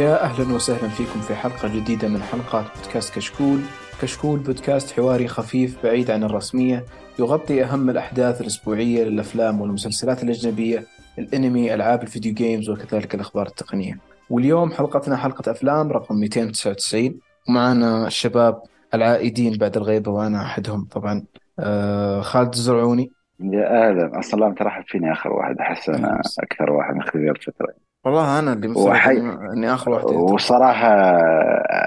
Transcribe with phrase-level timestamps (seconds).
[0.00, 3.60] يا أهلا وسهلا فيكم في حلقة جديدة من حلقات بودكاست كشكول.
[4.02, 6.84] كشكول بودكاست حواري خفيف بعيد عن الرسمية
[7.18, 10.84] يغطي أهم الأحداث الأسبوعية للأفلام والمسلسلات الأجنبية
[11.18, 13.98] الأنمي ألعاب الفيديو جيمز وكذلك الأخبار التقنية.
[14.30, 18.62] واليوم حلقتنا حلقة أفلام رقم 299 ومعنا الشباب
[18.94, 21.24] العائدين بعد الغيبة وأنا أحدهم طبعا.
[21.58, 23.10] آه خالد الزرعوني.
[23.40, 24.18] يا أهلا.
[24.18, 25.58] أصلا ترحب فيني آخر واحد.
[25.58, 30.88] أحس أنا أكثر واحد مخذي الفترة والله أنا اللي مستغرب وحي إني- آخر واحد وصراحة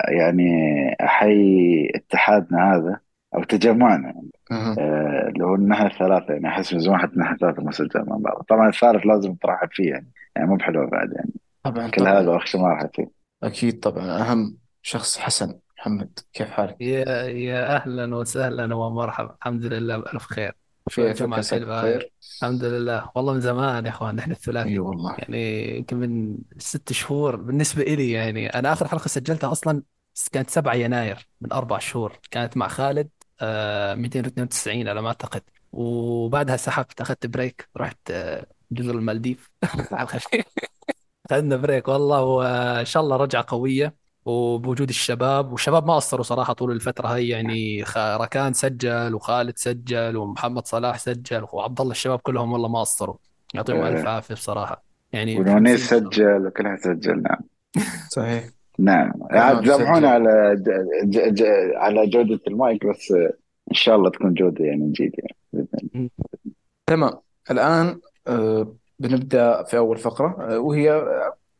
[0.07, 0.45] يعني
[1.01, 2.99] أحيي اتحادنا هذا
[3.35, 4.13] أو تجمعنا.
[4.51, 4.75] أها.
[4.79, 8.43] آه، اللي هو النحن الثلاثة يعني أحس من زمان حتى نحن ثلاثة مسجل مع بعض.
[8.49, 10.11] طبعا الثالث لازم ترحب فيه يعني.
[10.35, 11.33] يعني مو بحلوة بعد يعني.
[11.63, 12.19] طبعا كل طبعا.
[12.19, 13.07] هذا واخشى ما ارحب فيه
[13.43, 14.21] أكيد طبعا.
[14.21, 15.59] أهم شخص حسن.
[15.77, 19.35] محمد كيف حالك؟ يا يا أهلا وسهلا ومرحبا.
[19.39, 20.55] الحمد لله بألف خير.
[20.89, 23.11] كيفك الجماعة عساك الحلوة بخير؟ الحمد لله.
[23.15, 25.15] والله من زمان يا إخوان نحن اي الثلاثي والله.
[25.17, 29.83] يعني يمكن من ست شهور بالنسبة إلي يعني أنا آخر حلقة سجلتها أصلا
[30.31, 32.19] كانت 7 يناير من أربع شهور.
[32.31, 33.09] كانت مع خالد
[33.41, 35.41] آه 292 على ما أعتقد.
[35.71, 39.51] وبعدها سحبت أخذت break رحت آه جزر المالديف.
[39.91, 40.45] على الخفيف
[41.31, 43.95] أخذنا break والله وإن شاء الله رجعة قوية.
[44.25, 50.67] وبوجود الشباب والشباب ما قصروا صراحة طول الفترة هي يعني ركان سجل وخالد سجل ومحمد
[50.67, 53.15] صلاح سجل وعبد الله الشباب كلهم والله ما قصروا.
[53.53, 54.83] يعطيهم ألف آه، عافية بصراحة.
[55.13, 57.39] يعني إن الله سجل وكلها سجل نعم.
[58.09, 58.43] صحيح.
[58.79, 59.11] نعم.
[59.31, 60.69] عاد سامحونا على ج...
[61.03, 61.33] ج...
[61.33, 61.43] ج...
[61.75, 63.11] على جودة المايك بس
[63.71, 66.11] إن شاء الله تكون جودة يعني نجيد يعني.
[66.85, 67.13] تمام.
[67.51, 71.05] الآن آه، بنبدأ في أول فقرة آه، وهي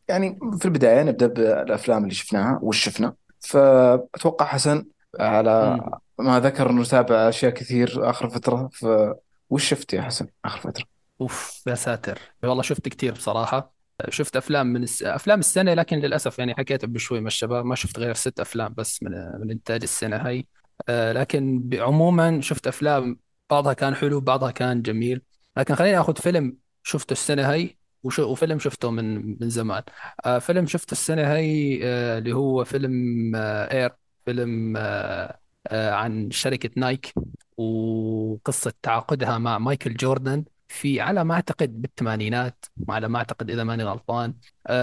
[0.08, 4.86] يعني في البداية نبدأ بالأفلام اللي شفناها وش شفنا؟ فأتوقع حسن
[5.20, 5.80] على.
[6.20, 10.86] ما ذكر إنه تابع أشياء كثير آخر فترة فوش شفت يا حسن آخر فترة؟
[11.22, 12.20] أوف يا ساتر.
[12.44, 13.74] والله شفت كثير بصراحة.
[14.10, 15.04] شفت أفلام من الس...
[15.04, 19.04] أفلام السنة لكن للأسف يعني حكيت بشوي مع الشباب ما شفت غير ست أفلام بس
[19.04, 20.48] من من إنتاج السنة هاي.
[20.90, 25.22] آه، لكن عموما شفت أفلام بعضها كان حلو بعضها كان جميل.
[25.58, 27.78] لكن خليني آخذ فيلم شفته السنة هاي.
[28.04, 28.20] وش...
[28.20, 29.84] وفيلم شفته من من زمان.
[30.26, 33.92] آه، فيلم شفته السنة هاي آه، اللي هو فيلم اير
[34.26, 37.14] فيلم آه، آه، عن شركة نايك
[37.58, 43.84] وقصة تعاقدها مع مايكل جوردن في على ما أعتقد بالثمانينات على ما أعتقد إذا ماني
[43.84, 44.34] غلطان.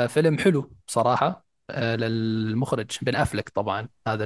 [0.08, 1.44] فيلم حلو بصراحه
[1.76, 4.24] للمخرج بن أفلك طبعا هذا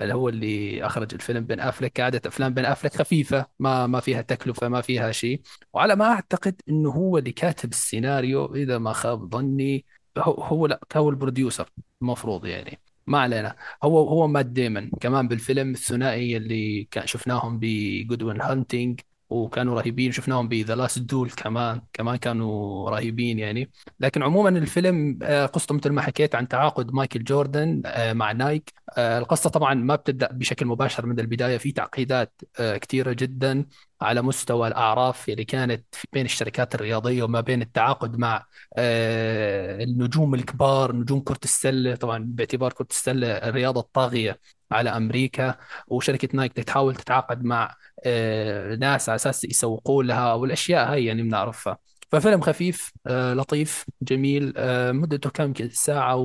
[0.00, 4.22] اللي هو اللي أخرج الفيلم بن افلك كعاده أفلام بن افلك خفيفة ما ما فيها
[4.22, 5.42] تكلفة ما فيها شيء.
[5.72, 9.84] وعلى ما أعتقد إنه هو اللي كاتب السيناريو إذا ما خاب ظني
[10.18, 11.70] هو هو لا هو البروديوسر
[12.02, 12.80] المفروض يعني.
[13.06, 13.56] ما علينا.
[13.84, 19.00] هو هو مات ديمون كمان بالفيلم الثنائي اللي كان شفناهم ب Good Will Hunting.
[19.34, 23.70] وكانوا رهيبين شفناهم ب The Last Duel كمان كمان كانوا رهيبين يعني.
[24.00, 28.72] لكن عموما الفيلم آه، قصته مثل ما حكيت عن تعاقد مايكل جوردن آه، مع نايك.
[28.98, 33.66] آه، القصة طبعا ما بتبدأ بشكل مباشر من البداية في تعقيدات كثيرة جدا
[34.00, 38.46] على مستوى الأعراف اللي كانت بين الشركات الرياضية وما بين التعاقد مع
[38.78, 41.94] النجوم الكبار نجوم كرة السلة.
[41.96, 44.40] طبعا باعتبار كرة السلة الرياضة الطاغية.
[44.74, 45.54] على أمريكا
[45.88, 47.74] وشركة نايك تحاول تتعاقد مع
[48.06, 51.78] آه، ناس على أساس يسوقوا لها والأشياء هاي يعني بنعرفها.
[52.12, 56.16] ففيلم خفيف آه، لطيف جميل آه، مدته كم؟ ساعة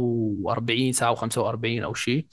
[0.44, 2.26] و40 ساعة و45 أو شيء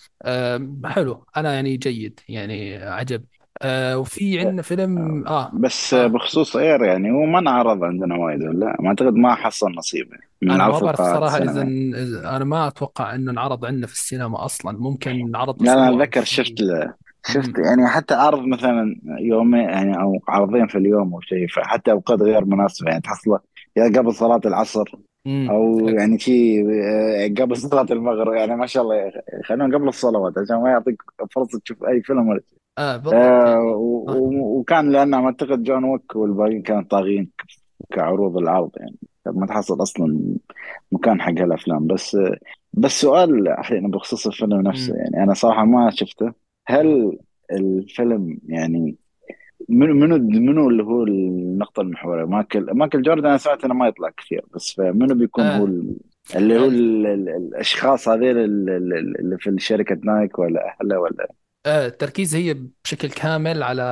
[0.85, 1.27] حلو.
[1.37, 3.36] أنا يعني جيد يعني عجبني.
[3.63, 8.43] آه، وفي عندنا فيلم آه بس آه بخصوص اير يعني هو ما انعرض عندنا وايد
[8.43, 12.23] ولا ما اعتقد ما حصل نصيب يعني من أنا ما بعرف القاعات صراحة إذا السينما
[12.23, 15.95] إذا- أنا ما أتوقع إنه انعرض عندنا في السينما أصلا ممكن انعرض لا أسبوع أو
[16.03, 16.95] أتذكر شفت له
[17.27, 17.65] شفت مم.
[17.65, 22.45] يعني حتى عرض مثلا يومين يعني أو عرضين في اليوم أو شيء فحتى أوقات غير
[22.45, 23.39] مناسبة يعني تحصله
[23.77, 24.85] يا قبل صلاة العصر
[25.27, 25.49] مم.
[25.51, 29.13] أو يعني شيء آه، قبل صلاة المغرب يعني ما شاء الله.
[29.45, 31.03] خلونا قبل الصلوات عشان ما يعطيك
[31.35, 33.49] فرصة تشوف أي فيلم ولا شيء آه بالضبط آه
[34.09, 34.43] يعني آه.
[34.43, 37.31] وكان لأنه أعتقد جون ويك والباقيين كانوا طاغين
[37.91, 38.97] كعروض العرض يعني
[39.27, 40.35] ما تحصل أصلا
[40.93, 42.17] مكان حق هالأفلام بس
[42.73, 44.99] بس سؤال أحيانا بخصوص الفيلم نفسه مم.
[44.99, 46.33] يعني أنا صراحة ما شفته.
[46.67, 47.19] هل
[47.53, 48.97] الفيلم يعني
[49.69, 54.11] منو منو منو اللي هو النقطة المحوريه مايكل مايكل جوردن أنا سمعت إنه ما يطلع
[54.17, 55.97] كثير بس فمنو بيكون هو آه ال-
[56.37, 60.99] اللي هو ال- ال- ال- الأشخاص هذيل ال- ال- اللي في شركة نايك ولا أهله
[61.01, 61.31] ولا
[61.67, 62.55] آه، التركيز هي
[62.85, 63.83] بشكل كامل على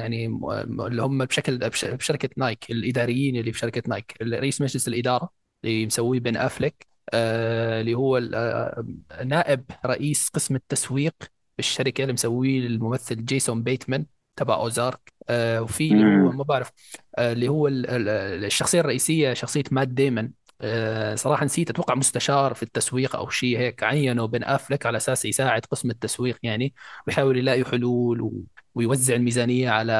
[0.00, 0.40] يعني م-
[0.76, 4.14] م- اللي هم بشكل بش- بشركة نايك الإداريين اللي في شركة نايك.
[4.22, 5.30] رئيس مجلس الإدارة
[5.64, 8.84] اللي مسويه بن أفلك آه، اللي هو ال- آه،
[9.24, 11.14] نائب رئيس قسم التسويق
[11.56, 14.06] بالشركة اللي مسويه الممثل جيسون بيتمان
[14.36, 15.12] تبع أوزارك.
[15.28, 16.32] آه، وفي اللي هو.
[16.32, 16.70] ما بعرف
[17.18, 20.32] آه، اللي هو ال- ال- الشخصية الرئيسية شخصية مات ديمون.
[20.60, 25.24] آه، صراحة نسيت أتوقع مستشار في التسويق أو شيء هيك عينه بن أفلك على أساس
[25.24, 26.74] يساعد قسم التسويق يعني
[27.06, 28.32] ويحاول يلاقي حلول و...
[28.74, 29.92] ويوزع الميزانية على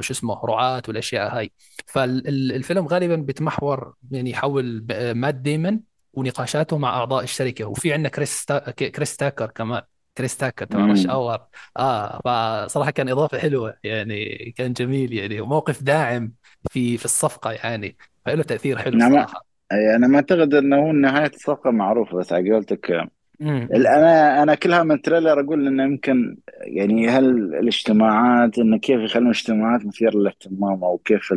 [0.00, 1.52] شو اسمه رعاة والأشياء هاي.
[1.86, 5.80] فالفيلم غالبا بيتمحور يعني حول مات ديمون
[6.12, 7.64] ونقاشاته مع أعضاء الشركة.
[7.64, 8.70] وفي عندنا كريس تا...
[8.70, 9.82] كريس تاكر كمان
[10.18, 11.46] كريس تاكر تبع Rush Hour
[11.76, 12.20] آه
[12.66, 16.32] فصراحة كان إضافة حلوة يعني كان جميل يعني وموقف داعم
[16.70, 17.96] في في الصفقة يعني.
[18.26, 19.46] فله تأثير حلو صراحة.
[19.72, 23.08] أي أنا ما أعتقد إنه هو نهاية الصفقة معروفة بس على قولتك
[23.40, 27.24] أنا أنا كلها من تريلر أقول إنه يمكن يعني هل
[27.54, 31.34] الاجتماعات انه كيف يخلون اجتماعات مثيرة للاهتمام أو كيف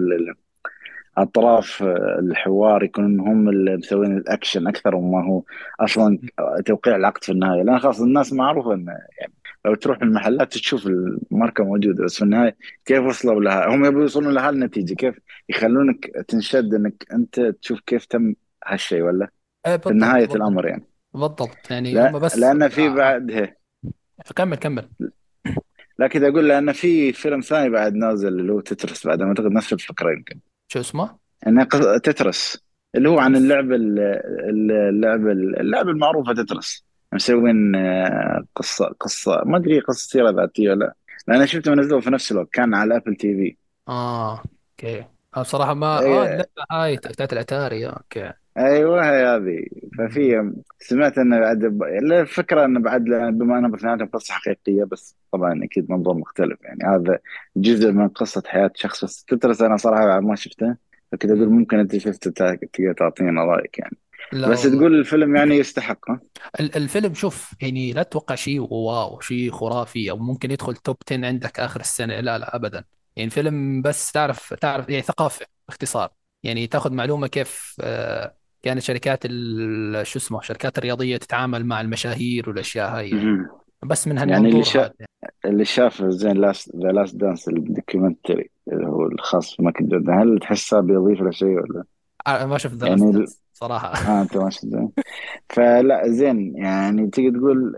[1.17, 1.83] أطراف
[2.19, 5.43] الحوار يكونون هم اللي مسوين الأكشن أكثر مما هو
[5.79, 6.19] أصلا
[6.65, 7.63] توقيع العقد في النهاية.
[7.63, 9.33] لأن خلاص الناس معروفة إنه يعني
[9.65, 12.55] لو تروح المحلات تشوف الماركة موجودة بس في النهاية
[12.85, 15.15] كيف وصلوا لها؟ هم يبغوا يوصلون لها النتيجة كيف؟
[15.49, 18.33] يخلونك تنشد إنك أنت تشوف كيف تم
[18.67, 19.29] هالشيء ولا؟
[19.67, 20.35] إيه في نهاية بالضبط.
[20.35, 20.83] الأمر يعني.
[21.13, 21.71] بالضبط.
[21.71, 22.89] يعني هم لا بس لأن في آه.
[22.95, 23.55] بعد هي
[24.35, 24.89] كمل كمل.
[25.99, 29.73] لكن أقول لأن في فيلم ثاني بعد نازل اللي هو تترس بعد ما أعتقد نفس
[29.73, 30.39] الفكرة يمكن.
[30.67, 31.17] شو اسمه؟
[31.47, 32.63] إنه قص- Tetris.
[32.95, 36.85] اللي هو عن اللعبه اللعبه اللعبه المعروفة Tetris.
[37.13, 40.93] مسوين آه، قصة قصة ما أدري قصة سيرة ذاتية ولا
[41.27, 43.55] لأن أنا شفته منزله في نفس الوقت كان على Apple TV
[43.87, 44.43] آه
[44.83, 45.05] okay.
[45.35, 48.33] أنا بصراحة ما آه أي- اللعبة هاي بتاعت الأتاري آه، okay.
[48.57, 49.65] أيوه هي هذه.
[49.97, 51.63] ففي سمعت إنه بعد
[52.11, 53.03] الفكرة إنه بعد
[53.33, 56.57] بما إنه باثنيناتهم قصة حقيقية بس طبعا أكيد منظور مختلف.
[56.61, 57.19] يعني هذا
[57.55, 60.75] جزء من قصة حياة شخص بس تترس أنا صراحة ما شفته
[61.11, 61.49] فكنت أقول مم.
[61.49, 63.97] ممكن أنت شفته تقدر تعطينا رأيك يعني.
[64.31, 64.77] لا بس والله.
[64.79, 66.21] تقول الفيلم يعني يستحق ها؟
[66.59, 71.25] ال- الفيلم شوف يعني لا تتوقع شيء واو شيء خرافي أو ممكن يدخل توب 10
[71.25, 72.83] عندك آخر السنة لا لا ابدا.
[73.19, 76.09] يعني فيلم بس تعرف تعرف يعني ثقافة باختصار.
[76.43, 79.27] يعني تاخذ معلومة كيف آه، كانت شركات
[80.03, 83.47] شو اسمه شركات الرياضية تتعامل مع المشاهير والأشياء هاي يعني.
[83.83, 84.91] بس من يعني اللي هالمنظور شاف
[85.45, 90.79] اللي شاف زين last The Last Dance ال documentary اللي هو الخاص جوردن هل تحسه
[90.79, 91.83] بيضيف له شيء ولا؟
[92.27, 93.93] آه، ما شفت ذا يعني ال- صراحة.
[93.93, 94.91] آه أنت ما شفته
[95.49, 97.75] فلا زين يعني تيجي تقول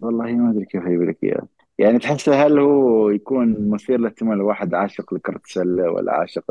[0.00, 1.46] والله ما أدري كيف يجيب لك إياه.
[1.78, 6.44] يعني تحس هل هو يكون مثير للاهتمام لواحد عاشق لكرة السلة ولا عاشق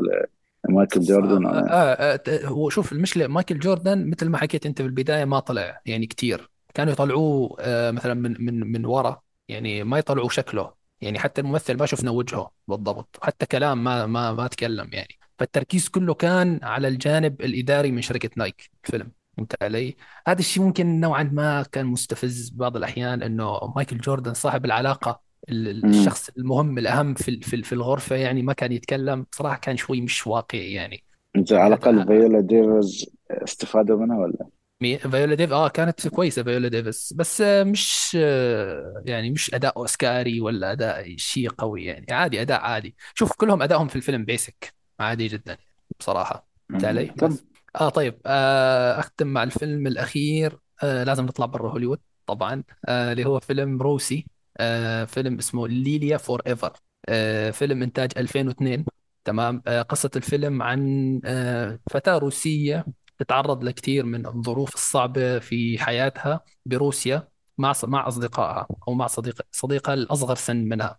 [0.68, 4.66] لمايكل آه جوردن؟ آه ولا آه آه، هو شوف المشكلة مايكل جوردن مثل ما حكيت
[4.66, 6.50] أنت في البداية ما طلع يعني كتير.
[6.74, 10.74] كانوا يطلعوه آه مثلا من من من ورا يعني ما يطلعوا شكله.
[11.00, 15.18] يعني حتى الممثل ما شفنا وجهه بالضبط وحتى كلام ما ما ما تكلم يعني.
[15.38, 19.12] فالتركيز كله كان على الجانب الإداري من شركة نايك الفيلم.
[19.36, 19.96] فهمت علي؟
[20.28, 25.68] هذا الشيء ممكن نوعا ما كان مستفز بعض الأحيان إنه مايكل جوردن صاحب العلاقة ال-
[25.68, 25.90] ال- مم.
[25.90, 29.26] الشخص المهم الأهم في في ال- في الغرفة يعني ما كان يتكلم.
[29.34, 31.04] صراحة كان شوي مش واقعي يعني.
[31.36, 34.48] إنت على الأقل فيولا ديفيز استفادوا منها ولا؟
[34.80, 39.76] مي- فيولا ديف آه كانت كويسة فيولا ديفيس بس آه، مش آه، يعني مش أداء
[39.76, 42.06] أوسكاري ولا أداء شيء قوي يعني.
[42.10, 42.96] عادي أداء عادي.
[43.14, 45.56] شوف كلهم ادائهم في الفيلم basic عادي جدا
[46.00, 46.84] بصراحه فهمت.
[46.84, 47.32] علي طب
[47.76, 50.58] آه طيب آه أختم مع الفيلم الأخير.
[50.82, 52.62] آه لازم نطلع برا هوليوود طبعا.
[52.88, 54.26] آه اللي هو فيلم روسي.
[54.58, 56.72] آه فيلم اسمه Lilya 4-ever
[57.08, 58.84] آه فيلم إنتاج 2002
[59.24, 62.86] تمام؟ آه قصة الفيلم عن آه فتاة روسية
[63.18, 67.28] تتعرض لكثير من الظروف الصعبة في حياتها بروسيا
[67.58, 70.98] مع مع أصدقائها أو مع صديق صديقها الأصغر سن منها.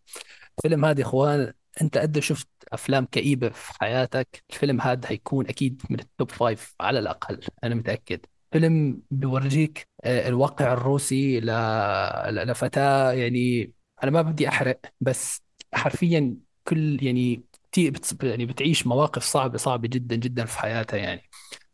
[0.58, 1.06] الفيلم هذا يا
[1.82, 6.76] أنت قد شفت أفلام كئيبة في حياتك؟ الفيلم هذا هيكون أكيد من ال top five
[6.82, 8.26] على الأقل أنا متأكد.
[8.52, 11.46] فيلم بيورجيك آه، الواقع الروسي ل...
[12.30, 13.72] ل- لفتاة يعني
[14.04, 15.42] أنا ما بدي أحرق بس
[15.74, 17.44] حرفيا كل يعني
[18.24, 21.22] يعني بتعيش مواقف صعبة صعبة جدا جدا في حياتها يعني.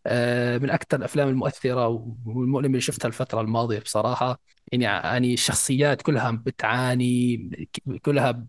[0.07, 1.87] آه، من أكثر الأفلام المؤثرة
[2.25, 4.39] والمؤلمة اللي شفتها الفترة الماضية بصراحة
[4.71, 7.37] يعني يعني الشخصيات كلها بتعاني
[8.05, 8.45] كلها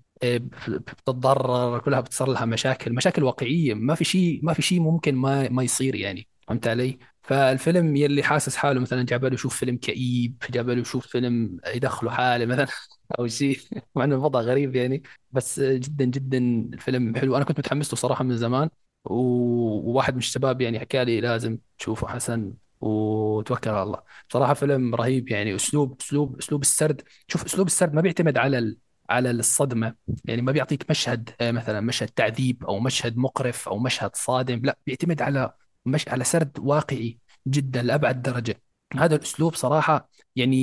[0.68, 3.74] بتتضرر كلها بتصير لها مشاكل مشاكل واقعية.
[3.74, 8.22] ما في شيء ما في شيء ممكن ما ما يصير يعني فهمت علي؟ فالفيلم يلي
[8.22, 12.66] حاسس حاله مثلا جاب يشوف فيلم كئيب جاب يشوف فيلم يدخله حالة مثلا
[13.18, 13.58] أو شيء
[13.94, 15.02] مع إنه الوضع غريب يعني.
[15.32, 16.38] بس جدا جدا
[16.74, 17.36] الفيلم حلو.
[17.36, 18.68] أنا كنت متحمس له صراحة من زمان
[19.04, 24.02] وواحد من الشباب يعني حكى لي لازم تشوفه حسن وتوكل على الله.
[24.30, 25.54] بصراحة فيلم رهيب يعني.
[25.54, 27.02] أسلوب أسلوب أسلوب السرد.
[27.28, 28.76] شوف أسلوب السرد ما بيعتمد على.
[29.10, 29.94] على الصدمة.
[30.24, 34.78] يعني ما بيعطيك مشهد آه، مثلا مشهد تعذيب أو مشهد مقرف أو مشهد صادم لا
[34.86, 35.52] بيعتمد على
[35.86, 38.62] مش على سرد واقعي جدا لأبعد درجة.
[38.96, 40.56] هذا الأسلوب صراحة يعني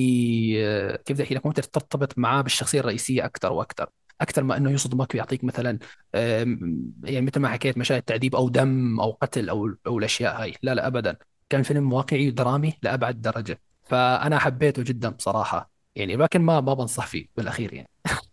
[0.67, 3.89] آه، كيف بدي أحكي لك ممكن ترتبط معاه بالشخصية الرئيسية أكثر وأكثر
[4.21, 5.79] أكثر ما إنه يصدمك ويعطيك مثلا
[7.03, 10.53] يعني مثل ما حكيت مشاهد تعذيب أو دم أو قتل أو أو الأشياء هاي.
[10.63, 11.17] لا لا ابدا.
[11.49, 13.61] كان فيلم واقعي درامي لأبعد درجة.
[13.83, 17.89] فأنا حبيته جدا بصراحه يعني لكن ما ما بنصح فيه بالأخير يعني.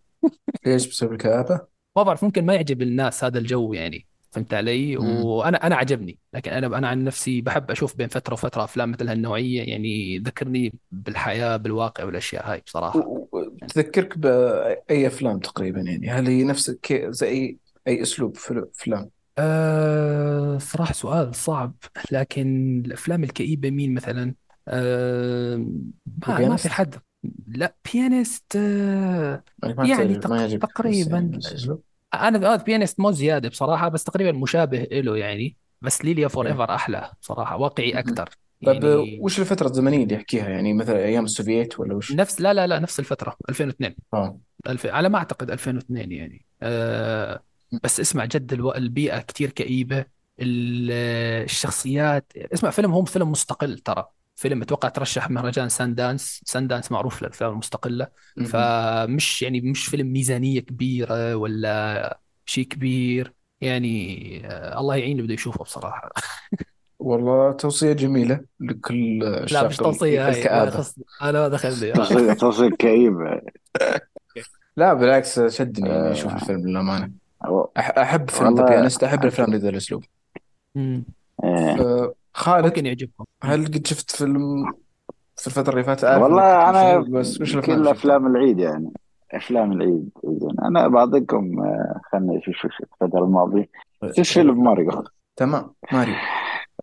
[0.66, 5.22] ليش بسبب الكآبة؟ ما بعرف ممكن ما يعجب الناس هذا الجو يعني فهمت علي مم.
[5.22, 9.08] وأنا أنا عجبني لكن أنا أنا عن نفسي بحب أشوف بين فترة وفترة أفلام مثل
[9.08, 16.26] هالنوعية يعني ذكرني بالحياة بالواقع والأشياء هاي بصراحة و- تذكرك بأي أفلام تقريبا يعني هل
[16.26, 17.58] هي نفس زي
[18.02, 21.74] أسلوب فل- أفلام؟ أه صراحة سؤال صعب
[22.12, 24.34] لكن الأفلام الكئيبة مين مثلا
[24.68, 25.56] أه
[26.26, 26.94] ما ما في؟ حد
[27.46, 31.40] لا Pianist أه يعني ما يعني تعجب ما تق يعجبك بس تقريبا؟
[32.14, 36.52] أنا أه Pianist مو زيادة بصراحة بس تقريبا مشابه له يعني بس Lilya for إيه.
[36.52, 37.98] ever أحلى بصراحة واقعي.
[37.98, 38.30] أكثر
[38.64, 42.54] طيب يعني وش الفترة الزمنية اللي يحكيها يعني مثلا أيام السوفييت ولا وش؟ نفس لا
[42.54, 44.86] لا لا نفس الفترة 2002 آه ألف...
[44.86, 47.42] على ما أعتقد 2002 يعني أه
[47.84, 48.72] بس اسمع جد ألو...
[48.74, 50.06] البيئة كتير كئيبة
[50.40, 50.90] ال-
[51.44, 54.08] الشخصيات اسمع فيلم هم فيلم مستقل ترى
[54.38, 58.08] فيلم أتوقع ترشح مهرجان سان دانس سان دانس معروف للأفلام المستقلة.
[58.46, 63.34] فمش يعني مش فيلم ميزانية كبيرة ولا شيء كبير.
[63.60, 66.10] يعني آه الله يعين اللي بده يشوفه بصراحة.
[66.98, 70.84] والله توصية جميلة لكل لا مش توصية الكآبة
[71.22, 71.94] أنا ما دخلني آه.
[72.04, 73.40] تصير تصير كئيب
[74.76, 76.66] لا بالعكس شدني إني أشوف آه، الفيلم
[77.78, 80.04] أح- أحب فيلم The Pianist أحب الأفلام بهذا الأسلوب.
[82.38, 83.24] فخالد ممكن يعجبكم.
[83.42, 84.72] هل قد شفت فيلم
[85.36, 88.92] في الفترة اللي فاتت؟ والله أنا مشغول بس وش الأفلام كل؟ أفلام العيد يعني.
[89.32, 92.70] أفلام العيد زين أنا بعطيكم آه، خلني أشوف شوف
[93.02, 93.68] الفترة الماضية.
[94.16, 95.04] شفت فيلم ماريو.
[95.36, 95.70] تمام.
[95.92, 96.14] ماريو.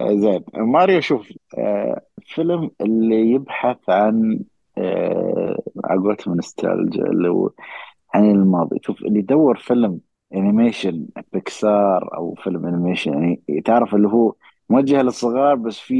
[0.22, 0.44] زين.
[0.56, 4.40] ماريو شوف آه، فيلم اللي يبحث عن
[4.78, 7.50] آه، على قولتهم نوستالجيا اللي هو
[8.14, 8.80] عن الماضي.
[8.82, 10.00] شوف اللي يدور فيلم
[10.36, 14.34] animation Pixar أو فيلم animation يعني تعرف اللي هو
[14.70, 15.96] موجه للصغار بس في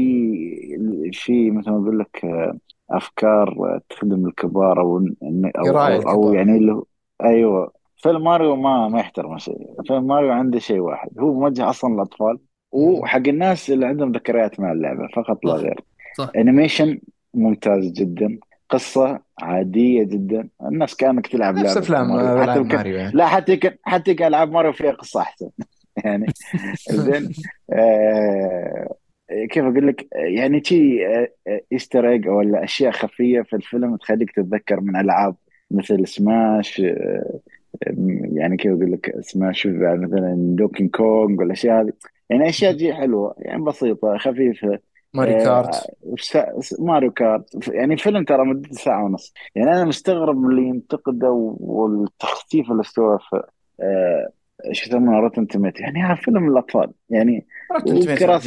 [1.12, 2.58] في مثل ما أقول لك آه،
[2.90, 5.06] أفكار آه، تخدم الكبار أو
[5.58, 6.84] أو أو يعني اللي هو
[7.24, 7.72] أيوه.
[7.96, 11.08] فيلم ماريو ما ما يحترم شيء فيلم ماريو عنده شيء واحد.
[11.18, 12.38] هو موجه أصلا للأطفال.
[12.72, 15.80] وحق الناس اللي عندهم ذكريات مع اللعبة فقط لا غير.
[16.18, 16.30] صح.
[16.36, 16.98] animation
[17.34, 18.38] ممتاز جدا
[18.70, 20.48] قصة عادية جدا.
[20.62, 22.52] الناس كأنك تلعب نفس أفلام ماريو.
[22.52, 23.12] حتى ماريو يعني.
[23.14, 25.48] لا حتى يمكن حتى ألعاب ماريو فيها قصة أحسن.
[26.04, 26.26] يعني.
[26.90, 27.32] زين
[27.72, 28.96] آه
[29.50, 31.28] كيف أقول لك؟ يعني شي آه
[31.72, 35.36] Easter egg ولا أشياء خفية في الفيلم تخليك تتذكر من ألعاب
[35.70, 37.40] مثل سماش آه
[38.32, 41.92] يعني كيف أقول لك؟ Smash مثلا Donkey Kong والاشياء هذه.
[42.30, 44.78] يعني أشياء جي حلوة يعني بسيطة خفيفة.
[45.14, 45.74] ماري آه، Kart
[46.60, 49.34] س- ماريو Kart يعني فيلم ترى مدته ساعة ونص.
[49.54, 53.42] يعني أنا مستغرب اللي ينتقده والتخطيف اللي استوى في
[53.80, 54.28] آه،
[54.72, 56.90] شو يسمونه Rotten Tomato يعني هذا فيلم الأطفال.
[57.10, 57.46] يعني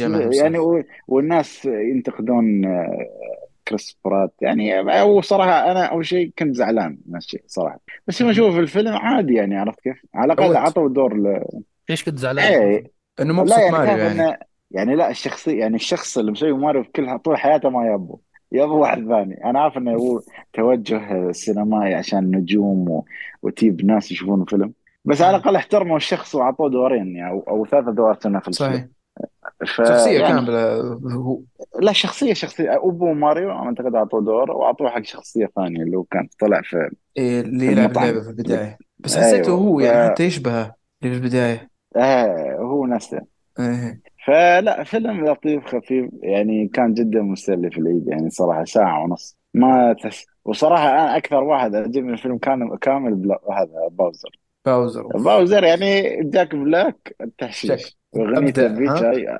[0.08, 3.06] معهم يعني و- والناس ينتقدون آه،
[3.68, 4.34] كريس برات.
[4.40, 7.80] يعني هو صراحة أنا أول شيء كنت زعلان من الشيء صراحة.
[8.06, 8.30] بس لما.
[8.30, 11.44] أشوف الفيلم عادي يعني عرفت كيف؟ على عودت عطوا دور ل...
[11.90, 12.90] ليش كنت زعلان؟ إيه.
[13.20, 14.12] إنه مو لا يعني ماريو يعني.
[14.12, 14.36] انه
[14.70, 18.18] يعني لا الشخصي يعني الشخص اللي مسوي ماريو في كل طول حياته ما يبو
[18.52, 19.44] يبو واحد ثاني.
[19.44, 20.20] أنا عارف إنه هو
[20.52, 23.04] توجه سينمائي عشان نجوم و...
[23.42, 24.72] وتجيب ناس يشوفون الفيلم.
[25.04, 25.36] بس على.
[25.36, 28.88] الأقل احترموا الشخص وأعطوه دورين يعني أو, أو ثلاث ادوار سنه في الفيلم صحيح.
[29.64, 30.80] شخصية فيعني كاملة
[31.14, 31.40] هو
[31.80, 32.76] لا شخصية شخصية.
[32.76, 37.40] أبو ماريو أعتقد أعطوه دور وأعطوه حق شخصية ثانية اللي هو كان طلع في إيه
[37.40, 38.78] اللي يلعب اللعبة في البداية.
[38.98, 41.70] بس حسيته أيوه هو ف يعني حتى يشبهه اللي في البداية.
[41.96, 43.20] آه هو نفسه.
[43.60, 44.00] إيه.
[44.26, 49.36] فلا فيلم لطيف خفيف يعني كان جدا مسلي في العيد يعني صراحة ساعة ونص.
[49.54, 53.40] ما تحس وصراحة أنا أكثر واحد عجبني الفيلم كان كامل بلا...
[53.50, 54.30] هذا باوزر
[54.66, 55.06] باوزر.
[55.06, 58.00] باوزر يعني جاك بلاك التحشيش.
[58.12, 59.38] وأغنيته أبدع بيتش ها؟ هاي.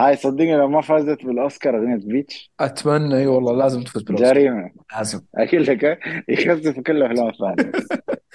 [0.00, 4.34] هاي صدقني لو ما فازت بالأوسكار أغنية بيتش أتمنى إي والله لازم تفوز بالأوسكار.
[4.34, 4.70] جريمة.
[4.96, 5.20] لازم.
[5.36, 7.72] أقول لك يخسف في كل الأفلام الثانية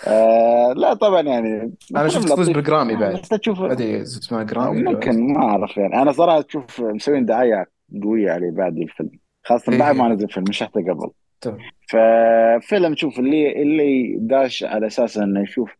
[0.07, 3.13] آه لا طبعا يعني فيلم شفت تفوز بالجرامي بعد.
[3.13, 4.83] بس تشوف ما اسمها جرامي.
[4.83, 6.01] ممكن ما أعرف يعني.
[6.01, 7.65] أنا صراحة تشوف مسوين دعاية
[8.03, 9.11] قوية عليه بعد الفيلم.
[9.43, 11.09] خاصة بعد ما إيه نزل الفيلم مش حتى قبل.
[11.41, 11.57] تمام
[11.89, 15.71] ففيلم شوف اللي اللي داش على أساس إنه يشوف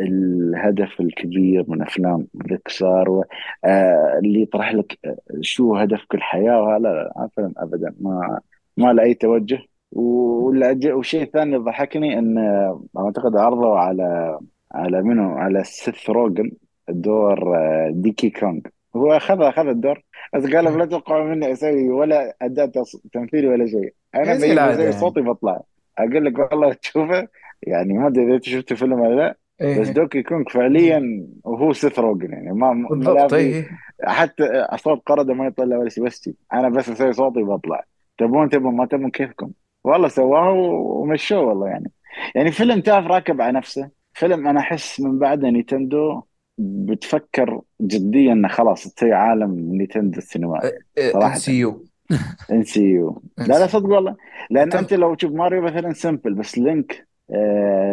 [0.00, 3.24] الهدف الكبير من أفلام بيكسار
[3.64, 7.94] آه، اللي يطرح لك آه، شو هدفك الحياة وهذا لا فيلم ابدا.
[8.00, 8.40] ما
[8.76, 9.58] ما له أي توجه.
[9.92, 14.38] والشيء الثاني اللي ضحكني انه أعتقد عرضوا على
[14.72, 16.50] على منو؟ على سيث روجن
[16.88, 18.60] دور آه، ديكي كونغ.
[18.96, 20.02] هو اخذ أخذ الدور
[20.34, 22.70] بس قال لا تتوقعوا مني أسوي ولا أداء
[23.12, 23.94] تمثيلي ولا شيء.
[24.14, 25.62] أنا زي بسوي صوتي بطلع.
[25.98, 27.28] أقول لك والله تشوفه
[27.62, 29.36] يعني ما أدري إذا شفت الفيلم ولا لا.
[29.60, 29.80] إيه.
[29.80, 33.68] بس Donkey Kong فعليا وهو سيث روجن يعني ما ما لا بالضبط في إيه.
[34.04, 36.30] حتى صوت قردة ما يطلع ولا شيء بس.
[36.52, 37.84] أنا بس أسوي صوتي بطلع
[38.18, 39.50] تبون تبون ما تبون كيفكم.
[39.84, 41.90] والله سواه ومشوه والله يعني.
[42.34, 43.90] يعني فيلم تعرف راكب على نفسه.
[44.12, 46.22] فيلم أنا أحس من بعده نينتندو
[46.58, 50.68] بتفكر جديا إنه خلاص تسوي عالم نينتندو السينمائي.
[50.98, 51.34] N صراحة.
[51.38, 51.58] CU.
[51.58, 53.22] NCU.
[53.38, 54.16] لا لا صدق والله.
[54.50, 57.08] لأن تم- أنت لو تشوف ماريو مثلا simple بس لينك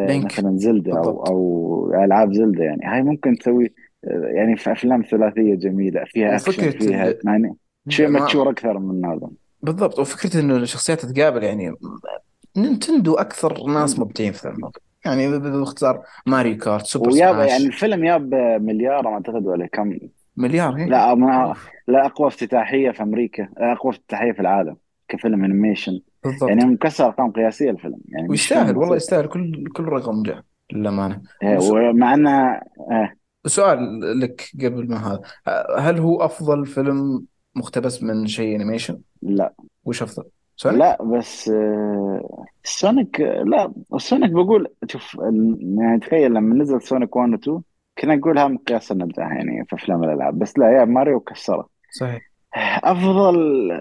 [0.07, 0.25] لينك.
[0.25, 1.29] مثلا زلدة أو بالضبط.
[1.29, 2.81] أو ألعاب زلدة يعني.
[2.85, 3.73] هاي ممكن تسوي
[4.05, 7.55] آه، يعني في أفلام ثلاثية جميلة فيها أكشن وفكرة فيها يعني
[7.89, 9.29] شيء ما- mature أكثر من هذا.
[9.63, 9.99] بالضبط.
[9.99, 11.73] وفكرة إنه الشخصيات تتقابل يعني
[12.57, 17.33] نينتندو أكثر ناس مبدعين في ذا الموضوع يعني ب- ب- باختصار ماريو Kart Super وياب
[17.35, 17.49] Smash.
[17.49, 19.97] يعني الفيلم ياب مليار أعتقد ولا كم.
[20.37, 21.55] مليار هي؟ لا ما
[21.87, 24.75] لا أقوى افتتاحية في أمريكا أقوى افتتاحية في العالم.
[25.11, 26.49] كفيلم animation بالضبط.
[26.49, 27.97] يعني مكسر أرقام قياسية الفيلم.
[28.07, 28.95] يعني ويستاهل والله.
[28.95, 29.27] يستاهل.
[29.27, 30.41] كل كل رقم جاء
[30.73, 31.21] للأمانة.
[31.43, 33.13] إيه، ومع انها آه،
[33.45, 35.21] سؤال لك قبل ما هذا.
[35.79, 37.25] هل هو أفضل فيلم
[37.55, 39.53] مقتبس من شيء animation؟ لا.
[39.85, 40.23] وش أفضل؟
[40.55, 45.17] سونيك؟ لا بس آه، سونيك لا سونيك بقول شوف
[45.79, 47.61] يعني تخيل لما نزل سونيك 1 و 2
[47.99, 50.39] كنا نقول هم مقياس النجاح يعني في أفلام الألعاب.
[50.39, 51.69] بس لا يا ماريو كسره.
[51.99, 52.30] صحيح.
[52.83, 53.37] أفضل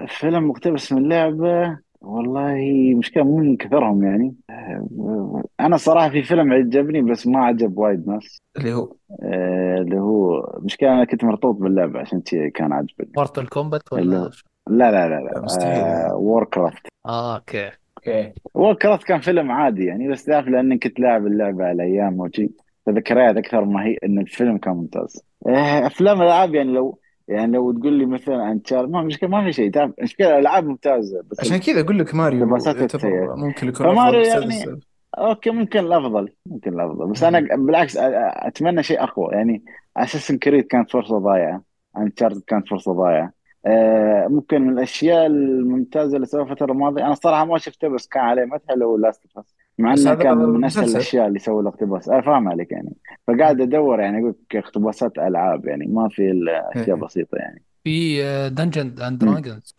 [0.09, 2.55] فيلم مقتبس من لعبة والله
[2.97, 4.35] مشكلة مو من كثرهم يعني.
[4.51, 8.39] آه، أنا صراحة في فيلم عجبني بس ما عجب وايد ناس.
[8.57, 13.11] اللي هو؟ آه، اللي هو مشكلة أنا كنت مرتبط باللعبة عشان كذا كان عاجبني.
[13.17, 14.31] Mortal Kombat ولا
[14.71, 15.83] لا لا لا لا، مستحيل.
[15.85, 17.71] آه Warcraft آه okay.
[17.99, 18.33] okay.
[18.55, 22.51] Warcraft كان فيلم عادي يعني بس تعرف لأني كنت لاعب اللعبة على أيام وشي
[22.87, 25.25] فذكريات أكثر ما هي إن الفيلم كان ممتاز.
[25.49, 26.99] آه، أفلام الألعاب يعني لو
[27.31, 29.71] يعني لو تقول لي مثلا Unchar ما مشكلة ما في شيء.
[29.71, 32.47] تعرف مشكلة الألعاب ممتازة بس عشان كذا أقول لك ماريو.
[32.47, 34.81] ممكن يكون فماريو أفضل يعني
[35.19, 37.07] okay ممكن الأفضل ممكن الأفضل.
[37.07, 39.29] بس أنا بالعكس أتمنى شيء أقوى.
[39.33, 39.65] يعني
[39.97, 41.63] Assassin's Creed كانت فرصة ضايعة
[41.97, 43.33] Uncharted كانت فرصة ضايعة.
[43.67, 48.23] آه ممكن من الأشياء الممتازة اللي سووها الفترة الماضية أنا الصراحه ما شفته بس كان
[48.23, 49.47] عليه مدح اللي هو Last of
[49.81, 50.89] مع بس إنه كان من أسهل.
[50.91, 52.93] الأشياء اللي سووا الاقتباس أنا فاهم عليك يعني
[53.27, 57.03] فقاعد أدور يعني أقول لك اقتباسات ألعاب يعني ما في إلا أشياء إيه.
[57.05, 58.23] بسيطة يعني في
[58.55, 59.19] دنجن and.
[59.25, 59.75] Dragons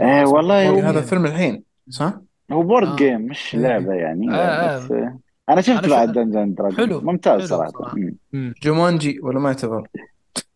[0.00, 2.14] إيه، والله هو- هذا فيلم الحين صح؟
[2.52, 2.96] هو board آه.
[2.96, 3.60] game مش إيه.
[3.60, 7.96] لعبة يعني آه، بس آه أنا شفت بعد Dungeon Dragon حلو، ممتاز حلو صراحة صراحة.
[8.62, 9.88] جومانجي ولا ما يعتبر؟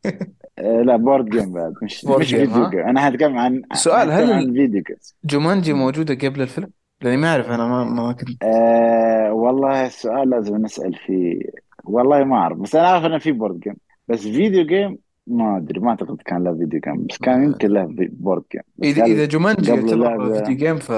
[0.59, 4.53] آه، لا board game بعد مش مش video؟ game أنا هتكلم عن سؤال، هل عن
[4.53, 6.71] video game جومانجي موجودة قبل الفيلم؟
[7.05, 11.41] لأني ما أعرف أنا ما ما كنت آه والله السؤال لازم نسأل فيه.
[11.85, 13.77] والله ما أعرف بس أنا عارف إنه في board game
[14.09, 17.69] بس video game ما أدري ما أعتقد كان له video game بس كان ما يمكن
[17.69, 20.91] له board game اذا إذا جومانجي قبل يعتبر video game ف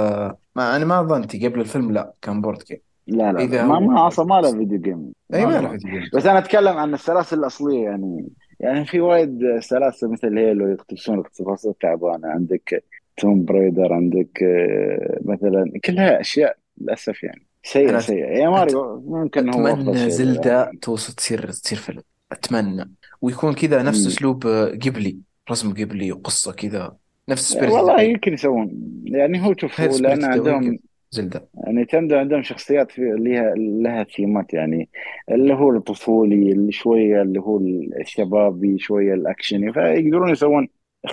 [0.57, 3.67] ما أنا ما ظنتي قبل الفيلم لا كان board game لا لا, إذا.
[3.67, 5.69] ما, ما أصلا ما له video game إي ما له.
[5.69, 8.29] video game بس أنا أتكلم عن السلاسل الأصلية يعني
[8.61, 12.29] يعني في وايد سلاسل مثل هيلو يقتبسون اقتباسات تعبانة.
[12.29, 12.85] عندك
[13.17, 17.47] Tomb Raider عندك آه، مثلا كلها أشياء للأسف يعني.
[17.63, 18.27] سيئة أنا سيئة.
[18.27, 22.03] يا ماريو ممكن هو أتمنى Zelda توصل تصير تصير فيلم.
[22.33, 22.91] أتمنى.
[23.23, 24.07] ويكون كذا نفس.
[24.07, 24.47] أسلوب
[24.87, 25.17] قبلي.
[25.51, 26.97] رسم قبلي وقصه كذا.
[27.29, 28.73] نفس يعني spirit والله يمكن يسوون.
[29.05, 30.79] يعني هو شوف هو لأن عندهم
[31.11, 34.89] زلدة نينتندو عندهم شخصيات في لها لها ثيمات يعني.
[35.31, 37.59] اللي هو الطفولي اللي شوية اللي هو
[38.01, 39.73] الشبابي شوية الأكشني.
[39.73, 40.69] فيقدرون يسوون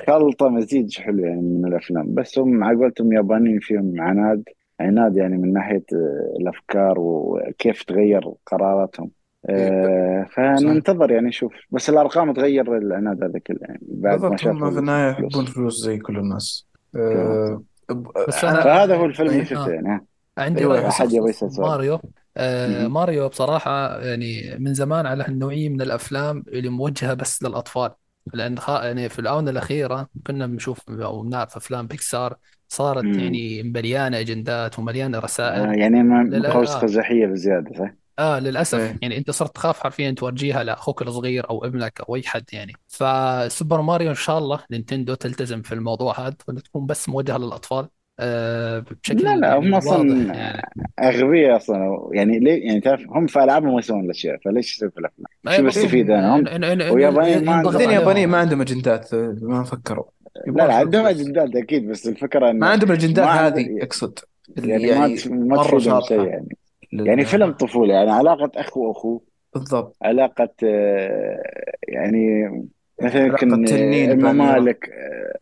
[0.07, 4.43] خلطة مزيج حلو يعني من الأفلام بس هم على قولتهم يابانيين فيهم عناد
[4.79, 9.11] عناد يعني من ناحية آه، الأفكار وكيف تغير قراراتهم
[9.49, 14.37] آه، فننتظر يعني نشوف بس الأرقام تغير العناد هذا كله يعني بعد ما بالضبط هم
[14.37, 15.11] شافوا في النهايه.
[15.11, 19.45] يحبون فلوس زي كل الناس أه ب- بس أنا- أنا- فهذا هو الفيلم اللي آه.
[19.45, 20.05] شفته يعني.
[20.37, 21.67] عندي أيوة، رأي أحد يبغى يسأل سؤال.
[21.69, 21.99] ماريو
[22.37, 22.87] آه.
[22.87, 27.91] ماريو بصراحة يعني من زمان على هالنوعية من الأفلام اللي موجهة بس للأطفال
[28.33, 28.69] لأن خ...
[28.69, 32.37] يعني في الآونة الأخيرة كنا بنشوف أو بنعرف أفلام بيكسار
[32.69, 33.19] صارت مم.
[33.19, 36.81] يعني مليانة أجندات ومليانة آه رسائل يعني ما لا، لا، متخوش آه.
[36.81, 38.99] قزحيه بزيادة صح؟ آه للأسف إيه.
[39.01, 43.81] يعني أنت صرت تخاف حرفيا تورجيها لأخوك الصغير أو ابنك أو أي حد يعني فسوبر
[43.81, 48.79] ماريو إن شاء الله نينتندو تلتزم في الموضوع هذا وانها تكون بس موجهة للأطفال آه
[49.03, 50.61] بشكل لا لا يعني هم أصلا واضح يعني
[50.99, 54.97] أغبياء أصلا يعني ليه يعني تعرف هم في العابهم ما يسوون الأشياء فليش يسوي في
[54.99, 55.83] الأفلام؟ أي شو بالضبط.
[55.83, 56.51] بستفيد أنا هم إن- إن-
[56.87, 57.89] إن- واليابانيين ما ينضغط عندهم- بعدين عليهم.
[57.89, 59.09] اليابانيين ما عندهم أجندات
[59.41, 60.03] ما فكروا
[60.47, 61.19] لا لا عندهم فلوس.
[61.21, 64.19] أجندات أكيد بس الفكرة انه ما عندهم الأجندات ما عند- هذه أقصد
[64.57, 66.01] اللي يعني ما تف- ما مرة تفيدهم.
[66.01, 66.57] شيء يعني
[66.93, 69.21] لل- يعني فيلم طفولي يعني علاقة اخ واخوه
[69.53, 71.43] بالضبط علاقة آه،
[71.87, 72.49] يعني
[73.03, 73.67] مثلا يمكن
[74.11, 74.89] الممالك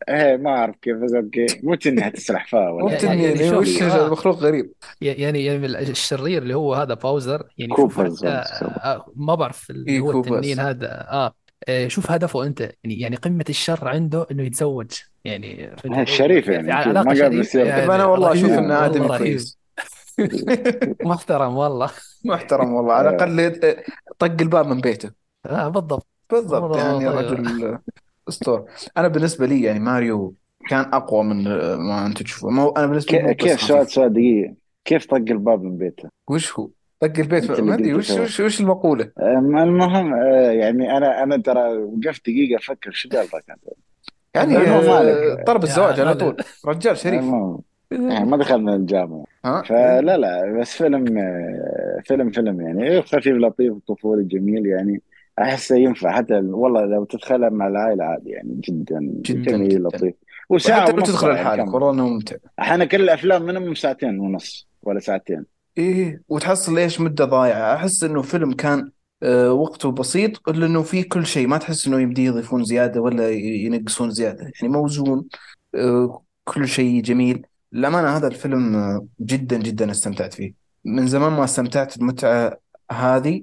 [0.08, 3.48] إيه ما أعرف كيف بس أوكي مو تني حتسرح فيها مو ولا يعني- تنين يعني
[3.48, 4.10] شوف، وش آه.
[4.10, 9.92] مخلوق غريب يعني يعني الشرير اللي هو هذا باوزر يعني كوبرز آه، ما بعرف اللي
[9.92, 10.20] إيه، هو.
[10.20, 11.34] التنين هذا آه
[11.68, 14.90] آه، شوف هدفه أنت يعني يعني قمة الشر عنده إنه يتزوج
[15.24, 16.72] يعني شريف يعني،.
[16.72, 17.66] علاقة ما قال بيصير.
[17.66, 19.18] يعني أنا والله أشوف انه آدمي.
[19.18, 19.58] كويس
[21.04, 21.90] محترم والله
[22.24, 23.76] محترم والله على الأقل
[24.18, 25.10] طق الباب من بيته
[25.46, 27.18] آه بالضبط بالضبط يعني طيب.
[27.18, 27.78] رجل
[28.28, 28.66] أسطورة.
[28.96, 30.34] أنا بالنسبة لي يعني ماريو
[30.68, 32.50] كان أقوى من ما أنت تشوفه.
[32.50, 34.54] ما أنا بالنسبة لي كيف؟ سؤال سؤال دقيقة.
[34.84, 36.68] كيف طق الباب من بيته؟ وش هو؟
[37.00, 38.10] طق البيت ما أدري وش.
[38.10, 43.58] وش وش المقولة؟ المهم آه، يعني أنا أنا ترى وقفت دقيقة أفكر شو قال ذاك
[44.34, 45.42] يعني آه،.
[45.46, 46.14] طلب الزواج على.
[46.14, 46.36] طول.
[46.66, 47.24] رجال شريف.
[47.90, 49.24] يعني ما دخلنا الجامعة.
[49.44, 55.00] ها؟ فلا لا بس فيلم آه، فيلم فيلم يعني خفيف لطيف طفولي جميل يعني.
[55.38, 59.82] أحسه ينفع حتى والله لو تدخله مع العائلة عادي يعني جدا جداً جميل.
[59.82, 60.14] لطيف.
[60.50, 61.74] وساعة وحتى لو تدخل يعني لحالك.
[61.74, 62.36] والله إنه ممتع.
[62.58, 65.44] إحنا كل الأفلام منهم ساعتين ونص ولا ساعتين.
[65.78, 67.74] إيه وتحصل إيش مدة ضايعة.
[67.74, 68.90] أحس إنه فيلم كان
[69.22, 71.46] آه، وقته بسيط إلا إنه فيه كل شيء.
[71.46, 74.52] ما تحس إنه يمديه يضيفون زيادة ولا ينقصون زيادة.
[74.60, 75.24] يعني موزون
[75.74, 77.46] آه، كل شيء جميل.
[77.72, 80.52] للأمانة هذا الفيلم آه، جدا جدا استمتعت فيه.
[80.84, 82.58] من زمان ما استمتعت المتعه
[82.92, 83.42] هذه.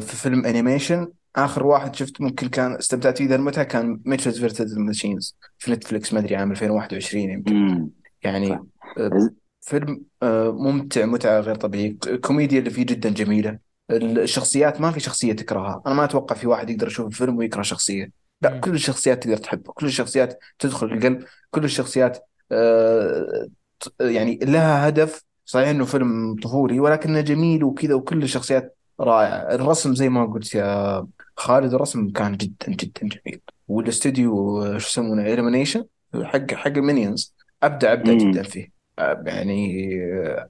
[0.00, 4.55] في فيلم animation آخر واحد شفت ممكن كان استمتعت فيه ذا المتعه كان Mitchells vs
[4.55, 7.88] the Machines في Netflix ما أدري عام 2021 يمكن.
[8.22, 8.52] يعني.
[8.98, 9.30] آه،
[9.60, 11.96] فيلم آه، ممتع متعة غير طبيعية.
[12.06, 13.58] الكوميديا اللي فيه جدا جميلة.
[13.90, 15.82] الشخصيات ما في شخصية تكرهها.
[15.86, 18.10] أنا ما أتوقع في واحد يقدر يشوف الفيلم ويكره شخصية.
[18.42, 18.58] لا.
[18.58, 19.72] كل الشخصيات تقدر تحبه.
[19.72, 21.24] كل الشخصيات تدخل القلب.
[21.50, 22.18] كل الشخصيات
[22.52, 23.48] آه،
[24.00, 25.24] يعني لها هدف.
[25.44, 31.06] صحيح إنه فيلم طفولي ولكنه جميل وكذا وكل الشخصيات رائعة الرسم زي ما قلت يا
[31.36, 33.40] خالد الرسم كان جدا جدا جميل.
[33.68, 35.84] والاستوديو آه، شو يسمونه Illumination
[36.22, 38.18] حق حق ال Minions أبدع أبدع مم.
[38.18, 38.78] جدا فيه.
[39.26, 39.88] يعني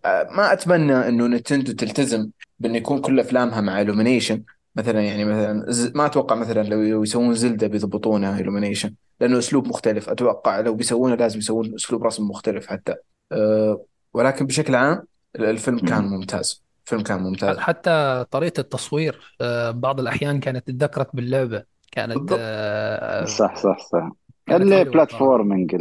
[0.04, 4.38] ما أتمنى إنه Nintendo تلتزم بانه يكون كل أفلامها مع illumination.
[4.76, 10.08] مثلا يعني مثلا ما أتوقع مثلا لو يسوون Zelda بيضبطونها illumination لأنه أسلوب مختلف.
[10.08, 12.94] أتوقع لو بيسوونه لازم يسوون أسلوب رسم مختلف حتى.
[13.32, 13.84] أه
[14.14, 15.02] ولكن بشكل عام
[15.36, 16.12] الفيلم كان مم.
[16.14, 16.67] ممتاز.
[16.88, 17.56] الفيلم كان ممتاز.
[17.58, 21.62] حتى طريقة التصوير آه، بعض الأحيان كانت تذكرت باللعبة.
[21.92, 22.38] كانت بالضبط.
[22.40, 24.10] آه، صح صح صح.
[24.46, 25.74] كانت حلوة ال platforming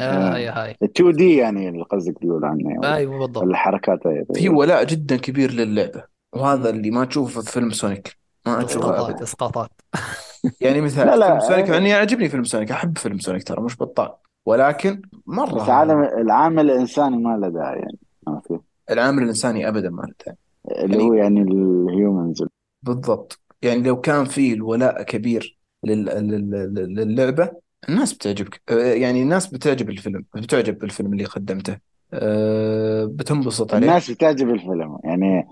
[0.00, 3.42] آه هاي ال 2D يعني اللي قصدك تقول عنه ولا أيوه بالضبط.
[3.42, 6.70] الحركات هي في ولاء جدا كبير للعبة وهذا.
[6.70, 8.16] اللي ما تشوفه في فيلم سونيك.
[8.46, 9.22] ما اسقاطات ابدا.
[9.22, 9.70] إسقاطات
[10.60, 11.78] يعني مثال لا، لا، فيلم سونيك مع آه.
[11.78, 12.70] اني يعجبني فيلم سونيك.
[12.70, 14.10] أحب فيلم سونيك ترى مش بطال.
[14.46, 17.98] ولكن مرة بس عالم العامل الإنساني ما له داعي يعني.
[18.28, 20.36] عرفت؟ العامل الإنساني ابدا ما له داعي.
[20.70, 22.44] اللي هو يعني ال humans
[22.82, 23.40] بالضبط.
[23.62, 26.04] يعني لو كان في الولاء كبير لل...
[26.04, 26.50] لل...
[26.74, 27.50] لل- للعبة
[27.88, 28.62] الناس بتعجبك.
[28.68, 31.78] آه، يعني الناس بتعجب الفيلم بتعجب بالفيلم اللي قدمته.
[32.14, 33.86] أه بتنبسط عليه.
[33.86, 34.98] الناس بتعجب الفيلم.
[35.04, 35.48] يعني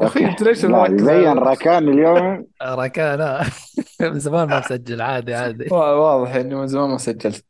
[0.00, 0.24] يا أخي.
[0.26, 0.68] أنت ليش على-
[1.38, 2.46] ركان اليوم.
[2.62, 3.44] ركان آه.
[4.00, 5.68] من زمان ما مسجل عادي عادي.
[5.70, 7.44] وا- واضح إنه من زمان ما سجلت.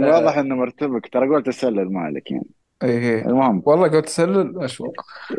[0.00, 1.08] واضح إنه مرتبك.
[1.12, 2.46] ترى قلت اسلل مالك يعني.
[2.82, 3.26] إيه إيه.
[3.26, 3.62] المهم.
[3.66, 4.88] والله قلت تسلل؟ اشوى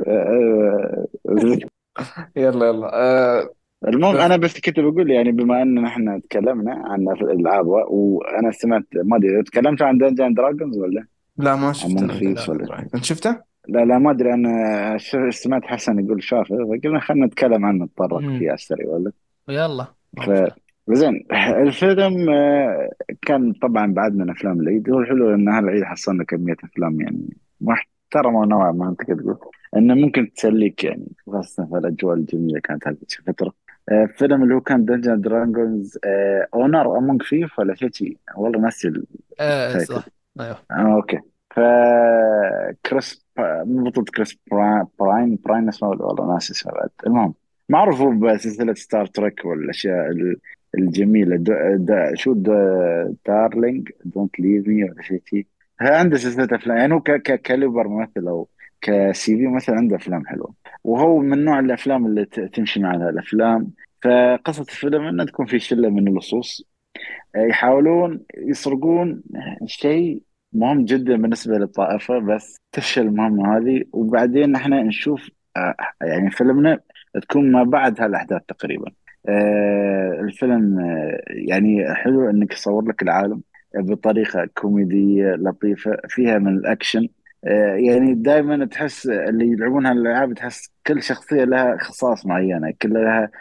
[0.08, 1.60] آه، آه،
[2.36, 2.90] يلا يلا.
[2.94, 3.50] أه
[3.88, 9.18] المهم أنا بس كنت بقول يعني بما أن إحنا تكلمنا عن الألعاب وأنا سمعت ما
[9.18, 11.06] أدري تكلمت عن دنجن دراجونز ولا؟
[11.38, 12.08] لا ما شفته.
[12.08, 14.34] Among Thieves ولا انت شفته؟ لا لا ما أدري.
[14.34, 18.40] أنا ش- سمعت حسن يقول شافه فقلنا خلينا نتكلم عنه نتطرق مم.
[18.40, 19.12] فيه على السريع ولا؟
[19.50, 20.30] يلا ما ف...
[20.30, 20.67] مشكلة.
[20.90, 22.90] زين الفيلم آه،
[23.22, 24.90] كان طبعا بعد من أفلام العيد.
[24.90, 29.38] هو الحلو إن هالعيد حصلنا كمية أفلام يعني محترمة نوعا ما أنت تقول.
[29.78, 33.54] إنه ممكن تسليك يعني خاصة في الأجواء الجميلة كانت هذه الفترة
[33.90, 36.00] آه، الفيلم اللي هو كان Dungeons & Dragons
[36.54, 38.92] اونر امونج فيف ولا شيء شيء؟ والله ناسي
[39.38, 39.86] تايتل.
[39.86, 40.08] صح.
[40.40, 40.58] أيوه.
[40.72, 41.20] آه أوكي.
[41.56, 41.60] ف
[42.86, 43.26] كريس
[43.66, 47.34] بطولة كريس براين براين, براين اسمه والله ناسي اسمه بعد المهم
[47.70, 50.12] معروف بسلسلة ستار تريك والأشياء
[50.78, 51.36] ال- الجميلة.
[51.36, 55.46] دو دا شو دا دارلينج دونت ليف مي ولا شيء شيء
[55.82, 58.50] عنده سلسلة أفلام؟ يعني هو ك- ك- كاليبر ممثل أو
[58.82, 60.54] كسي في مثلا عنده أفلام حلوة.
[60.84, 63.72] وهو من نوع الأفلام اللي تمشي مع الأفلام.
[64.04, 66.68] فقصة الفيلم إنه تكون في شلة من اللصوص.
[67.36, 69.24] يحاولون يسرقون
[69.66, 70.22] شيء
[70.54, 73.84] مهم جدا بالنسبة للطائفة بس تفشل المهمة هذه.
[73.94, 76.80] وبعدين إحنا نشوف آه، يعني فيلمنا
[77.22, 78.92] تكون ما بعد هالأحداث تقريبا.
[79.28, 83.42] آه، الفيلم آه، يعني حلو إنك يصور لك العالم
[83.76, 87.08] بطريقة كوميدية لطيفة فيها من الأكشن.
[87.46, 93.32] آه، يعني دائما تحس اللي يلعبون هالألعاب تحس كل شخصية لها خصائص معينة كل لها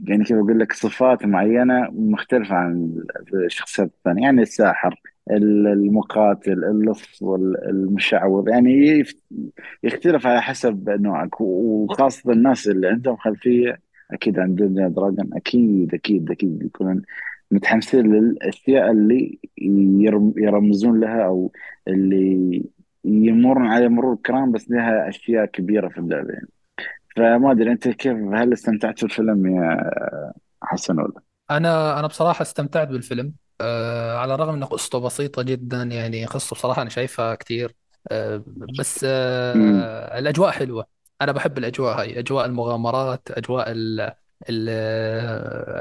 [0.00, 2.94] يعني كيف أقول لك صفات معينة مختلفة عن
[3.34, 4.22] الشخصيات الثانية.
[4.22, 9.04] يعني الساحر المقاتل اللص والمشعوذ يعني
[9.82, 16.30] يختلف على حسب نوعك وخاصة الناس اللي عندهم خلفية أكيد عن دنيا دراجون أكيد أكيد
[16.30, 17.02] أكيد يكونون
[17.50, 19.38] متحمسين للأشياء اللي
[20.36, 21.52] يرمزون لها أو
[21.88, 22.64] اللي
[23.04, 26.48] يمرون على مرور الكرام بس لها أشياء كبيرة في اللعبة يعني.
[27.16, 29.92] فما أدري أنت كيف هل استمتعت بالفيلم يا
[30.62, 36.26] حسن ولا؟ أنا أنا بصراحة استمتعت بالفيلم أه على الرغم إن قصته بسيطة جدا يعني
[36.26, 37.74] قصته بصراحة أنا شايفها كثير
[38.10, 38.44] أه
[38.78, 44.00] بس أه الأجواء حلوة أنا بحب الأجواء هاي أجواء المغامرات أجواء ال
[44.50, 44.68] ال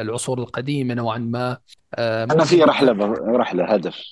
[0.02, 1.58] العصور القديمة نوعا ما.
[1.96, 2.92] أه أنا في رحلة
[3.38, 4.04] رحلة هدف.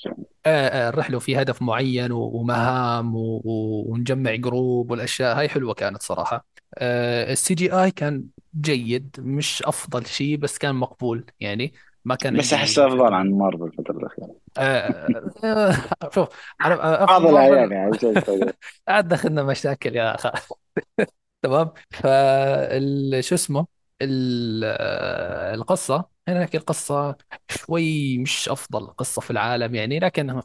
[0.46, 6.46] آه آه الرحله وفي هدف معين ومهام ونجمع جروب والأشياء هاي حلوة كانت صراحة.
[6.78, 8.26] آه ال CGI كان
[8.62, 11.74] جيد مش أفضل شيء بس كان مقبول يعني.
[12.06, 14.36] ما كان بس احسه أفضل عن مارفل الفترة الأخيرة.
[14.58, 16.28] آه آه شوف
[16.66, 16.76] أنا
[17.08, 17.92] بعض الاحيان يعني
[18.88, 20.32] عاد دخلنا مشاكل يا أخي.
[21.44, 22.08] تمام؟ ف
[23.22, 23.68] شو اسمه؟
[25.54, 27.16] القصة هناك القصة
[27.50, 30.42] شوي مش أفضل قصة في العالم يعني لكن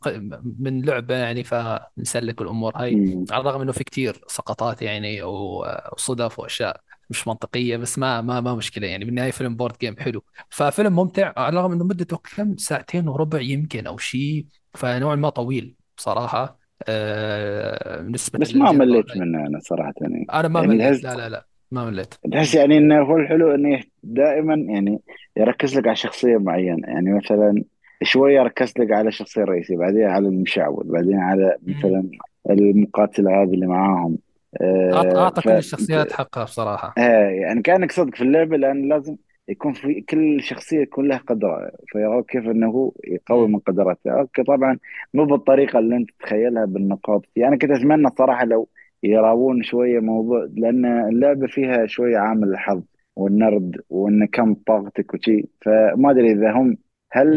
[0.59, 3.01] من لعبة يعني فنسلك الأمور هاي.
[3.31, 6.81] على الرغم إنه في كتير سقطات يعني وصدف وأشياء.
[7.11, 9.05] مش منطقية بس ما ما ما مشكلة يعني.
[9.05, 10.23] بالنهاية فيلم بورد جيم حلو.
[10.51, 15.75] ففيلم ممتع على الرغم إنه مدته كم؟ ساعتين وربع يمكن أو شيء فنوعا ما طويل
[15.97, 20.27] بصراحه آه بالنسبة بس ما مليت منه أنا صراحة يعني.
[20.33, 21.03] أنا ما يعني مليت.
[21.05, 22.15] لا لا لا ما مليت.
[22.33, 25.01] تحس يعني إنه هو الحلو إنه دائما يعني
[25.37, 26.89] يركز لك على شخصية معينة.
[26.89, 27.65] يعني مثلا
[28.03, 32.11] شوية ركز لك على الشخصيه الرئيسيه بعدين على المشعوذ بعدين على مثلا
[32.51, 34.19] المقاتله هذه اللي معاهم.
[34.63, 36.95] اعطى كل الشخصيات حقها بصراحة.
[36.99, 39.17] آه يعني كأنك صدق في اللعبة لأن لازم
[39.49, 44.43] يكون في كل شخصية يكون لها قدرة فيرى كيف إنه هو يقوي من قدراته أوكي
[44.43, 44.79] طبعا
[45.15, 47.23] مو بالطريقة اللي أنت تتخيلها بالنقاط.
[47.37, 48.69] يعني كنت أتمنى صراحة لو
[49.03, 52.83] يراوون شوية موضوع لأن اللعبة فيها شوية عامل الحظ
[53.17, 55.49] والنرد وإن كم طاقتك وشي.
[55.63, 56.77] فما أدري إذا هم
[57.13, 57.29] هل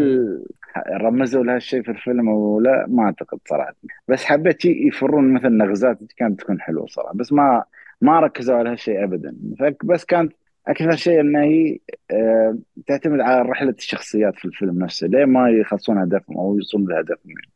[1.01, 3.75] رمزوا لهالشيء في الفيلم أو لا ما أعتقد صراحة.
[4.07, 7.13] بس حبيت يفرون مثل نغزات كانت تكون حلوة صراحة.
[7.13, 7.63] بس ما
[8.01, 9.35] ما ركزوا على هالشيء ابدا.
[9.83, 10.33] بس كانت
[10.67, 11.79] أكثر شيء انها هي
[12.11, 12.57] آه،
[12.87, 15.07] تعتمد على رحلة الشخصيات في الفيلم نفسه.
[15.07, 17.51] ليه ما يخلصون هدفهم أو يوصلون لهدفهم يعني.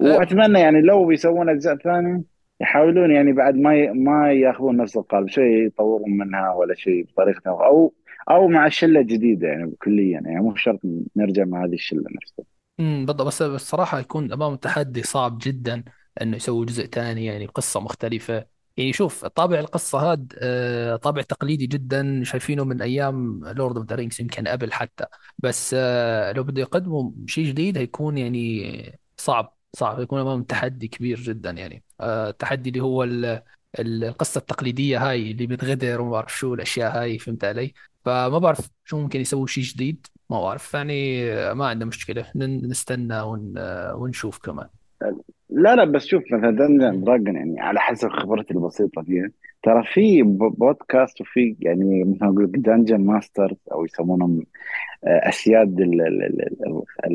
[0.00, 2.22] وأتمنى يعني لو بيسوون أجزاء ثانية
[2.60, 5.28] يحاولون يعني بعد ما ما ياخذون نفس القالب.
[5.28, 7.92] شيء يطورون منها ولا شيء بطريقة أو
[8.30, 10.80] أو مع شلة جديدة يعني كليا يعني مو شرط
[11.16, 12.44] نرجع مع هذه الشلة نفسها.
[12.80, 13.26] امم بالضبط.
[13.26, 15.84] بس الصراحة يكون أمام تحدي صعب جدا
[16.22, 18.46] إنه يسوي جزء ثاني يعني قصة مختلفة.
[18.76, 23.96] يعني شوف طابع القصة هاد آه، طابع تقليدي جدا شايفينه من أيام Lord of the
[23.96, 25.04] Rings يمكن قبل حتى.
[25.38, 30.00] بس آه، لو بده يقدموا شيء جديد هيكون يعني صعب صعب.
[30.00, 31.84] يكون أمام تحدي كبير جدا يعني.
[32.00, 33.04] آه، التحدي اللي هو
[33.78, 37.74] القصة التقليدية هاي اللي بتغدر وما بعرف شو الأشياء هاي فهمت علي؟
[38.04, 42.26] فما بعرف شو ممكن يسوي شيء جديد ما بعرف يعني ما عندنا مشكلة.
[42.36, 43.54] نستنى ون...
[43.94, 44.66] ونشوف كمان.
[45.50, 49.30] لا لا بس شوف مثلا Dungeon Dragon يعني على حسب خبرتي البسيطة فيها
[49.62, 54.46] ترى في بودكاست وفي يعني مثلا أقول لك dungeon masters أو يسمونهم
[55.04, 55.80] آه، اسياد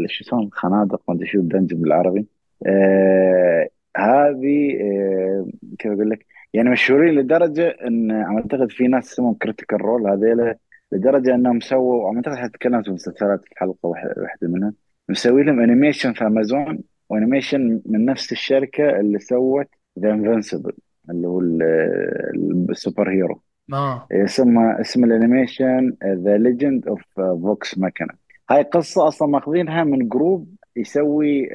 [0.07, 2.25] شو يسمون الخنادق ما أدري شو ال dungeon بالعربي.
[2.65, 5.47] آه هذه آه
[5.79, 10.57] كيف أقول لك؟ يعني مشهورين لدرجة إن أعتقد في ناس اسمهم Critical Role هذيلا
[10.91, 14.73] لدرجة أنهم سووا أعتقد حتى تكلمت في مسلسلات في حلقه واحدة منها.
[15.09, 19.67] مسوي لهم animation في امازون و animation من نفس الشركة اللي سوت
[19.99, 20.73] The Invincible
[21.09, 21.41] اللي هو
[22.69, 23.41] ال superhero
[23.73, 24.07] آه.
[24.11, 28.13] اسمه اسم ال animation The Legend of Vox Machina
[28.49, 31.49] هاي قصة أصلا ماخذينها من group يسوي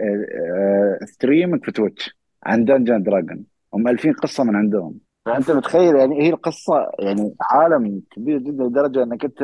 [1.05, 3.45] stream آه، آه، في Twitch عن Dungeon Dragon
[3.75, 4.99] هم مؤلفين قصة من عندهم.
[5.25, 9.39] فانت متخيل يعني هي القصة يعني عالم كبير جدا لدرجة إنك أنت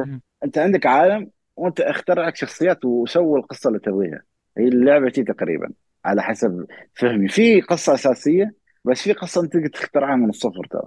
[0.44, 4.22] أنت عندك عالم وأنت اخترع لك شخصيات وسوي القصة اللي تبغيها.
[4.58, 5.70] هي اللعبة تقريبا
[6.04, 7.28] على حسب فهمي.
[7.28, 10.82] في قصة أساسية بس في قصة أنت تقدر تخترعها من الصفر ترى.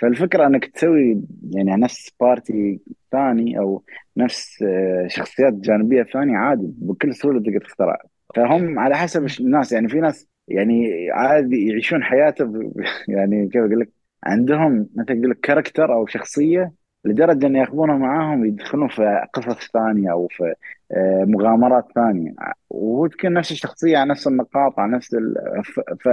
[0.00, 1.22] فالفكرة إنك تسوي
[1.54, 2.80] يعني نفس party
[3.12, 3.84] ثاني أو
[4.16, 8.04] نفس آه، شخصيات جانبية ثانية عادي بكل سهولة تقدر تخترعها
[8.36, 9.72] فهم على حسب الناس.
[9.72, 12.72] يعني في ناس يعني عادي يعيشون حياته
[13.08, 16.72] يعني كيف أقول لك؟ عندهم مثل يقول لك character أو شخصية
[17.04, 20.54] لدرجة إن ياخذونها معاهم يدخلون في قصص ثانية أو في
[20.92, 22.34] آه، مغامرات ثانية.
[22.70, 25.34] وهو تكون نفس الشخصية على نفس النقاط على نفس ال...
[25.64, 25.80] ف...
[25.80, 26.08] ف...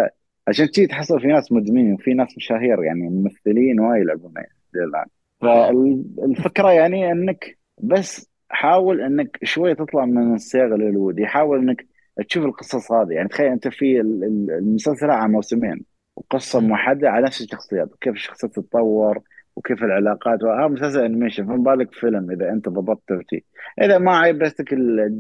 [0.48, 4.34] عشان كذي تحصل في ناس مدمنين وفي ناس مشاهير يعني ممثلين وايد يلعبون
[4.76, 5.06] الآن.
[5.42, 11.86] فالفكرة يعني إنك بس حاول إنك شوي تطلع من الصيغه الهوليوودي حاول إنك
[12.30, 13.12] تشوف القصص هذه.
[13.12, 15.97] يعني تخيل أنت في ال- ال- المسلسل على موسمين.
[16.18, 16.68] وقصه مم.
[16.68, 19.20] موحدة على نفس الشخصيات وكيف الشخصيات تتطور
[19.56, 23.44] وكيف العلاقات هذا مسلسل animation فما بالك فيلم إذا أنت ضبطت ترتيب
[23.82, 24.74] إذا ما عجبتك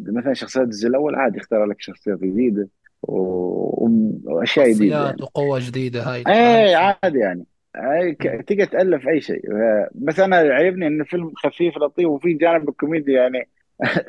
[0.07, 2.67] مثلا شخصيات الجزء الأول عادي اختار لك شخصيات جديدة
[3.03, 6.23] وأشياء جديدة شخصيات يعني وقوة جديدة هاي.
[6.27, 7.45] اي هاي عادي يعني.
[8.47, 9.41] تقدر تألف أي شيء.
[9.95, 13.47] بس أنا عجبني إن الفيلم خفيف لطيف وفي جانب الكوميديا يعني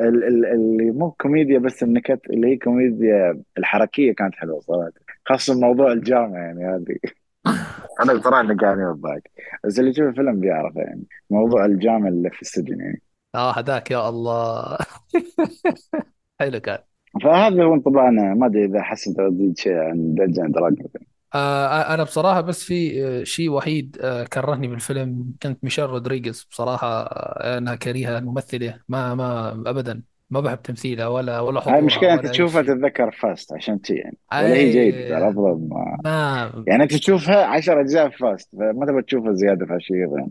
[0.01, 4.91] اللي مو كوميديا بس النكت اللي هي كوميديا الحركية كانت حلوة صراحة.
[5.27, 6.99] خاصة موضوع الجامعة يعني هذه.
[8.03, 9.31] أنا بصراحه لقاني بالضحك
[9.65, 13.03] بس اللي يشوف الفيلم بيعرف يعني موضوع الجامعة اللي في السجن يعني.
[13.35, 14.79] آه هذاك يا الله.
[16.41, 16.79] حلو كان.
[17.23, 18.35] فهذا هو انطباعنا.
[18.35, 20.89] ما أدري إذا حبيت تزيد شيء عن Dungeon Dragon
[21.35, 26.47] آه أنا بصراحة بس في آه، شيء وحيد آه كرهني بالفيلم كانت ميشيل رودريغيز.
[26.51, 31.81] بصراحة آه، أنا كاره الممثلة ما ما ابدا ما بحب تمثيلها ولا ولا هاي حضورها
[31.81, 32.75] مشكلة أنت ولا أي تشوفها شيء.
[32.75, 34.17] تتذكر Fast عشان شي يعني.
[34.33, 39.03] ولا هي اي جيدة الافضل ما ما يعني أنت تشوفها 10 أجزاء Fast فما تبغى
[39.03, 40.31] تشوفها زيادة في هالشيء يعني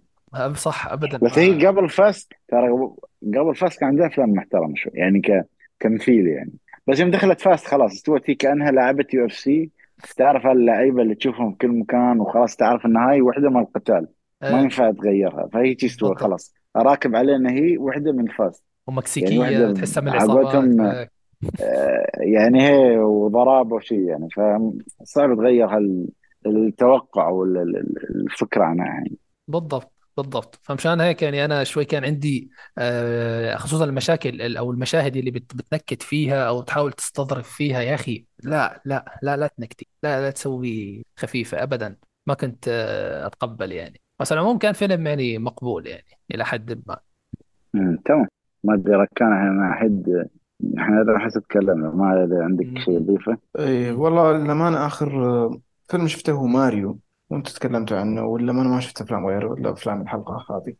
[0.55, 1.17] صح ابدا.
[1.17, 2.69] بس هي ما قبل Fast ترى
[3.39, 5.21] قبل Fast كان عندها افلام محترمة شوي يعني
[5.79, 6.53] كتمثيل يعني.
[6.87, 9.69] بس يوم دخلت Fast خلاص استوت هي كأنها لاعبة UFC
[10.17, 14.07] تعرف اللعيبة اللي تشوفهم في كل مكان وخلاص تعرف إن هاي وحدة من القتال
[14.41, 16.21] ما إيه ينفع تغيرها فهي بالضبط.
[16.21, 16.53] خلاص.
[16.75, 21.11] راكب علينا هي وحدة من Fast يعني ومكسيكية وحدة تحسها من هيك
[21.61, 25.67] آه، يعني هي وضرابه وشيء يعني فصعب تغير
[26.45, 29.17] التوقع ولا ال- ال- الفكرة عنها يعني.
[29.47, 30.59] بالضبط بالضبط.
[30.63, 35.55] فمشان هيك يعني أنا شوي كان عندي آه، خصوصا المشاكل ال- أو المشاهد اللي بت-
[35.55, 38.26] بتنكت فيها أو تحاول تستظرف فيها يا أخي.
[38.43, 41.95] لا لا لا لا تنكتي لا لا تسوي خفيفة ابدا.
[42.27, 44.01] ما كنت آه، أتقبل يعني.
[44.19, 46.97] بس على العموم كان فيلم يعني مقبول يعني إلى حد ما.
[47.73, 48.27] مم، تمام.
[48.63, 50.27] ما أدري ركان إحنا مع حد
[50.77, 56.07] إحنا إذا حسب تكلمنا ما إذا عندك شيء تضيفه إيه والله للأمانة آخر آه، فيلم
[56.07, 56.99] شفته هو ماريو.
[57.29, 60.73] وانت تكلمتوا عنه ولا ما أنا ما شفت أفلام غيره إلا أفلام الحلقة هذه.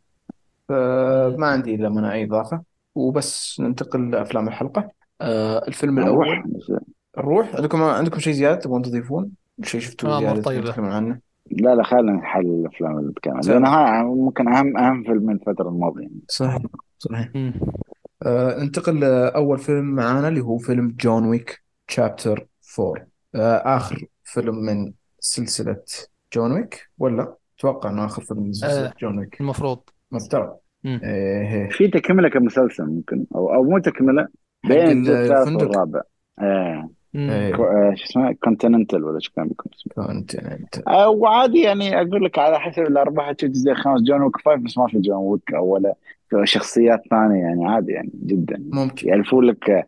[0.68, 2.62] فما عندي إلا من أي إضافة.
[2.94, 4.90] وبس ننتقل لأفلام الحلقة.
[5.20, 6.28] آه الفيلم نروح.
[6.28, 6.80] الأول.
[7.18, 9.30] نروح؟ عندكم عندكم شيء زيادة تبغون تضيفون؟
[9.62, 11.18] شيء شفتوه امور زيادة تبغون طيبة تتكلمون عنه؟
[11.50, 15.34] لا لا خلينا نحل الأفلام اللي بتكلم لأن تمام هاي ممكن اهم أهم فيلم من
[15.34, 16.02] الفترة الماضية.
[16.02, 16.20] يعني.
[16.28, 16.58] صحيح
[16.98, 17.28] صحيح.
[17.34, 17.52] م.
[18.22, 22.46] آه ننتقل لأول فيلم معانا اللي هو فيلم John Wick Chapter
[22.80, 25.82] 4 آه آخر فيلم من سلسلة
[26.34, 29.40] جون ويك ولا؟ أتوقع إنه آخر فيلم من سلسلة آه جون ويك.
[29.40, 29.80] المفروض.
[30.12, 30.56] مفترض.
[30.86, 31.68] إيه.
[31.70, 34.28] في تكملة كمسلسل ممكن أو أو مو تكملة
[34.68, 35.62] بين الفندق.
[35.62, 36.00] والرابع.
[36.38, 36.90] آه.
[37.18, 37.52] إيه.
[37.56, 42.00] كو- آه، شو اسمه؟ Continental ولا شو كان بيكون اسمه؟ كنت أنت آه، وعادي يعني
[42.00, 45.16] أقول لك على حسب الأربعة تشوف الجزء الخامس John Wick five بس ما في جون
[45.16, 45.94] ويك أو ولا
[46.44, 48.62] شخصيات ثانية يعني عادي يعني جدا.
[48.72, 49.08] ممكن.
[49.08, 49.84] يالفوا لك آه،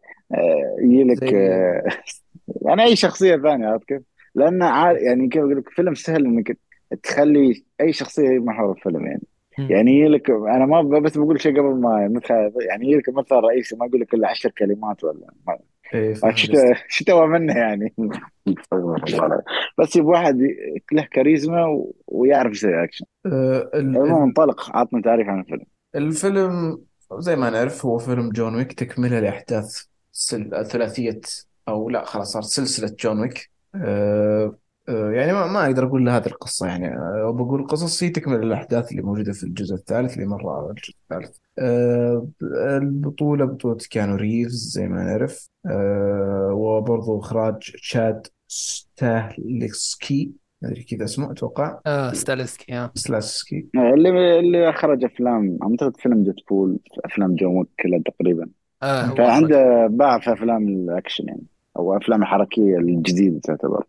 [0.83, 1.23] يجي لك
[2.67, 4.03] يعني أي شخصية ثانية عرفت كيف؟
[4.35, 6.57] لأن عاد يعني كيف أقول لك فيلم سهل إنك
[7.03, 9.23] تخلي أي شخصية هي محور الفيلم يعني.
[9.59, 13.35] يعني يجي لك أنا ما بس بقول شيء قبل ما مثل يعني يجي لك مثل
[13.35, 15.27] رئيسي ما أقول لك إلا عشر كلمات ولا
[15.95, 16.35] إيه فاهم
[16.89, 17.95] شو تبغى منه يعني.
[19.79, 20.39] بس يبغى واحد
[20.93, 25.67] له كاريزما و- ويعرف يسوي اكشن آه ال- المهم ال- انطلق عطنا تعريف عن الفيلم.
[25.95, 26.85] الفيلم
[27.19, 30.67] زي ما نعرف هو فيلم جون ويك تكملة لأحداث سل...
[30.67, 31.21] ثلاثية
[31.69, 33.51] أو لا خلاص صار سلسلة جون ويك.
[33.75, 34.59] آه آه
[34.91, 36.89] يعني ما, ما أقدر أقول هذه القصة يعني.
[36.89, 40.95] آه بقول قصص هي تكمل الأحداث اللي موجودة في الجزء الثالث اللي مر على الجزء
[41.03, 41.37] الثالث.
[41.59, 42.29] آه
[42.83, 45.49] البطولة بطولة كيانو ريفز زي ما نعرف.
[45.67, 50.31] آه وبرضو إخراج تشاد ستاهلسكي
[50.63, 51.81] ما أدري كذا اسمه أتوقع.
[51.87, 52.93] آه ستالسكي آه.
[52.95, 58.49] سلاسكي اللي اللي أخرج أفلام أعتقد فيلم ديدبول أفلام جون ويك كلها تقريبا.
[58.83, 59.17] آه أخرج.
[59.17, 61.43] فعنده باع في أفلام الأكشن يعني
[61.77, 63.85] أو أفلام الحركية الجديدة تعتبر.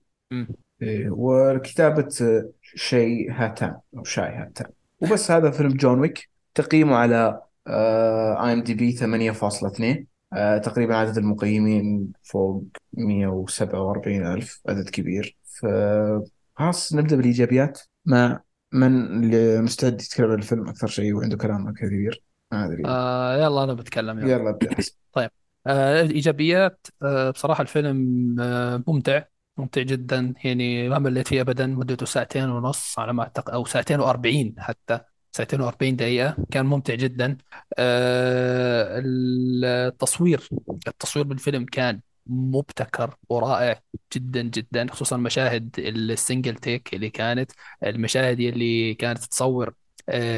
[1.09, 4.67] وكتابة آه، شي هاتان أو شاي هاتان.
[5.01, 6.29] وبس هذا فيلم جون ويك.
[6.55, 12.63] تقييمه على IMDb 8.2 آه، تقريبا عدد المقيمين فوق
[12.93, 15.37] 147 ألف عدد كبير.
[15.43, 17.79] فخلاص نبدأ بالإيجابيات.
[18.05, 22.83] مع من اللي مستعد يتكلم عن الفيلم أكثر شيء وعنده كلام كثير؟ ما أدري.
[22.85, 24.31] آه يلا أنا بتكلم يلا.
[24.31, 24.75] يلا ابدأ
[25.13, 25.29] طيب.
[25.67, 29.23] آه الإيجابيات آه بصراحة الفيلم آه ممتع.
[29.57, 30.33] ممتع جدا.
[30.43, 34.99] يعني ما مليت فيه أبدا مدته ساعتين ونص على ما أعتقد أو ساعتين وأربعين حتى.
[35.31, 36.37] ساعتين وأربعين دقيقة.
[36.51, 37.37] كان ممتع جدا.
[37.77, 40.49] آه التصوير
[40.87, 43.81] التصوير بالفيلم كان مبتكر ورائع
[44.15, 47.51] جدا جدا خصوصا مشاهد السنجل تيك اللي كانت
[47.83, 49.73] المشاهد اللي كانت تصور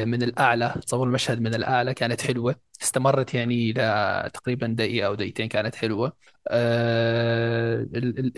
[0.06, 3.72] من الأعلى تصور المشهد من الأعلى كانت حلوة استمرت يعني
[4.34, 6.16] تقريبا دقيقة أو دقيقتين كانت حلوة.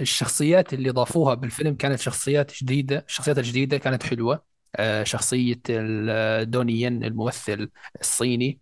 [0.01, 4.57] الشخصيات اللي ضافوها بالفيلم كانت شخصيات جديدة الشخصيات الجديدة كانت حلوة.
[5.03, 5.61] شخصية
[6.43, 7.71] دونيين الممثل
[8.01, 8.61] الصيني.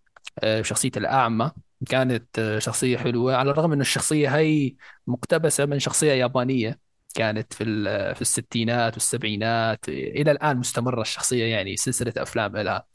[0.60, 1.50] شخصية الأعمى
[1.88, 4.74] كانت شخصية حلوة على الرغم أن الشخصية هي
[5.06, 6.83] مقتبسة من شخصية يابانية.
[7.14, 7.64] كانت في
[8.14, 12.86] في الستينات والسبعينات إلى الآن مستمرة الشخصية يعني سلسلة أفلام لها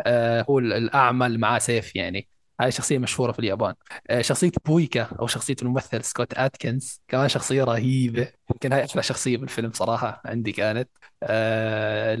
[0.00, 2.28] آه، هو الأعمى اللي معاه سيف يعني.
[2.60, 3.74] هاي شخصية مشهورة في اليابان.
[4.10, 8.32] آه، شخصية بويكا أو شخصية الممثل سكوت أتكنز كمان شخصية رهيبة.
[8.50, 10.90] يمكن هاي أحلى شخصية بالفيلم صراحة عندي كانت.
[11.22, 12.18] آه،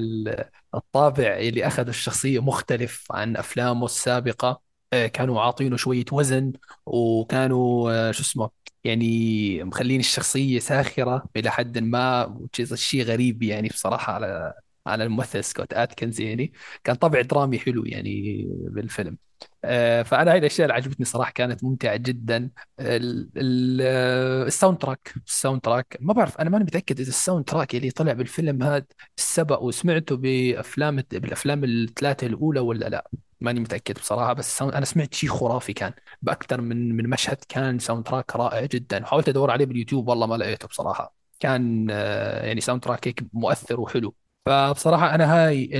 [0.74, 4.65] الطابع اللي أخذ الشخصية مختلف عن أفلامه السابقة.
[5.06, 6.52] كانوا عاطينه شوية وزن
[6.86, 8.50] وكانوا شو اسمه
[8.84, 12.38] يعني مخلين الشخصية ساخرة إلى حد ما
[12.74, 14.54] شيء غريب يعني بصراحة على
[14.86, 16.52] على الممثل سكوت أتكنز يعني.
[16.84, 19.18] كان طابع درامي حلو يعني بالفيلم.
[19.64, 22.50] آه، فأنا هاي الأشياء اللي عجبتني صراحة كانت ممتعة جدا.
[24.46, 28.62] ال soundtrack ال soundtrack ما بعرف أنا ماني متأكد إذا ال soundtrack اللي طلع بالفيلم
[28.62, 28.84] هذا
[29.16, 33.10] سبق وسمعته بأفلام بالأفلام الثلاثة الأولى ولا لأ.
[33.40, 38.36] ماني متأكد بصراحة بس أنا سمعت شيء خرافي كان بأكثر من من مشهد كان soundtrack
[38.36, 39.04] رائع جدا.
[39.04, 41.14] حاولت أدور عليه باليوتيوب والله ما لقيته بصراحة.
[41.40, 44.14] كان آه، يعني soundtrack هيك مؤثر وحلو.
[44.46, 45.70] فبصراحة أنا هاي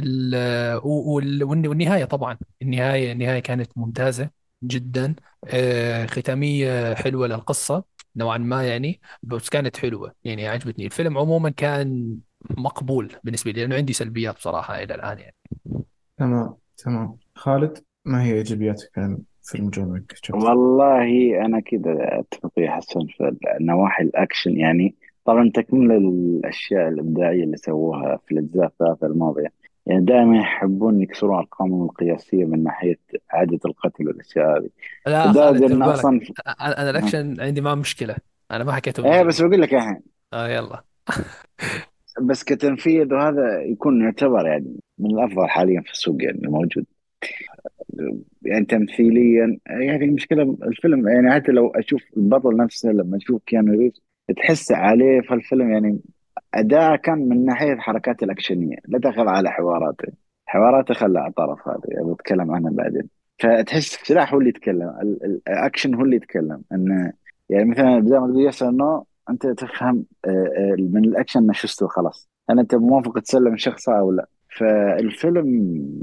[0.85, 2.39] والنهاية طبعا.
[2.63, 4.31] النهاية النهاية كانت ممتازة
[4.65, 5.15] جدا.
[5.49, 7.85] آه، ختامية حلوة للقصة
[8.17, 10.87] نوعا ما يعني بس كانت حلوة يعني عجبتني.
[10.87, 12.19] الفيلم عموما كان
[12.51, 15.37] مقبول بالنسبة لي لأنه عندي سلبيات بصراحة إلى الآن يعني.
[16.19, 17.19] تمام تمام.
[17.37, 23.37] خالد ما هي إيجابياتك عن فيلم جون ويك؟ والله أنا كذا أتفق يا حسن في
[23.61, 29.53] نواحي الأكشن يعني طبعا تكمل الاشياء الإبداعية اللي سووها في الأجزاء الثلاثة الماضية.
[29.87, 32.99] يعني دائما يحبون يكسرون الارقام القياسية من ناحية
[33.31, 34.69] عدد القتل والأشياء هذه.
[35.07, 36.21] لا خالد ان أصلا
[36.61, 38.17] أنا أنا الأكشن عندي ما مشكلة.
[38.51, 40.01] أنا ما حكيته إيه بس بقول لك الحين
[40.33, 40.85] آه يلا.
[42.23, 46.85] بس كتنفيذ وهذا يكون يعتبر يعني من الأفضل حاليا في السوق يعني الموجود
[48.43, 54.03] يعني تمثيليا يعني المشكلة الفيلم يعني حتى لو أشوف البطل نفسه لما أشوف كيانو ريفز
[54.37, 56.01] تحس عليه في الفيلم يعني
[56.55, 60.13] أداء كان من ناحية الحركات الأكشنية لا دخل على حواراته.
[60.47, 63.09] حواراته خلى الطرف هذا يعني بتكلم عنها بعدين.
[63.39, 64.89] فتحس السلاح هو اللي يتكلم
[65.49, 66.63] الأكشن هو اللي يتكلم.
[66.73, 67.13] أنه
[67.49, 72.29] يعني مثلا بدل ما تقول yes no أنت تفهم آه، آه، من الأكشن شو خلاص.
[72.51, 74.27] هل أنت موافق تسلم الشخص أو لا؟
[74.57, 75.47] فالفيلم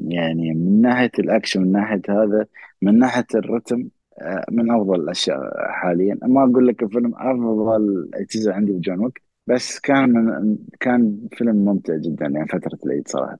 [0.07, 2.45] يعني من ناحية الأكشن من ناحية هذا
[2.81, 3.89] من ناحية الرتم
[4.51, 5.39] من أفضل الأشياء
[5.71, 6.17] حاليا.
[6.23, 11.95] ما أقول لك فيلم أفضل أجزاء عندي بجون ويك بس كان من كان فيلم ممتع
[11.97, 13.37] جدا يعني فترة العيد صراحة.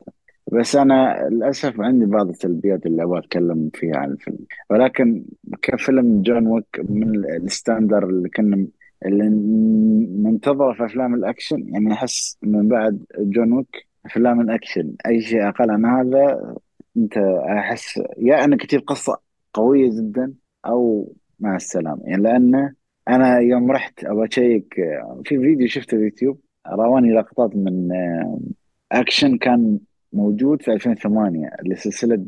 [0.51, 4.39] بس أنا للأسف عندي بعض السلبيات اللي أبغى أتكلم فيها عن الفيلم.
[4.69, 5.25] ولكن
[5.61, 8.67] كفيلم جون ويك من ال standard اللي كنا
[9.05, 9.29] اللي
[10.23, 15.71] ننتظره في أفلام الأكشن يعني أحس من بعد جون ويك افلام الاكشن أي شيء أقل
[15.71, 16.55] عن هذا
[16.97, 17.17] أنت
[17.57, 19.17] أحس يا أنك تجيب قصة
[19.53, 20.33] قوية جدا
[20.65, 22.01] أو مع السلامة.
[22.03, 22.73] يعني لأنه
[23.07, 24.73] أنا يوم رحت أبغى أشيك
[25.25, 28.39] في فيديو شفته في يوتيوب رواني لقطات من آه،
[28.91, 29.79] اكشن كان
[30.13, 32.25] موجود في 2008 لسلسله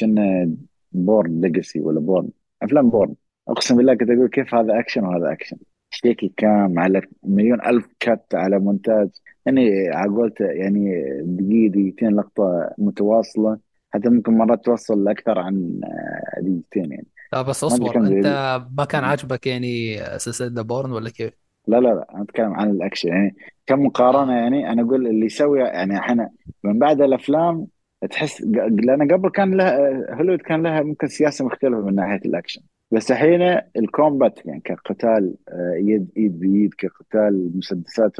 [0.00, 0.56] كنا
[0.92, 2.28] بورن ليجاسي ولا بورن
[2.62, 3.14] أفلام بورن
[3.48, 5.56] أقسم بالله كنت أقول كيف هذا اكشن وهذا اكشن
[5.90, 9.08] shaky cam على مليون ألف cut على مونتاج.
[9.46, 13.58] يعني على يعني دقيقة دقيقتين لقطة متواصلة.
[13.94, 17.06] حتى ممكن مرات توصل لأكثر عن آه، دقيقتين يعني.
[17.32, 21.32] لا بس أصبر أنت ما كان عاجبك يعني سلسلة ذا بورن ولا كيف؟
[21.68, 23.36] لا لا لا أنا أتكلم عن الأكشن يعني.
[23.66, 24.36] كمقارنة آه.
[24.36, 26.30] يعني أنا أقول اللي يسوي يعني إحنا
[26.64, 27.66] من بعد الأفلام
[28.10, 29.78] تحس لأن قبل كان لها
[30.14, 32.60] هوليوود كان لها ممكن سياسة مختلفة من ناحية الأكشن.
[32.90, 38.16] بس الحين ال combat يعني كقتال آه، يد ايد بيد كقتال مسدسات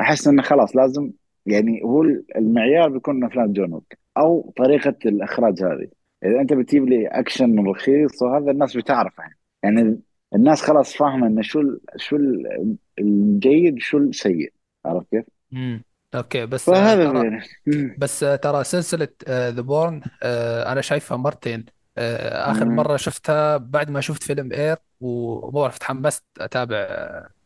[0.00, 1.10] أحس إنه خلاص لازم
[1.46, 2.02] يعني هو
[2.36, 5.88] المعيار بيكون افلام جون ويك أو طريقة الإخراج هذه.
[6.24, 9.38] إذا أنت بتجيب لي أكشن رخيص وهذا الناس بتعرف يعني.
[9.62, 10.00] يعني
[10.34, 11.62] الناس خلاص فاهمة إنه شو
[11.96, 12.18] شو
[12.98, 14.52] الجيد شو السيء.
[14.84, 15.84] عرفت كيف؟ امم
[16.14, 17.96] أوكي بس فهذا ترى يعني.
[17.98, 20.00] بس ترى سلسلة ذا بورن
[20.66, 21.64] أنا شايفها مرتين.
[21.98, 22.76] آه، آخر مم.
[22.76, 26.76] مرة شفتها بعد ما شفت فيلم اير وما بعرف تحمست أتابع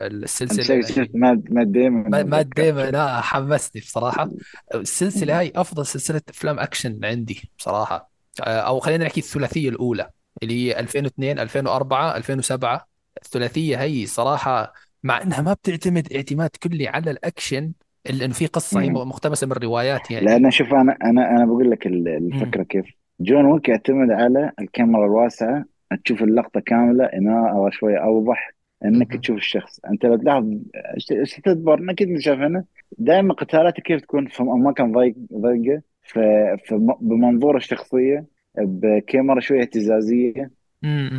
[0.03, 4.31] السلسلة شفت مات مات ديمون مات ديمون لا حمسني بصراحة.
[4.75, 8.11] السلسلة هاي أفضل سلسلة أفلام أكشن عندي بصراحة.
[8.41, 10.11] آه، أو خلينا نحكي الثلاثية الأولى
[10.43, 12.87] اللي هي 2002 2004 2007
[13.23, 14.73] الثلاثية هي صراحة
[15.03, 17.73] مع إنها ما بتعتمد اعتماد كلي على الأكشن
[18.11, 18.95] لأنه في قصة هي مم.
[19.09, 20.27] مقتبسة من الروايات يعني.
[20.27, 22.09] لأن شوف أنا أنا أنا بقول لك ال-.
[22.09, 23.06] الفكرة كيف.
[23.21, 25.65] جون ويك يعتمد على الكاميرا الواسعة
[26.05, 28.53] تشوف اللقطة كاملة اضاءه شوية أوضح
[28.85, 29.21] إنك.
[29.21, 29.81] تشوف الشخص.
[29.85, 30.53] أنت لو تلاحظ
[31.13, 32.65] إيش تدبر؟ انك انت شايفنا
[32.99, 35.83] دائما قتالاته كيف تكون في اماكن ضيق ضيقة.
[37.01, 38.25] بمنظور الشخصية
[38.59, 40.51] بكاميرا شوية اهتزازية.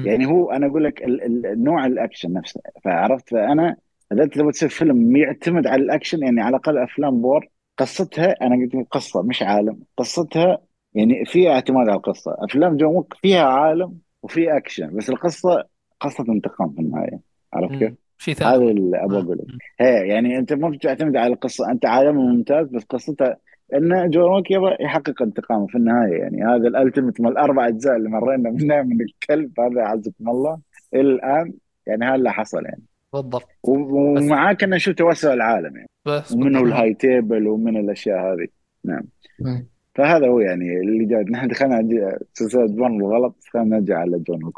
[0.05, 2.61] يعني هو أنا أقول لك ال- ال- نوع الأكشن نفسه.
[2.83, 3.75] فعرفت؟ فأنا
[4.11, 8.55] إذا أنت تبغى تسوي فيلم يعتمد على الأكشن يعني على الأقل أفلام بورن قصتها أنا
[8.55, 9.79] قلت لك قصة مش عالم.
[9.97, 10.57] قصتها
[10.97, 12.35] يعني فيها اعتماد على القصة.
[12.39, 15.63] أفلام جون ويك فيها عالم وفيها أكشن بس القصة
[15.99, 17.19] قصة انتقام في النهاية.
[17.53, 19.21] عرفت كيف؟ في هذا اللي أبغى آه.
[19.21, 19.43] أقوله.
[19.47, 19.57] مم.
[19.79, 23.37] هي يعني أنت ما بتعتمد على القصة أنت عالم ممتاز بس قصتها
[23.73, 26.17] إن جون ويك يبغى يحقق انتقامه في النهاية.
[26.17, 30.59] يعني هذا ال ultimate من الاربع أجزاء اللي مرينا منها من الكلب هذا عزكم الله.
[30.93, 31.53] إلى الآن
[31.87, 32.83] يعني هذا اللي حصل يعني.
[33.13, 33.47] بالضبط.
[33.63, 35.89] و- بس ومعاه كنا نشوف توسع العالم يعني.
[36.05, 38.47] بس ومنه ال High Table ومن الأشياء هذه.
[38.85, 39.03] نعم.
[39.39, 39.67] مم.
[39.97, 44.51] فهذا هو يعني اللي جاء نحن دخلنا سلسلة بورن الغلط خلينا نرجع على جون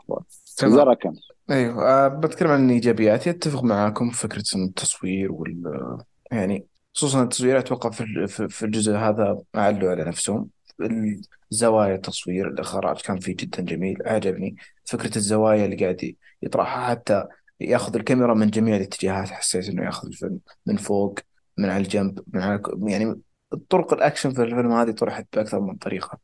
[0.57, 0.75] تمام.
[0.75, 1.13] زرا كم
[1.49, 5.97] أيوه أه بتكلم عن الايجابيات يتفق معاكم فكرة التصوير وال
[6.31, 10.49] يعني خصوصا التصوير أتوقع في في الجزء هذا اعلوا على نفسهم.
[11.51, 17.25] الزوايا التصوير الإخراج كان فيه جدا جميل عجبني فكرة الزوايا اللي قاعد يطرحها حتى
[17.59, 21.19] يأخذ الكاميرا من جميع الاتجاهات حسيت إنه يأخذ الفيلم من فوق
[21.57, 23.21] من على الجنب من على يعني
[23.69, 26.19] طرق الأكشن في الفيلم هذه طرحت بأكثر من طريقة.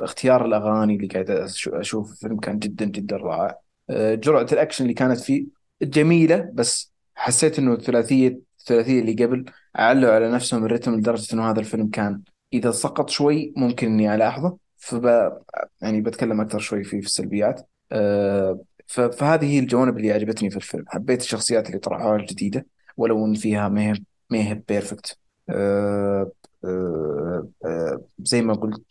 [0.00, 1.30] اختيار الأغاني اللي قاعد
[1.66, 3.58] أشوف الفيلم كان جدا جدا رائع.
[3.90, 5.46] آه، جرعة الأكشن اللي كانت فيه
[5.82, 11.60] جميلة بس حسيت إنه الثلاثية الثلاثية اللي قبل علوا على نفسهم الريتم لدرجة إنه هذا
[11.60, 12.22] الفيلم كان
[12.52, 14.58] إذا سقط شوي ممكن إني ألاحظه.
[14.76, 15.32] فب
[15.82, 17.68] يعني بتكلم أكثر شوي فيه في السلبيات.
[17.92, 20.84] آه، فهذه هي الجوانب اللي عجبتني في الفيلم.
[20.88, 22.66] حبيت الشخصيات اللي طرحوها الجديدة
[22.96, 23.94] ولو إن فيها ما هي
[24.30, 25.18] ما هي بيرفكت
[28.18, 28.84] زي ما قلت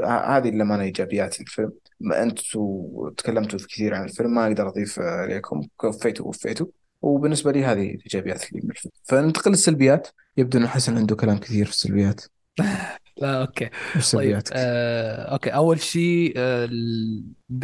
[0.00, 1.72] آه، هذه اللي أنا إيجابيات الفيلم.
[2.00, 5.62] ما أنتوا تكلمتوا في كثير عن الفيلم ما أقدر أضيف عليكم.
[5.82, 6.66] كفيتوا ووفيتوا
[7.02, 8.92] وبالنسبة لي هذه الإيجابيات اللي من الفيلم.
[9.04, 10.08] فننتقل للسلبيات.
[10.36, 12.24] يبدو أن حسن عنده كلام كثير في السلبيات.
[13.16, 13.70] لا أوكي.
[14.12, 15.50] طيب؟ آه، أوكي.
[15.50, 16.70] أول شيء آه،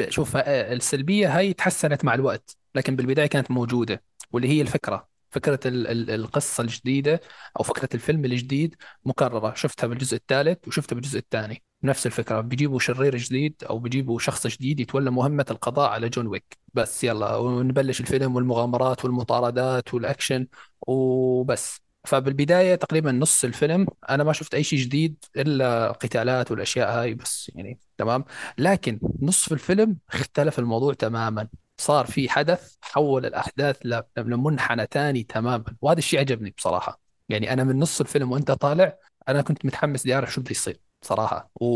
[0.09, 4.03] شوف آه، السلبية هاي تحسنت مع الوقت لكن بالبداية كانت موجودة
[4.33, 5.16] واللي هي الفكرة.
[5.31, 7.21] فكرة ال- ال- القصة الجديدة
[7.59, 8.75] أو فكرة الفيلم الجديد
[9.05, 9.55] مكررة.
[9.55, 11.63] شفتها بالجزء الثالث وشفتها بالجزء الثاني.
[11.83, 12.41] نفس الفكرة.
[12.41, 16.59] بيجيبوا شرير جديد أو بيجيبوا شخص جديد يتولى مهمة القضاء على جون ويك.
[16.75, 20.47] بس يلا ونبلش الفيلم والمغامرات والمطاردات والأكشن
[20.87, 21.81] وبس.
[22.05, 27.53] فبالبداية تقريبا نص الفيلم أنا ما شفت أي شيء جديد إلا قتالات والأشياء هاي بس
[27.55, 28.25] يعني تمام.
[28.59, 31.49] لكن نصف الفيلم اختلف الموضوع تماما.
[31.79, 35.65] صار في حدث حول الأحداث ل- لمنحنى ثاني تماما.
[35.81, 37.01] وهذا الشيء عجبني بصراحة.
[37.29, 38.99] يعني أنا من نص الفيلم وأنت طالع
[39.29, 41.51] أنا كنت متحمس لأعرف شو بده يصير صراحة.
[41.55, 41.67] و...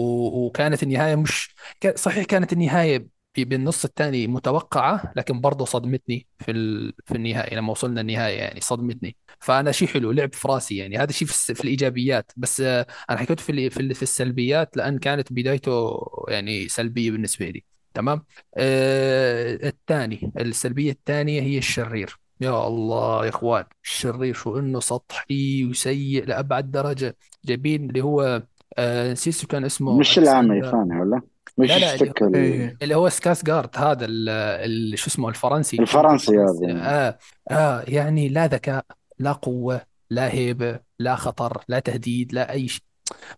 [0.47, 1.55] وكانت النهاية مش
[1.95, 6.93] صحيح كانت النهاية في بالنص الثاني متوقعة لكن برضه صدمتني في ال...
[7.07, 7.55] في النهاية.
[7.55, 9.17] لما وصلنا النهاية يعني صدمتني.
[9.41, 10.99] فأنا شيء حلو لعب في راسي يعني.
[10.99, 12.33] هذا شيء في, في الإيجابيات.
[12.37, 12.87] بس أنا
[13.19, 17.65] حكيت في في ال- في السلبيات لأن كانت بدايته يعني سلبية بالنسبة لي.
[17.95, 18.25] تمام؟
[18.57, 22.19] آه الثاني السلبية الثانية هي الشرير.
[22.41, 27.17] يا الله يا إخوان الشرير شو إنه سطحي وسيء لأبعد درجة.
[27.45, 28.43] جايبين اللي هو
[28.79, 31.21] آه نسيت شو كان اسمه مش العامي ثاني ولا؟
[31.59, 35.29] مش لا لا اللي السكة إيه اللي هو سكاس جارد هذا ال- ال- شو اسمه
[35.29, 35.77] الفرنسي.
[35.81, 37.19] الفرنسي الفرنسي هذا آه
[37.51, 38.85] آه يعني لا ذكاء
[39.19, 39.81] لا قوة
[40.11, 42.83] لا هيبة لا خطر لا تهديد لا أي شيء.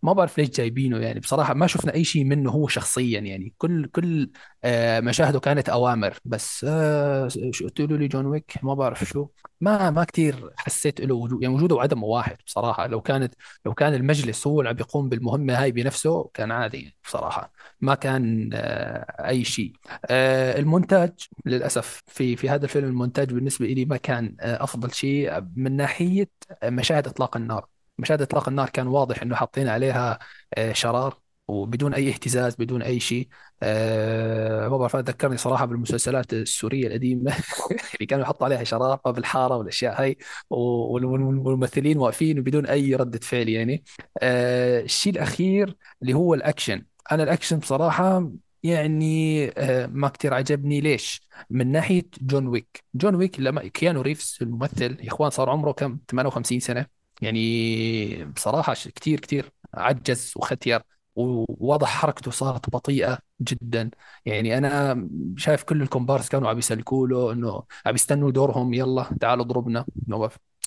[0.03, 1.21] ما بعرف ليش جايبينه يعني.
[1.21, 3.55] بصراحة ما شفنا أي شيء منه هو شخصيا يعني.
[3.59, 4.31] كل كل
[4.65, 6.19] آه مشاهده كانت أوامر.
[6.25, 9.29] بس آه شو قلتوا لي جون ويك؟ ما بعرف شو.
[9.61, 12.87] ما ما كثير حسيت له وجود يعني وجوده وعدمه واحد بصراحة.
[12.87, 13.35] لو كانت
[13.67, 17.53] لو كان المجلس هو اللي عم بيقوم بالمهمة هاي بنفسه كان عادي يعني بصراحة.
[17.81, 19.73] ما كان آه أي شيء.
[20.11, 21.13] المونتاج
[21.47, 25.41] للأسف في في هذا الفيلم المونتاج بالنسبة لي ما كان أفضل شيء.
[25.57, 26.31] من ناحية
[26.65, 27.67] مشاهد إطلاق النار.
[28.03, 30.19] مشاهد إطلاق النار كان واضح إنه حاطين عليها
[30.55, 33.29] آه، شرار وبدون أي اهتزاز بدون أي شيء.
[33.63, 37.33] آه، ما بعرف ذكرني صراحة بالمسلسلات السورية القديمة
[37.95, 40.19] اللي كانوا يحطوا عليها شرار بالحارة والأشياء هاي
[40.51, 43.85] وال- وال- والممثلين واقفين بدون أي ردة فعل يعني.
[44.23, 46.85] آه، الشيء الأخير اللي هو الأكشن.
[47.13, 48.31] أنا الأكشن بصراحة
[48.63, 50.81] يعني آه، ما كتير عجبني.
[50.81, 52.85] ليش؟ من ناحية جون ويك.
[52.95, 57.02] جون ويك لما كيانو ريفز الممثل يا إخوان صار عمره كم؟ 58 سنة.
[57.23, 60.83] يعني بصراحة ش- كتير كتير عجز وختير
[61.17, 63.91] وواضح حركته صارت بطيئة جدا.
[64.27, 65.09] يعني أنا
[65.39, 69.87] شايف كل الكومبارس كانوا عم يسلكوا له إنه عم يستنوا دورهم يلا تعالوا اضربنا.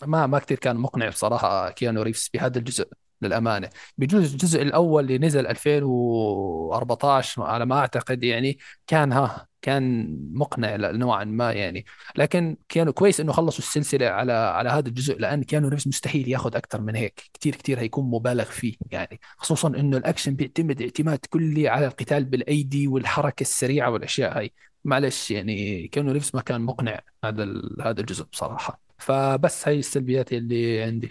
[0.05, 2.89] ما ما كثير كان مقنع بصراحة كيانو ريفز بهذا الجزء
[3.21, 3.69] للأمانة.
[3.97, 11.23] بجوز الجزء الأول اللي نزل 2014 على ما أعتقد يعني كان ها كان مقنع نوعا
[11.23, 11.85] ما يعني.
[12.15, 16.55] لكن كانوا كويس إنه خلصوا السلسلة على على هذا الجزء لأن كيانو ريفز مستحيل ياخذ
[16.55, 17.21] أكثر من هيك.
[17.33, 19.19] كثير كثير هيكون مبالغ فيه يعني.
[19.37, 24.51] خصوصا إنه الأكشن بيعتمد اعتماد كلي على القتال بالأيدي والحركة السريعة والأشياء هاي.
[24.83, 27.43] معلش يعني كيانو ريفز ما كان مقنع هذا
[27.81, 28.79] هذا الجزء بصراحة.
[28.97, 31.09] فبس هاي السلبيات اللي عندي.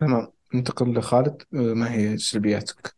[0.00, 0.28] تمام.
[0.54, 1.42] ننتقل لخالد.
[1.54, 2.94] آه، ما هي سلبياتك؟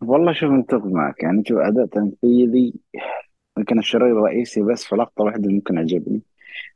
[0.00, 1.22] والله شوف متفق معك.
[1.22, 2.74] يعني شوف أداء تمثيلي
[3.58, 6.22] يمكن الشرير الرئيسي بس في لقطة واحدة ممكن عجبني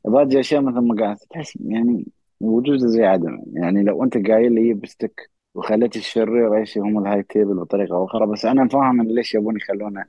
[0.04, 2.06] باقي اشياء مثل ما قاعد تحس يعني
[2.40, 3.42] وجوده زي عدم.
[3.52, 8.26] يعني لو أنت قايل لي بستك وخليت الشرير الرئيسي هم ال high table بطريقة أخرى
[8.26, 10.04] بس أنا فاهم ليش يبون يخلونه.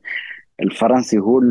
[0.61, 1.41] الفرنسي هو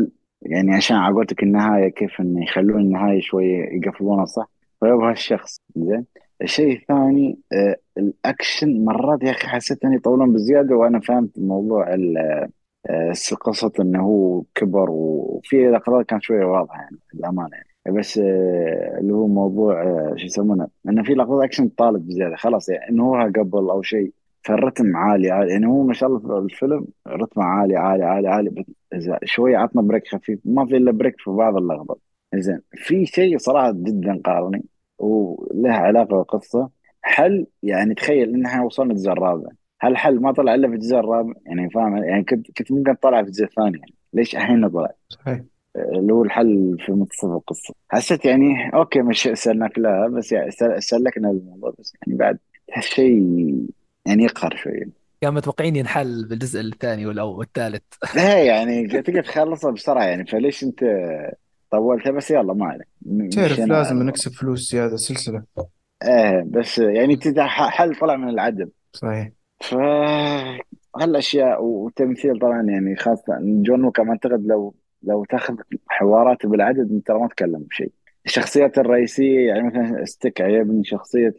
[0.41, 4.49] يعني عشان عقولتك النهاية كيف إنه يخلون النهاية شوية يقفلونها صح؟
[4.79, 6.05] فيبغى الشخص زين؟
[6.41, 11.93] الشيء الثاني آه الأكشن مرات يا أخي حسيت اني يطولون بزيادة وأنا فهمت موضوع
[12.89, 17.97] آه قصه إنه هو كبر وفي لقطات كانت شوية واضحة يعني للأمانة يعني.
[17.99, 22.69] بس آه اللي هو موضوع آه شو يسمونه إنه في لقطات أكشن طالب بزيادة خلاص
[22.69, 24.13] يعني إنه قبل أو شيء
[24.43, 25.51] فالرتم عالي عالي.
[25.51, 28.65] يعني هو ما شاء الله الفيلم رتمه عالي عالي عالي عالي
[29.23, 30.39] شوي عطنا break خفيف.
[30.45, 31.99] ما في إلا break في بعض اللقطات
[32.35, 34.63] زين في شيء صراحة جدا قارني
[34.99, 36.69] وله علاقة بالقصة.
[37.01, 39.49] حل يعني تخيل ان إحنا وصلنا الرابع
[39.83, 43.21] هل الحل ما طلع إلا في الجزء الرابع يعني فاهم؟ يعني كنت كنت ممكن اطلع
[43.21, 45.41] في الجزء الثاني يعني ليش الحين طلع؟ صحيح.
[45.75, 47.73] اللي هو الحل في منتصف القصة.
[47.89, 52.39] حسيت يعني أوكي مش سلناك لها بس يعني سلكنا الموضوع بس يعني بعد
[52.79, 53.21] شيء
[54.05, 54.87] يعني يقهر شوي.
[55.21, 57.83] كان متوقعين ينحل بالجزء الثاني والاول والثالث.
[58.15, 60.79] لا يعني تقدر تخلصها بسرعة يعني فليش أنت
[61.71, 62.87] طولتها بس يلا ما عليك.
[63.33, 65.43] تعرف لازم نكسب فلوس زيادة سلسلة.
[66.03, 69.42] إيه بس يعني حل طلع من العدم صحيح.
[69.61, 69.75] ف
[70.95, 75.55] هالأشياء وتمثيل طبعا يعني خاصة جون ويك أعتقد لو لو تأخذ
[75.87, 77.91] حواراته بالعدد ترى ما تكلم بشيء.
[78.25, 81.33] الشخصيات الرئيسية يعني مثلا ستيك عجبني شخصية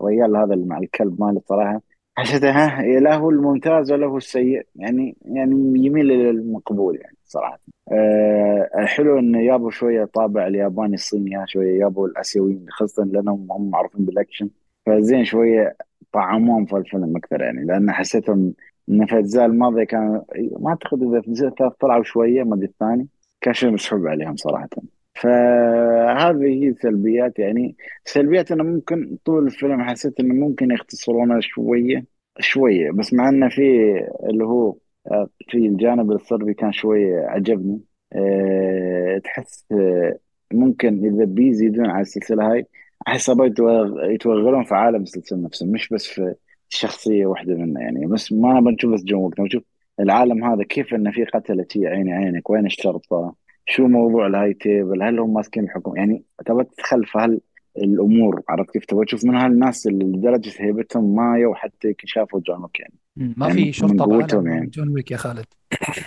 [0.00, 1.82] الرجال هذا اللي مع الكلب ماله صراحة.
[2.16, 4.66] حسيته ها لا هو الممتاز ولا هو السيء.
[4.76, 5.54] يعني يعني
[5.86, 7.60] يميل للمقبول يعني صراحة.
[7.92, 14.04] أه حلو إنه يابوا شوية طابع الياباني الصيني شوية يابوا الآسيويين خاصة لأنهم هم معروفين
[14.04, 14.50] بالأكشن.
[14.86, 15.76] فزين شوية
[16.14, 18.54] طعموهم في الفيلم أكثر يعني لأن حسيتهم
[18.88, 20.22] إن في الأجزاء الماضية كان
[20.60, 23.08] ما أعتقد إذا في الجزء الثالث طلعوا شوية ما أدري الثاني
[23.40, 24.68] كان شيء مسحوب عليهم صراحة.
[25.14, 27.76] فهذه هي سلبيات يعني.
[28.04, 32.04] سلبيات إنه ممكن طول الفيلم حسيت إنه ممكن يختصرونه شوية
[32.40, 33.62] شوية بس مع إنه في
[34.30, 34.76] اللي هو
[35.12, 37.80] آه، في الجانب الصربي كان شوية عجبني.
[38.12, 40.18] أه تحس آه،
[40.52, 42.66] ممكن إذا بيزيدون على السلسلة هاي
[43.08, 43.30] احس
[44.10, 46.34] يتوغلون في عالم السلسله نفسه مش بس في
[46.68, 48.06] شخصية واحدة منها يعني.
[48.06, 49.62] بس ما بنشوف بس جون وقت نشوف
[50.00, 53.34] العالم هذا كيف إنه في قتلة عيني عينك؟ وين الشرطة؟
[53.66, 57.18] شو موضوع ال high table؟ هل هم ماسكين الحكم يعني تبى تدخل في
[57.78, 62.80] الأمور عرفت كيف تبغى تشوف من هالناس اللي لدرجة هيبتهم مايو حتى شافوا جون ويك
[62.80, 64.66] يعني ما يعني في شرطة بعالم يعني.
[64.66, 65.46] جون ويك يا خالد.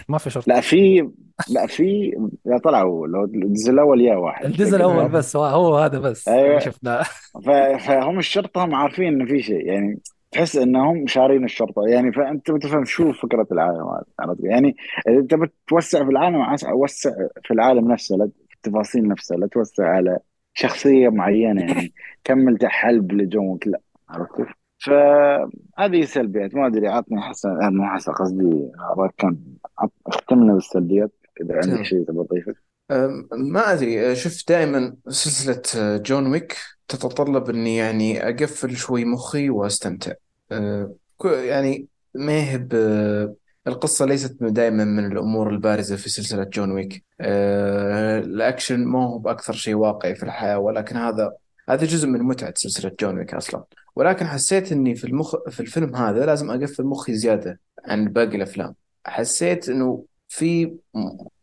[0.10, 0.54] ما في شرطة.
[0.54, 1.10] لا في
[1.50, 2.12] لا في
[2.46, 6.60] لا طلعوا لو الجزء الأول يا واحد الجزء الأول بس هو هذا بس أيوة.
[6.60, 7.04] شفناه
[7.78, 9.66] فهم الشرطة هم عارفين إنه في شيء.
[9.66, 10.00] يعني
[10.32, 11.88] تحس إنهم شارين الشرطة.
[11.88, 13.88] يعني فأنت بتفهم شو فكرة العالم
[14.22, 14.76] هذا يعني
[15.08, 17.12] إذا انت بتوسع في العالم وسع
[17.44, 20.20] في العالم نفسه في التفاصيل نفسها لا توسع على
[20.58, 21.94] شخصية معينة يعني.
[22.24, 23.80] كمل حلب لجون لا
[24.10, 24.46] عرفت؟
[24.80, 28.72] فهذه سلبيات ما أدري عطني حسن مو حسن قصدي
[29.18, 29.38] كان
[30.08, 32.56] اختمنا بالسلبيات إذا عندك شيء تبغى تضيفه.
[33.32, 40.14] ما أدري شوف دائما سلسلة آه، جون ويك تتطلب إني يعني أقفل شوي مخي وأستمتع.
[40.52, 40.96] آه،
[41.26, 42.58] يعني ما هي
[43.68, 47.06] القصة ليست دائما من الأمور البارزة في سلسلة جون ويك.
[47.22, 51.34] آه، الأكشن ما هو بأكثر شيء واقعي في الحياة ولكن هذا
[51.70, 53.64] هذا جزء من متعة سلسلة جون ويك أصلا.
[53.96, 58.76] ولكن حسيت إني في المخ في الفيلم هذا لازم أقفل مخي زيادة عن باقي الأفلام.
[59.06, 60.76] حسيت إنه في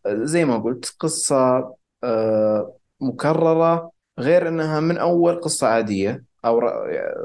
[0.06, 6.60] زي ما قلت قصة آه، مكررة غير إنها من أول قصة عادية أو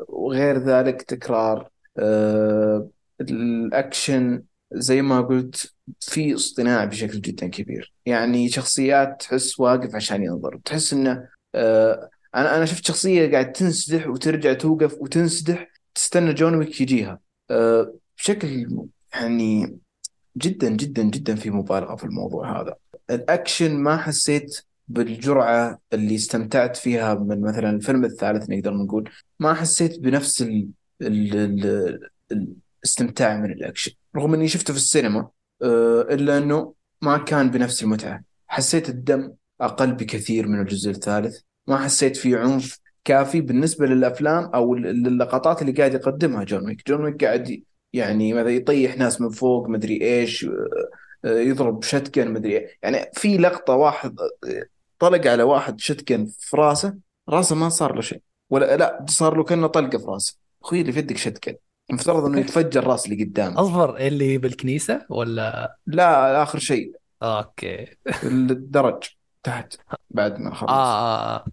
[0.07, 1.69] وغير ذلك تكرار.
[1.97, 2.87] آه،
[3.21, 4.43] الأكشن
[4.73, 7.93] زي ما قلت في اصطناع بشكل جدا كبير.
[8.05, 10.59] يعني شخصيات تحس واقف عشان ينظر.
[10.65, 16.81] تحس إنه آه، أنا أنا شفت شخصية قاعد تنسدح وترجع توقف وتنسدح تستنى جون ويك
[16.81, 17.19] يجيها.
[17.51, 18.67] آه، بشكل
[19.13, 19.77] يعني
[20.37, 22.75] جدا جدا جدا في مبالغة في الموضوع هذا.
[23.09, 29.09] الأكشن ما حسيت بالجرعة اللي استمتعت فيها من مثلا الفيلم الثالث نقدر نقول.
[29.39, 30.69] ما حسيت بنفس ال...
[31.01, 31.35] ال...
[31.35, 32.09] ال...
[32.83, 33.91] الاستمتاع من الأكشن.
[34.15, 35.27] رغم أني شفته في السينما
[35.61, 38.23] آه، إلا أنه ما كان بنفس المتعة.
[38.47, 41.39] حسيت الدم أقل بكثير من الجزء الثالث.
[41.67, 46.87] ما حسيت في عنف كافي بالنسبة للأفلام أو اللقطات اللي قاعد يقدمها جون ويك.
[46.87, 50.45] جون ويك قاعد يعني مثلا يطيح ناس من فوق مدري إيش
[51.25, 52.77] آه، يضرب shotgun مدري إيه.
[52.83, 54.65] يعني في لقطة واحد آه،
[54.99, 56.97] طلق على واحد shotgun في راسه
[57.29, 58.21] راسه ما صار له شيء.
[58.49, 60.37] ولا لا صار له كأنه طلقة في راسه.
[60.63, 61.55] أخوي اللي في يدك shotgun.
[61.89, 66.91] المفترض إنه يتفجر راس اللي قدامه اصبر اللي بالكنيسة ولا؟ لا آخر شيء.
[67.23, 67.97] أوكي.
[68.23, 69.03] الدرج
[69.43, 69.73] تحت
[70.09, 70.69] بعد ما خلص.
[70.69, 71.45] آه آه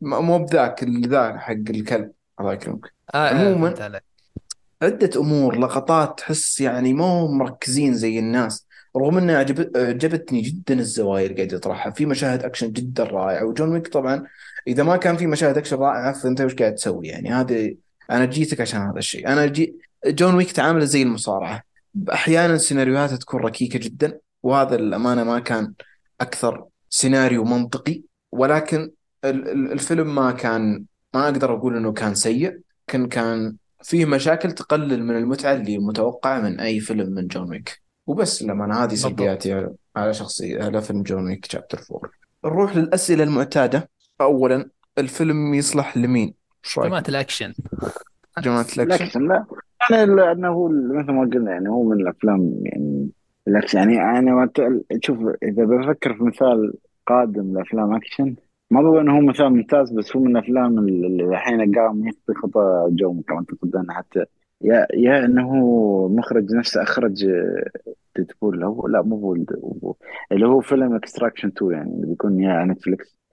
[0.00, 2.10] مو بذاك ذا حق الكلب.
[2.40, 2.92] الله يكرمك.
[3.14, 4.02] آه عموما فهمت عليك.
[4.82, 8.66] عدة أمور لقطات تحس يعني مو مركزين زي الناس.
[8.96, 9.76] رغم انها عجب...
[9.76, 11.92] عجبتني جدا الزوايا اللي قاعد يطرحها.
[11.92, 13.44] في مشاهد أكشن جدا رائعة.
[13.44, 14.26] وجون ويك طبعا
[14.66, 17.74] إذا ما كان في مشاهد أكشن رائعة فأنت وش قاعد تسوي يعني؟ هذه
[18.10, 19.28] أنا جيتك عشان هذا الشيء.
[19.28, 19.74] أنا جي
[20.06, 21.62] جون ويك تعامل زي المصارعة.
[22.12, 25.72] أحيانا سيناريوهاتها تكون ركيكة جدا وهذا للأمانة ما كان
[26.20, 28.02] أكثر سيناريو منطقي
[28.32, 28.90] ولكن
[29.24, 30.84] الفيلم ما كان
[31.14, 36.40] ما أقدر أقول إنه كان سيء كان كان فيه مشاكل تقلل من المتعة اللي متوقعة
[36.40, 41.02] من أي فيلم من جون ويك وبس لما أنا هذه سلبياتي على شخصية على فيلم
[41.02, 42.10] جون ويك chapter 4
[42.44, 43.90] نروح للأسئلة المعتادة.
[44.20, 46.34] أولا الفيلم يصلح لمين؟
[46.76, 47.52] جماعة الأكشن.
[48.38, 49.28] جماعة الأكشن.
[49.28, 49.44] لا.
[49.90, 53.08] يعني لأنه هو مثل ما قلنا يعني هو من الأفلام يعني
[53.48, 53.90] الأكشن.
[53.90, 54.50] يعني أنا
[55.02, 56.74] شوف إذا بفكر في مثال
[57.06, 58.34] قادم لأفلام أكشن
[58.70, 62.86] ما بقول إنه هو مثال ممتاز بس هو من الأفلام اللي الحين قام يخطي خطى
[62.90, 64.24] John Wick ما تقول حتى.
[64.62, 65.48] يا يا إنه
[66.08, 67.26] مخرج نفسه أخرج
[68.16, 69.94] Deadpool هو لا مو هو
[70.32, 72.74] اللي هو فيلم Extraction 2 يعني اللي بيكون يا على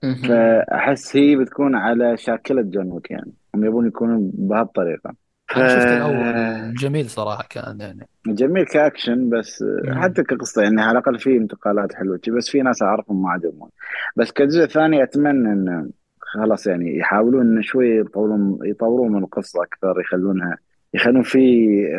[0.02, 3.32] فأحس هي بتكون على شاكلة John Wick يعني.
[3.54, 5.14] هم يبون يكونون بهالطريقة.
[5.48, 5.56] ف...
[5.56, 6.74] أنا شفت الأول.
[6.74, 8.08] جميل صراحة كان يعني.
[8.26, 10.02] جميل كأكشن بس مم.
[10.02, 13.70] حتى كقصة يعني على الأقل في انتقالات حلوة بس في ناس أعرفهم ما عجبهم.
[14.16, 15.90] بس كجزء ثاني أتمنى إن
[16.20, 20.58] خلاص يعني يحاولون شوي يطورون يطورون من القصة أكثر يخلونها
[20.94, 21.38] يخلون في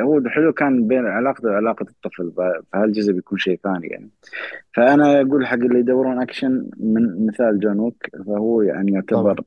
[0.01, 2.31] هو الحلو كان بين علاقته وعلاقة الطفل
[2.73, 4.09] فهالجزء بيكون شيء ثاني يعني.
[4.73, 9.41] فأنا أقول حق اللي يدورون أكشن من مثال John Wick فهو يعني يعتبر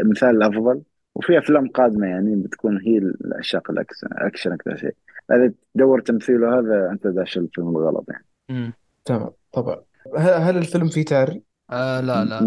[0.00, 0.82] المثال الأفضل.
[1.14, 4.94] وفي أفلام قادمة يعني بتكون هي العشاق الأكشن أكثر شيء.
[5.32, 8.72] إذا تدور تمثيله هذا أنت داش الفيلم الغلط يعني.
[9.04, 9.30] تمام.
[9.52, 9.76] طبعا.
[10.18, 12.40] هل الفيلم فيه تعري؟ آه لا لا.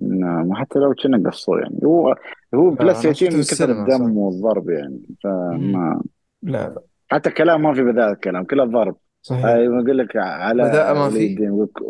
[0.00, 1.80] نعم حتى لو كنا قصوا يعني.
[1.84, 2.16] هو
[2.54, 6.02] هو plus eighteen من كثر الدم والضرب يعني فما
[6.42, 6.82] لا لا.
[7.10, 8.96] حتى كلام ما في بذاء الكلام كله ضرب.
[9.22, 9.44] صحيح.
[9.44, 11.36] يقول لك على بذاء ما في؟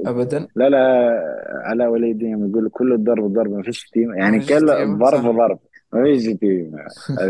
[0.06, 1.10] ابدا؟ لا لا
[1.64, 5.58] على وليدين يقول كل الضرب ضرب ما فيش شتيمه يعني كله ضرب ضرب
[5.92, 6.78] ما فيش شتيمه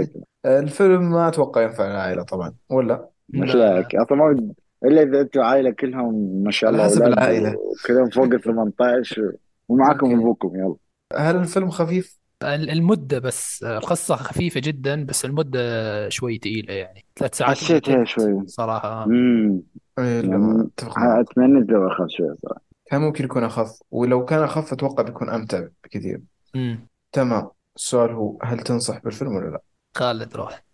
[0.46, 4.52] الفيلم ما أتوقع ينفع العائلة طبعا ولا؟ مش لايق أصلا ما
[4.84, 7.56] إلا إذا أنتم عائلة كلهم ما شاء الله حسب العائلة.
[7.86, 9.32] كلهم فوق ال 18
[9.68, 10.76] ومعكم أبوكم يلا.
[11.16, 17.04] هل الفيلم خفيف؟ المدة بس القصة خفيفة جدا بس المدة شوي ثقيلة يعني.
[17.16, 18.46] ثلاث ساعات حسيتها شوي.
[18.46, 19.62] صراحة امم
[19.98, 22.62] أتمنى لو أخف شوي صراحة.
[22.86, 26.20] كان ممكن يكون أخف ولو كان أخف أتوقع بيكون أمتع بكثير.
[26.56, 27.50] امم تمام.
[27.76, 29.62] السؤال هو هل تنصح بالفيلم ولا لا؟
[29.94, 30.64] خالد روح.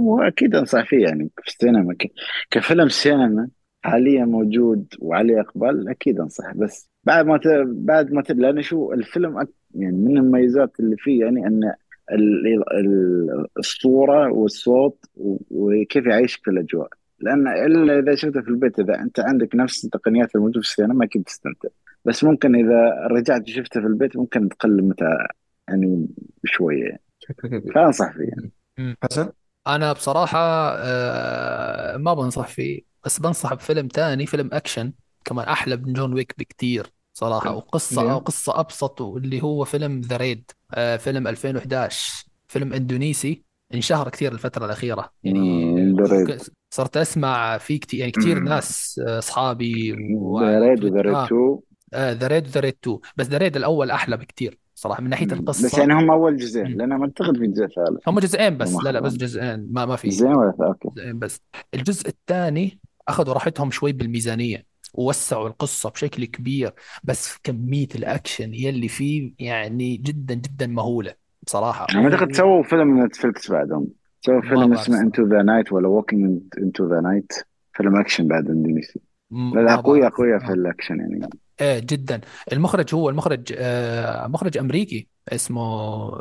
[0.00, 1.96] هو أكيد أنصح فيه يعني في السينما
[2.50, 3.48] كفيلم سينما
[3.82, 7.42] حاليا موجود وعليه إقبال أكيد أنصح بس بعد ما ت...
[7.66, 8.30] بعد ما ت...
[8.32, 9.48] لأن شو الفيلم أك...
[9.74, 11.72] يعني من المميزات اللي فيه يعني أن
[12.12, 12.46] ال...
[12.72, 13.46] ال...
[13.58, 15.04] الصورة والصوت
[15.50, 16.88] وكيف يعيشك في الأجواء.
[17.20, 21.22] لأن إلا إذا شفته في البيت إذا أنت عندك نفس التقنيات الموجوده في السينما أكيد
[21.22, 21.68] تستمتع.
[22.04, 25.16] بس ممكن إذا رجعت وشفته في البيت ممكن تقل متى
[25.68, 26.08] يعني
[26.44, 27.00] بشويه
[27.74, 28.30] فأنصح فيه.
[28.78, 28.96] يعني.
[29.02, 29.28] حسن؟
[29.66, 30.38] أنا بصراحة
[30.78, 32.82] آه، ما بنصح فيه.
[33.04, 34.92] بس بنصح بفيلم تاني فيلم أكشن
[35.24, 36.97] كمان أحلى من John Wick بكتير.
[37.18, 40.50] صراحة وقصة قصه أبسط واللي هو فيلم The Raid.
[40.74, 43.42] آه، فيلم 2011 فيلم إندونيسي.
[43.74, 45.10] انشهر كثير الفترة الأخيرة.
[45.24, 45.96] يعني
[46.70, 49.90] صرت أسمع في كثير يعني كثير ناس آه، أصحابي
[50.40, 51.58] The Raid و The Raid 2
[51.94, 55.26] The Raid و The Raid 2 بس The Raid الأول أحلى بكثير صراحة من ناحية
[55.26, 55.66] القصة.
[55.66, 58.08] بس يعني هم أول جزئين لأن ما أعتقد في جزء ثالث.
[58.08, 58.74] هم جزئين بس.
[58.84, 59.68] لا لا بس جزئين.
[59.70, 60.08] ما ما في.
[60.08, 60.88] جزئين ولا أوكي.
[60.96, 61.40] جزئين بس.
[61.74, 64.64] الجزء الثاني أخذوا راحتهم شوي بالميزانية.
[64.94, 66.72] ووسعوا القصة بشكل كبير
[67.04, 71.86] بس كمية الأكشن يلي فيه يعني جدا جدا مهولة بصراحة.
[71.90, 73.86] أنا أعتقد سووا فيلم Netflix بعدهم.
[74.20, 77.32] سوى ما فيلم اسمه Into the Night ولا Walking Into the Night
[77.72, 79.70] فيلم أكشن بعد اندونيسي بعرف.
[79.78, 80.52] أقوياء في آه.
[80.52, 81.28] الأكشن يعني.
[81.60, 82.20] إيه جدا.
[82.52, 85.62] المخرج هو المخرج آه مخرج أمريكي اسمه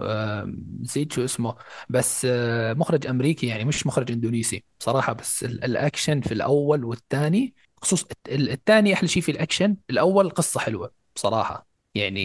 [0.01, 0.51] آه
[0.81, 1.55] نسيت شو اسمه.
[1.89, 5.13] بس آه مخرج أمريكي يعني مش مخرج إندونيسي بصراحة.
[5.13, 10.91] بس ال- الأكشن في الأول والثاني خصوص الثاني أحلى شيء في الأكشن الأول قصة حلوة
[11.15, 11.67] بصراحة.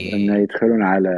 [0.00, 1.08] انه يعني يدخلون على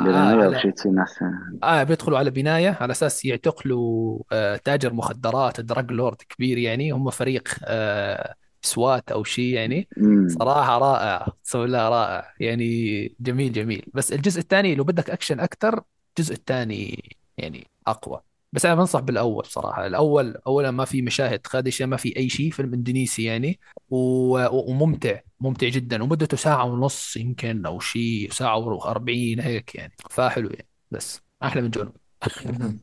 [0.00, 1.18] آه بناية شيء تصير ناس.
[1.62, 7.10] آه بيدخلوا على بناية على أساس يعتقلوا آه تاجر مخدرات drug lord كبير يعني هم
[7.10, 9.88] فريق آه SWAT أو شيء يعني.
[9.98, 12.34] امم صراحة رائع اقسم بالله رائع.
[12.40, 13.86] يعني جميل جميل.
[13.94, 15.82] بس الجزء الثاني لو بدك أكشن أكثر
[16.18, 17.02] الجزء الثاني
[17.38, 18.20] يعني أقوى.
[18.52, 19.86] بس أنا بنصح بالأول صراحة.
[19.86, 23.60] الأول اولا ما في مشاهد خادشة ما في أي شيء فيلم إندونيسي يعني.
[23.90, 26.02] و- وممتع ممتع جدا.
[26.02, 29.08] ومدته ساعة ونص يمكن أو شيء ساعة و40
[29.40, 29.92] هيك يعني.
[30.10, 30.68] فحلو يعني.
[30.90, 31.92] بس أحلى من جون.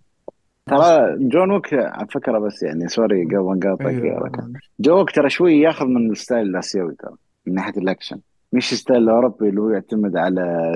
[0.66, 4.20] ترى John Wick على فكرة بس يعني sorry قبل أيوه.
[4.20, 8.20] ركان John Wick ترى شوي ياخذ من ال style الآسيوي ترى من ناحية الأكشن.
[8.54, 10.72] مش ال style الأوروبي اللي هو يعتمد على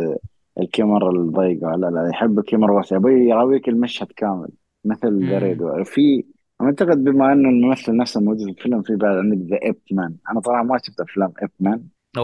[0.60, 1.76] الكاميرا الضيقة.
[1.76, 4.50] لا لا يحب الكاميرا واسعه يبي يراويك المشهد كامل.
[4.86, 6.26] مثل ذا في
[6.62, 10.16] أعتقد بما إنه الممثل نفسه موجود في الفيلم في بعد عندك The Ip Man.
[10.32, 11.84] أنا طبعا ما شفت أفلام Ip Man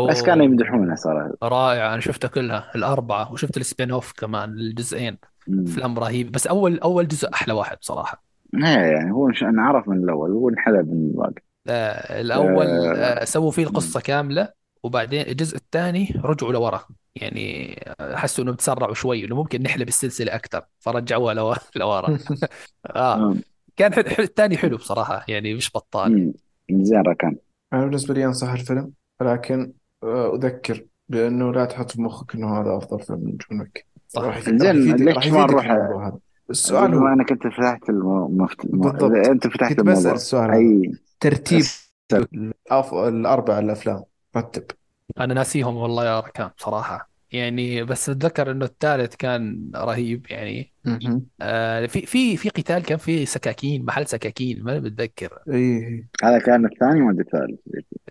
[0.10, 1.32] بس كانوا يمدحونه صراحة.
[1.44, 1.94] رائع.
[1.94, 5.18] أنا شفتها كلها الأربعة وشفت ال spin off كمان الجزئين.
[5.50, 8.24] أفلام رهيب بس اول أول جزء أحلى واحد بصراحه
[8.56, 11.42] إيه يعني هو مش انعرف من الأول هو انحلب من الباقي.
[11.68, 12.94] آه الأول آه...
[12.96, 13.64] آه سووا فيه.
[13.64, 14.50] القصة كاملة
[14.84, 16.82] وبعدين الجزء الثاني رجعوا لورا.
[17.16, 22.08] يعني حسوا إنه بتسرعوا شوي إنه ممكن نحلب السلسلة أكثر فرجعوها لورا لورا.
[22.86, 23.16] آه.
[23.16, 23.36] آه.
[23.78, 24.10] كان حل...
[24.10, 24.24] حل...
[24.24, 26.34] الثاني حلو بصراحة يعني مش بطال.
[26.72, 27.38] زين ركان
[27.74, 28.92] أنا بالنسبة لي أنصح الفيلم
[29.22, 33.86] ولكن آه، أذكر بأنه لا تحط في مخك أنه هذا أفضل فيلم من جون ويك.
[34.18, 36.12] راح صح زين ليش ما نروح
[36.50, 38.66] السؤال بما هو انك انت فتحت المفت...
[38.66, 38.82] الم...
[38.82, 39.28] بالضبط.
[39.28, 40.14] أنت فتحت كنت بسأل الموضوع.
[40.14, 40.92] السؤال أي.
[41.20, 41.64] ترتيب.
[42.94, 44.04] الأربع الأفلام.
[44.38, 44.64] رتب.
[45.20, 47.10] أنا ناسيهم والله يا ركان بصراحة.
[47.32, 50.74] يعني بس أتذكر إنه الثالث كان رهيب يعني.
[50.86, 51.26] مهم.
[51.42, 56.66] آه في في في قتال كان في سكاكين محل سكاكين ما بتذكر إيه هذا كان
[56.66, 57.60] الثاني ولا الثالث؟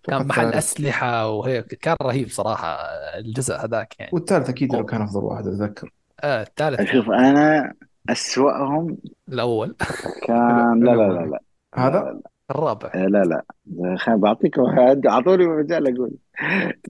[0.02, 0.64] كان محل الثالث.
[0.64, 1.66] أسلحة وهيك.
[1.66, 2.76] كان رهيب صراحة
[3.18, 4.10] الجزء هذاك يعني.
[4.14, 5.90] والثالث أكيد إنه أو كان أفضل واحد أتذكر.
[6.20, 6.80] آه الثالث.
[6.80, 7.74] أشوف أنا
[8.08, 9.76] أسوأهم الأول.
[10.24, 11.40] لا كان لا لا لا لا لا
[11.74, 12.33] هذا؟ لا.
[12.50, 12.90] الرابع.
[12.94, 13.96] لا لا لا.
[13.96, 15.06] خليني بعطيك واحد.
[15.06, 16.10] أعطوني مجال أقول.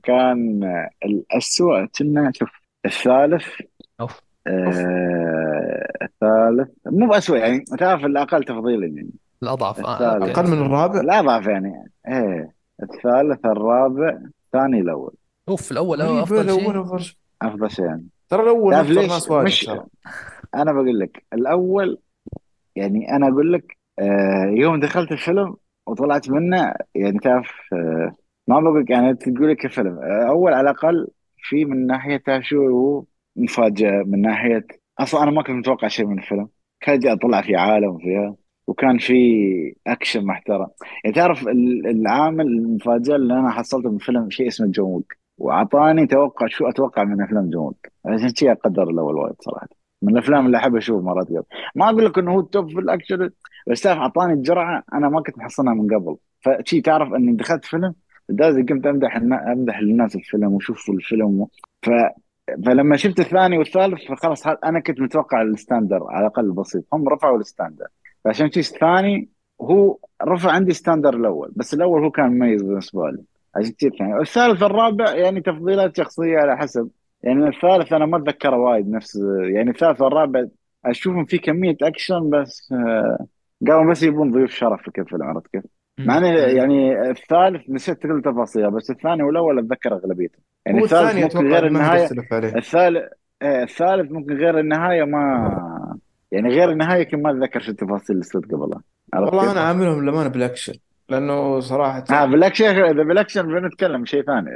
[0.03, 0.63] كان
[1.05, 2.51] الأسوأ كنا شوف
[2.87, 3.47] الثالث
[4.01, 4.77] أوف أوف.
[4.77, 6.69] آه الثالث.
[6.87, 9.11] مو بأسوأ يعني تعرف الأقل تفضيلا يعني.
[9.43, 9.81] الأضعف.
[9.87, 10.39] آه الثالث.
[10.39, 11.91] أقل من الرابع؟ الأضعف يعني.
[12.09, 12.55] إيه.
[12.83, 15.15] الثالث الرابع الثاني الأول.
[15.49, 17.17] أوف الأول غريبة أفضل الأول شيء أفضل شيء.
[17.43, 18.07] أفضل شيء يعني.
[18.29, 19.85] ترى الأول تعرف ليش؟ ناس واجد مش ترى.
[20.55, 21.99] أنا بقول لك الأول
[22.77, 28.17] يعني أنا أقول لك آه يوم دخلت الفيلم وطلعت منه يعني تعرف آه
[28.49, 29.99] ما بقول لك يعني تقول لك الفيلم.
[29.99, 33.05] آه أول على الأقل في من ناحية تعرف شو هو؟
[33.37, 34.67] مفاجأة من ناحية
[34.99, 36.49] أصلا أنا ما كنت متوقع شيء من الفيلم.
[36.81, 38.37] كان جاء طلع في عالم فيها
[38.67, 39.15] وكان في
[39.87, 40.67] أكشن محترم.
[41.05, 45.19] يعني تعرف ال- العامل المفاجأة اللي أنا حصلته من الفيلم شيء اسمه John Wick.
[45.39, 47.75] وأعطاني توقع شو أتوقع من أفلام جون
[48.07, 49.69] عشان شيء أقدر الأول وايد صراحة.
[50.03, 51.43] من الأفلام اللي أحب أشوف مرات قبل.
[51.75, 53.31] ما أقول لك إنه هو ال top في الأكشن.
[53.67, 56.17] بس تعرف أعطاني الجرعة أنا ما كنت محصلها من قبل.
[56.41, 57.95] فشي تعرف إني دخلت فيلم
[58.29, 61.47] لازم قمت أمدح النا- أمدح الناس الفيلم وشوفوا الفيلم
[61.83, 61.91] ف
[62.67, 66.85] فلما شفت الثاني والثالث فخلاص أنا كنت متوقع ال standard على الأقل بسيط.
[66.93, 67.87] هم رفعوا ال standard.
[68.25, 69.29] فعشان كذا الثاني
[69.61, 73.23] هو رفع عندي standard الأول بس الأول هو كان مميز بالنسبة لي.
[73.57, 74.21] عشان كذا الثاني.
[74.21, 76.89] الثالث والرابع يعني تفضيلات شخصية على حسب.
[77.23, 79.19] يعني الثالث أنا ما أتذكره وايد نفس
[79.55, 80.45] يعني الثالث والرابع
[80.85, 83.27] أشوفهم في كمية أكشن بس آه،
[83.69, 85.65] قاموا بس يبون ضيوف شرف في كل فيلم عرفت كيف؟
[85.99, 86.27] مع.
[86.27, 91.67] يعني الثالث نسيت كل تفاصيله بس الثاني والأول أتذكر أغلبيته يعني هو الثالث ممكن غير
[91.67, 92.09] النهايه
[92.57, 93.05] الثالث
[93.43, 95.99] آه، الثالث ممكن غير النهاية ما
[96.33, 98.83] يعني غير النهاية يمكن ما أتذكر شو التفاصيل اللي صرت قبلها
[99.15, 100.73] والله كيف؟ أنا عاملهم للأمانة بالأكشن
[101.09, 104.51] لأنه صراحة ها بالاكشن إذا بالاكشن بنتكلم شيء ثاني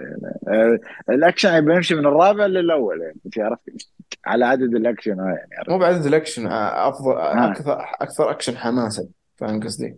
[0.49, 0.79] آه،
[1.11, 3.95] الأكشن بنمشي من الرابع للأول يعني عرفت
[4.27, 5.71] على عدد الأكشن هاي يعني عرفت.
[5.71, 9.97] مو بعدد الأكشن آه، أفضل ها أكثر أكثر أكشن حماسة فاهم قصدي.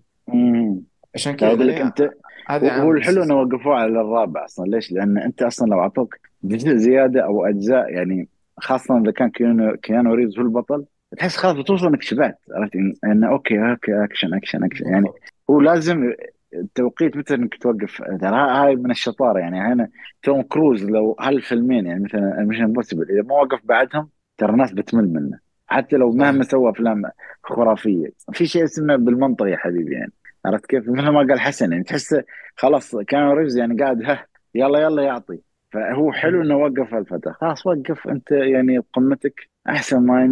[1.14, 2.10] عشان كذا أقول لك يعني انت
[2.50, 4.64] هو الحلو إنه وقفوه على الرابع أصلا.
[4.66, 8.28] ليش؟ لأن أنت أصلا لو أعطوك جزء زيادة أو أجزاء يعني
[8.60, 10.84] خاصة إذا كان كيانو كيانو ريفز هو البطل
[11.18, 14.88] تحس خلاص بتوصل إنك شبعت عرفت؟ انه أوكي أوكي أكشن أكشن أكشن.
[14.88, 15.06] يعني
[15.50, 16.12] هو لازم
[16.54, 19.60] التوقيت متى إنك توقف؟ ترى هاي من الشطارة يعني.
[19.60, 19.88] هنا
[20.22, 25.12] توم كروز لو هالفيلمين يعني مثلا Mission Impossible إذا ما وقف بعدهم ترى الناس بتمل
[25.12, 25.38] منه.
[25.66, 26.12] حتى لو.
[26.12, 27.02] مهما سوى أفلام
[27.42, 28.12] خرافية.
[28.32, 30.12] في شيء اسمه بالمنطق يا حبيبي يعني.
[30.44, 32.24] عرفت كيف؟ مثل ما قال حسن يعني تحسه
[32.56, 35.38] خلاص كان ريفز يعني قاعد ها يلا يلا يعطي.
[35.72, 37.32] فهو حلو إنه وقف الفترة.
[37.32, 38.08] خلاص وقف.
[38.08, 40.26] أنت يعني بقمتك أحسن ما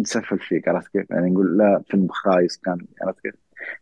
[0.00, 0.68] نسفل فيك.
[0.68, 2.78] عرفت كيف؟ يعني نقول لا فيلم خايس كان.
[3.02, 3.34] عرفت كيف؟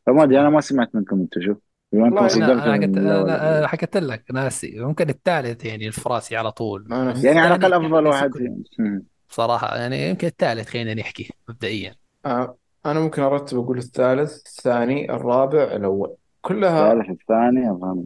[0.07, 1.55] فما أدري أنا ما سمعت منكم أنتم شو.
[1.97, 5.87] بما انكم والله أنا صدقتوا أنا من الأول أنا حكيت لك ناسي ممكن الثالث يعني
[5.87, 6.85] الفراسي على طول.
[6.89, 9.03] ما نفس يعني على الثاني الأقل كان أفضل ناسي واحد كله فيهم مم.
[9.31, 11.95] بصراحه يعني يمكن الثالث خلينا نحكي مبدئيا.
[12.27, 16.15] آه أنا ممكن أرتب أقول الثالث الثاني الرابع الأول.
[16.43, 18.05] كلها الثالث الثاني أظن.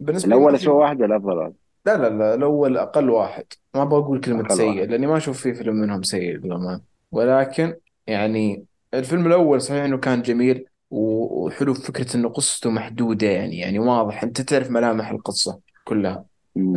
[0.00, 1.52] بالنسبة لي ما الأول في اسوء واحد ولا أفضل واحد؟
[1.86, 3.44] لا لا لا الأول أقل واحد.
[3.74, 4.90] ما بقول كلمة أقل سيء واحد.
[4.90, 6.80] لأني ما أشوف في فيلم منهم سيء للأمانة.
[7.12, 7.74] ولكن
[8.06, 8.64] يعني
[8.94, 14.22] الفيلم الأول صحيح إنه كان جميل وحلو فكرة إنه قصته محدودة يعني يعني واضح.
[14.22, 16.24] أنت تعرف ملامح القصة كلها.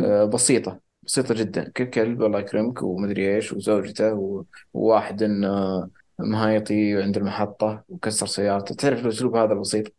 [0.00, 1.68] آه، بسيطة بسيطة جدا.
[1.76, 4.44] كل كلب الله يكرمك ومدري إيش وزوجته
[4.74, 5.88] وواحد إنه
[6.18, 8.74] مهايطي عند المحطة وكسر سيارته.
[8.74, 9.92] تعرف الأسلوب هذا البسيط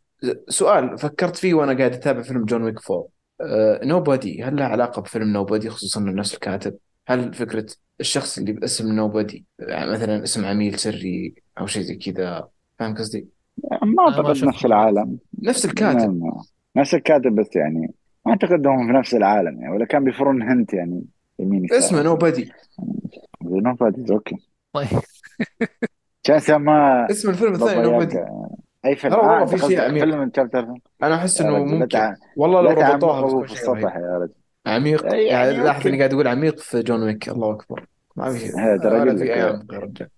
[0.48, 3.08] سؤال فكرت فيه وأنا قاعد أتابع فيلم جون ويك 4
[3.84, 6.76] Nobody هل له علاقة بفيلم Nobody خصوصا إنه نفس الكاتب؟
[7.08, 7.66] هل فكرة
[8.00, 12.48] الشخص اللي باسم nobody يعني مثلا اسم عميل سري أو شيء زي كذا
[12.78, 13.28] فاهم قصدي؟
[13.82, 15.18] ما أعتقد شفت نفس العالم.
[15.42, 16.20] نفس الكاتب.
[16.20, 16.42] ما-
[16.76, 17.94] نفس الكاتب بس يعني
[18.26, 21.04] ما أعتقد هم في نفس العالم يعني ولا كان بيفرون هنت يعني
[21.38, 22.52] يمين اسمه نو بودي
[23.42, 24.36] نو فاتز أوكي.
[24.72, 24.88] طيب.
[26.24, 28.48] كان سما اسم الفيلم الثاني نو ياغا
[28.86, 30.04] أي فيلم؟ والله أنت في شيء عميق.
[30.04, 30.66] فيلم شابتر
[31.02, 31.88] أنا أحس إنه رجل لا ممكن.
[31.88, 32.14] تع...
[32.36, 34.32] والله لو ربطوها في السطح يا رجل
[34.66, 35.04] عميق.
[35.04, 37.86] يعني يعني لاحظ إني قاعد أقول عميق في جون ويك الله أكبر.
[38.16, 40.08] ما في هذا ولا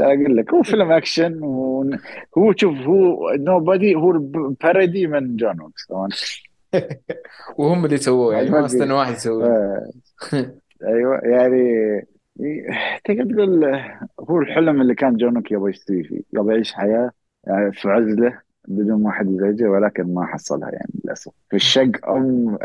[0.00, 5.74] أقول لك هو فيلم أكشن وهو شوف هو نو بادي هو البارودي من جون ويك
[5.88, 6.08] طبعا.
[7.58, 9.90] وهم اللي سووه يعني ما أستنى واحد يسويه آه،
[10.88, 12.06] أيوه يعني
[13.04, 13.64] تقدر تقول
[14.20, 17.10] هو الحلم اللي كان جونك يبغى يستوي فيه يبغى يعيش حياة
[17.46, 21.32] يعني في عزلة بدون ما حد يزعجه ولكن ما حصلها يعني للأسف.
[21.50, 22.58] في الشق أم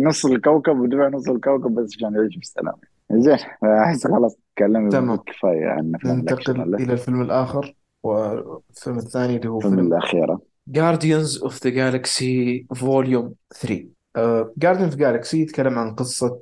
[0.00, 2.74] نص الكوكب ودفع نص الكوكب بس عشان يعيش بسلام
[3.12, 5.16] زين أحس خلاص تكلمنا تمام.
[5.16, 10.40] كفاية عن افلام ننتقل إلى الفيلم الآخر والفيلم الثاني اللي هو الفيلم فيلم الأخيرة.
[10.70, 13.88] Guardians of the Galaxy Volume 3
[14.18, 16.40] uh, Guardians of the Galaxy يتكلم عن قصة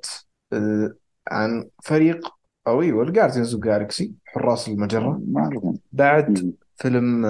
[0.54, 0.58] uh,
[1.28, 4.88] عن فريق أو أيوه ال Guardians of Galaxy حراس ما
[5.36, 5.62] اعرف
[5.92, 6.52] بعد.
[6.76, 7.26] فيلم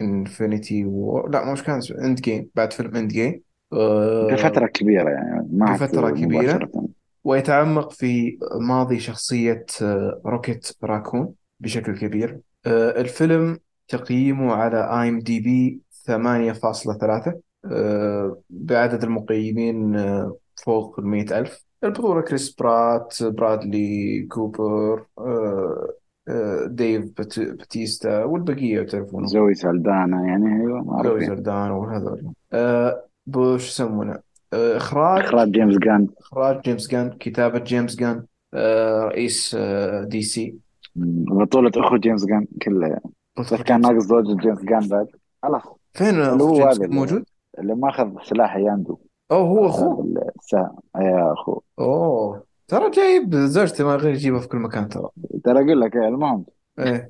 [0.00, 1.26] Infinity و...
[1.26, 3.40] لا مش كان Endgame بعد فيلم Endgame
[3.72, 5.76] بفتره كبيرة يعني ما
[6.10, 6.54] كبيرة.
[6.54, 6.77] مباشرة.
[7.24, 12.40] ويتعمق في ماضي شخصية آه، روكيت راكون بشكل كبير.
[12.66, 13.58] آه، الفيلم
[13.88, 21.64] تقييمه على IMDb 8.3 آه، بعدد المقيمين آه، فوق المئة ألف.
[21.84, 25.94] البطولة كريس برات برادلي كوبر آه،
[26.28, 29.26] آه، ديف باتيستا والبقية تعرفونهم.
[29.26, 32.32] زوي سالدانا يعني أيوه زوي معروفين زردان وهذول.
[32.52, 34.22] آه، بوش يسمونه؟
[34.52, 35.24] آه، إخراج.
[35.24, 36.08] إخراج جيمس جان.
[36.20, 38.24] إخراج جيمس جان كتابة جيمس جان
[38.54, 40.54] آه، رئيس آه، DC.
[40.96, 43.00] بطولة أخو جيمس جان كلها.
[43.38, 45.06] بس كان ناقص زوجة جيمس جان بعد.
[45.42, 45.62] خلاص.
[45.94, 47.24] فين هو جيمس جان؟ موجود؟
[47.58, 48.98] اللي ماخذ سلاح ياندو.
[49.30, 50.04] أوه هو
[50.38, 51.60] السهم يا أخو.
[51.78, 52.42] أوه.
[52.68, 55.08] ترى جايب زوجته ما غير يجيبها في كل مكان ترى.
[55.44, 56.44] ترى أقول لك المهم.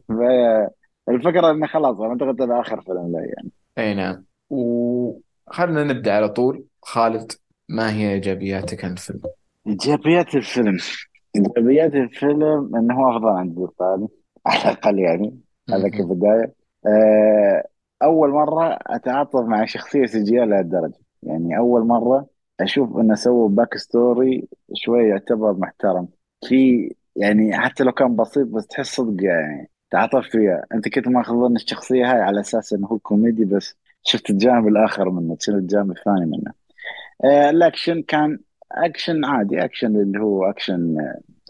[0.09, 0.12] ف-
[1.09, 3.51] الفكرة إنه خلاص أنا أعتقد هذا آخر فيلم له يعني.
[3.78, 4.24] أي نعم.
[4.51, 6.64] وخلنا نبدأ على طول.
[6.83, 7.33] خالد
[7.68, 9.22] ما هي إيجابياتك عن الفيلم؟
[9.66, 10.79] إيجابيات الفيلم.
[11.37, 14.09] إيجابيات الفيلم إنه هو أفضل عن الجزء الثاني
[14.47, 15.89] على الأقل يعني هذا مهم.
[15.89, 16.55] كبداية.
[16.87, 17.64] آه،
[18.03, 22.26] أول مرة أتعاطف مع شخصية سجية لهالدرجة يعني أول مرة
[22.61, 26.09] أشوف إنه سووا back story شوي يعتبر محترم.
[26.49, 30.64] في يعني حتى لو كان بسيط بس تحس صدق يعني تعاطفت فيها.
[30.74, 35.11] أنت كنت ماخذ ظن الشخصية هاي على أساس إنه هو كوميدي بس شفت الجانب الآخر
[35.11, 36.67] منه شفت الجانب الثاني منه؟
[37.24, 38.38] الأكشن كان
[38.72, 40.96] أكشن عادي أكشن اللي هو أكشن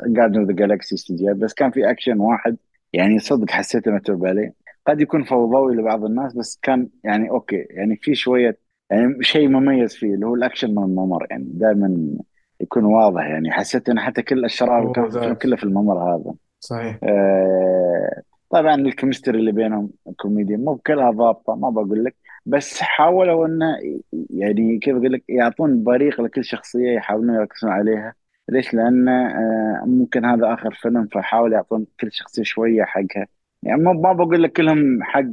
[0.07, 2.57] Guardians of the Galaxy استديو بس كان في أكشن واحد
[2.93, 4.55] يعني صدق حسيته متعوب عليه.
[4.87, 8.59] قد يكون فوضوي لبعض الناس بس كان يعني أوكي يعني في شوية
[8.91, 12.17] يعني شيء مميز فيه اللي هو الأكشن من الممر يعني دائما
[12.61, 16.35] يكون واضح يعني حسيت ان حتى كل الشراب اللي كان كله في الممر هذا.
[16.61, 16.99] صحيح.
[17.03, 22.17] آه، طبعا ال chemistry اللي بينهم الكوميديا مو كلها ضابطة ما بقول لك.
[22.49, 23.67] بس حاولوا انه
[24.31, 28.15] يعني كيف أقول لك يعطون بريق لكل شخصية يحاولون يركزون عليها.
[28.49, 33.27] ليش؟ لأن آه، ممكن هذا آخر فيلم فحاول يعطون كل شخصية شوية حقها.
[33.63, 35.25] يعني ما بقول لك كلهم حق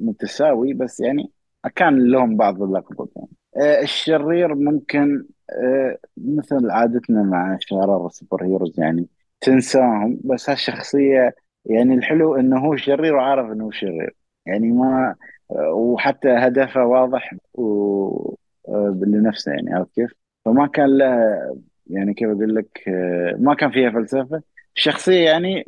[0.00, 1.32] متساوي بس يعني
[1.76, 3.28] كان لهم بعض اللقطات يعني.
[3.56, 9.08] آه، الشرير ممكن آه، مثل عادتنا مع شرار ال super heroes يعني
[9.40, 10.20] تنساهم.
[10.24, 11.34] بس هالشخصية
[11.64, 14.14] يعني الحلو إنه هو شرير وعارف إنه هو شرير.
[14.46, 15.14] يعني ما
[15.50, 18.34] وحتى هدفه واضح و
[19.02, 20.10] لنفسه يعني عرفت كيف؟
[20.44, 21.06] فما كان له
[21.86, 22.82] يعني كيف أقول لك
[23.38, 24.42] ما كان فيها فلسفة
[24.76, 25.64] الشخصيه يعني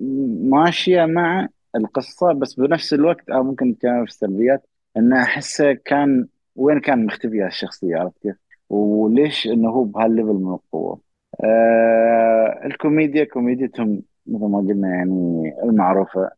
[0.51, 4.67] ماشية مع القصة بس بنفس الوقت أو ممكن كان في السلبيات
[4.97, 6.27] إنه أحسه كان
[6.57, 8.37] وين كان مختفي هالشخصية عرفت كيف؟
[8.71, 11.01] وليش إنه هو بهالليفل من القوة؟
[11.45, 16.31] آه الكوميديا كوميديتهم مثل ما قلنا يعني المعروفة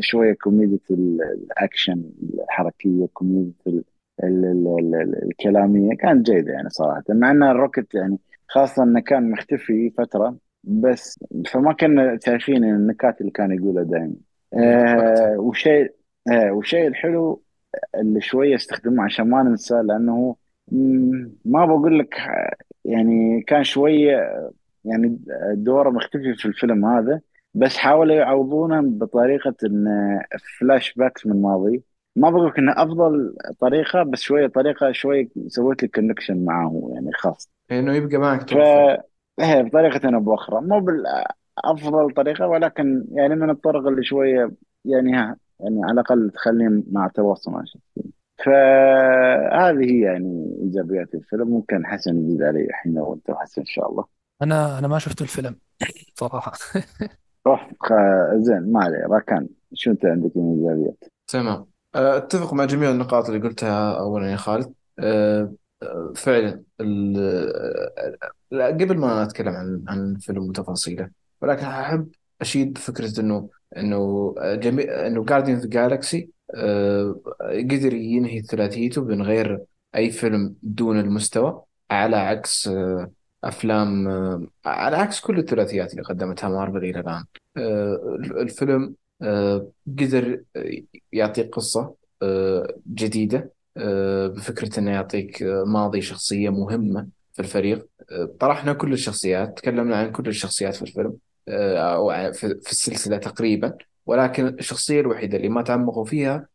[0.00, 2.02] شوية كوميديا الأكشن
[2.34, 3.82] الحركية كوميديا
[4.24, 7.02] ال الكلامية كانت جيدة يعني صراحة.
[7.08, 8.18] مع أن الروكت يعني
[8.48, 11.18] خاصة أنه كان مختفي فترة بس
[11.52, 14.14] فما كنا شايفين النكات اللي كان يقولها دائما
[14.54, 15.94] آه وشيء
[16.32, 17.42] آه وشيء الحلو
[17.94, 20.36] اللي شوية استخدمه عشان ما ننسى لأنه
[21.44, 22.14] ما بقول لك
[22.84, 24.40] يعني كان شوية
[24.88, 25.18] يعني
[25.54, 27.20] دوره مختفي في الفيلم هذا
[27.54, 29.86] بس حاولوا يعوضونه بطريقة إن
[30.60, 31.82] flashbacks من الماضي.
[32.16, 37.12] ما بقول لك إنه أفضل طريقة بس شوية طريقة شوية سويت لي connection معه يعني
[37.12, 37.50] خاص.
[37.72, 38.56] إنه يبقى معك ف
[39.40, 44.50] إيه بطريقة أو باخرى مو بالافضل طريقة ولكن يعني من الطرق اللي شوية
[44.84, 51.48] يعني ها يعني على الأقل تخليني مع تواصل مع الشخصيه فهذه هي يعني إيجابيات الفيلم.
[51.48, 54.17] ممكن حسن يزيد علي الحين لو أنت حسن إن شاء الله.
[54.42, 55.56] أنا أنا ما شفت الفيلم
[56.20, 56.52] صراحة.
[57.46, 57.70] روح
[58.36, 59.06] زين ما عليه.
[59.10, 61.66] راكان شو أنت عندك من إيجابيات؟ تمام.
[61.94, 64.74] أه، أتفق مع جميع النقاط اللي قلتها اولا يا خالد.
[64.98, 66.62] أه، أه، فعلا
[68.52, 71.10] قبل ما أتكلم عن عن الفيلم وتفاصيله
[71.42, 72.08] ولكن أحب
[72.40, 76.30] أشيد بفكره إنه إنه جميع إنه جارديان ذا جالكسي
[77.70, 79.60] قدر ينهي ثلاثيته من غير
[79.96, 82.70] أي فيلم دون المستوى على عكس
[83.44, 87.24] أفلام آه، على عكس كل الثلاثيات اللي قدمتها مارفل إلى الآن.
[87.56, 90.42] آه، الفيلم آه، قدر
[91.12, 91.94] يعطيك قصة
[92.86, 93.52] جديدة
[94.28, 97.88] بفكرة إنه يعطيك ماضي شخصية مهمة في الفريق.
[98.40, 101.16] طرحنا كل الشخصيات تكلمنا عن كل الشخصيات في الفيلم
[101.48, 103.76] أو في السلسلة تقريبا.
[104.06, 106.48] ولكن الشخصية الوحيدة اللي ما تعمقوا فيها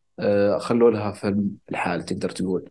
[0.59, 2.69] خلوا لها فيلم الحال تقدر تقول.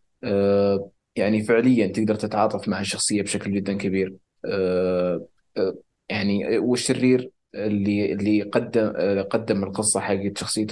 [1.17, 4.17] يعني فعليا تقدر تتعاطف مع الشخصية بشكل جدا كبير.
[4.45, 5.75] آه، آه،
[6.09, 10.67] يعني والشرير اللي اللي قدم آه، قدم القصة حقت شخصية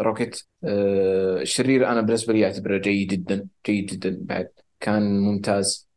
[0.00, 4.48] روكيت؟ الشرير أنا بالنسبة لي أعتبره جيد جدا جيد جدا بعد.
[4.80, 5.88] كان ممتاز.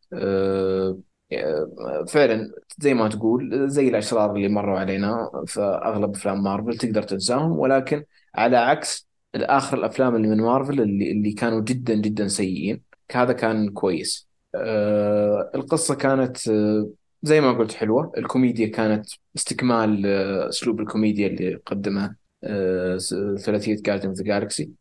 [2.08, 7.60] فعلا زي ما تقول زي الأشرار اللي مروا علينا في أغلب أفلام مارفل تقدر تنساهم
[7.60, 8.04] ولكن
[8.36, 12.93] على عكس الآخر الأفلام اللي من مارفل اللي اللي كانوا جدا جدا سيئين.
[13.12, 14.28] هذا كان كويس.
[14.56, 16.90] آه القصة كانت آه
[17.24, 18.12] زي ما قلت حلوة.
[18.18, 22.98] الكوميديا كانت استكمال آه أسلوب الكوميديا اللي قدمها آه
[23.38, 24.72] ثلاثية Guardians of the Galaxy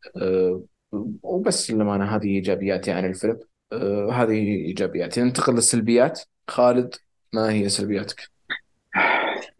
[1.22, 3.38] وبس للأمانة هذه إيجابياتي عن الفيلم.
[3.72, 6.20] آه هذه إيجابياتي ننتقل للسلبيات.
[6.48, 6.94] خالد
[7.32, 8.32] ما هي سلبياتك؟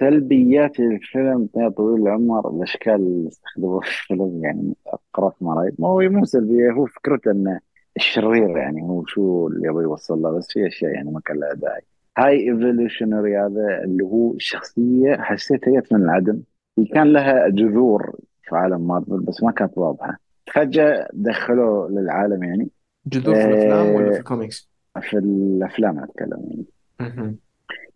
[0.01, 4.75] سلبيات الفيلم يا طويل العمر الأشكال اللي استخدموها في الفيلم يعني
[5.15, 7.61] قرأت مرايد ما هو مو سلبية هو فكرته إنه
[7.97, 11.55] الشرير يعني هو شو اللي يبغى يوصل له بس في أشياء يعني ما كان لها
[11.55, 11.82] داعي
[12.18, 16.40] High Evolutionary هذا اللي هو الشخصيه حسيتها جت من العدم
[16.78, 20.18] هي كان لها جذور في عالم مارفل بس ما كانت واضحة.
[20.54, 22.68] فجأة دخلوه للعالم يعني.
[23.07, 26.67] جذور في الأفلام ولا في الكوميكس؟ في الأفلام أتكلم
[27.00, 27.37] يعني.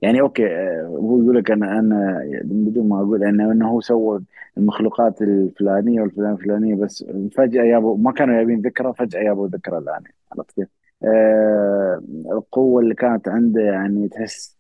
[0.03, 4.23] يعني okay آه، هو يقول لك أنا أنا بدون ما أقول إنه إنه هو سوى
[4.59, 7.05] المخلوقات الفلانية والفلان الفلانيه بس
[7.37, 10.69] فجأة يابوا ما كانوا جايبين ذكرى فجأة يابوا ذكرى الآن عرفت كيف؟
[11.05, 14.59] آه القوة اللي كانت عنده يعني تحس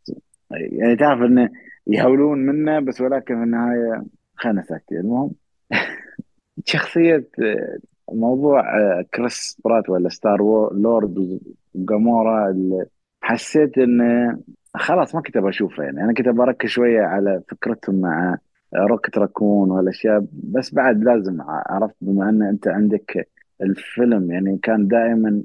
[0.50, 1.50] يعني تعرف إنه
[1.86, 4.04] يهولون منه بس ولكن في النهاية
[4.36, 5.32] خلنا ساكتين المهم
[6.64, 7.78] شخصية آه،
[8.12, 8.62] موضوع
[9.14, 10.38] كريس برات ولا ستار
[10.72, 11.40] لورد
[11.74, 12.54] وجامورا
[13.20, 14.38] حسيت إنه
[14.76, 16.04] خلاص ما كنت أشوفه يعني.
[16.04, 18.38] أنا كنت بركز شوية على فكرتهم مع
[18.74, 23.28] روكت راكون والأشياء بس بعد لازم عرفت بما أن أنت عندك
[23.62, 25.42] الفيلم يعني كان دائما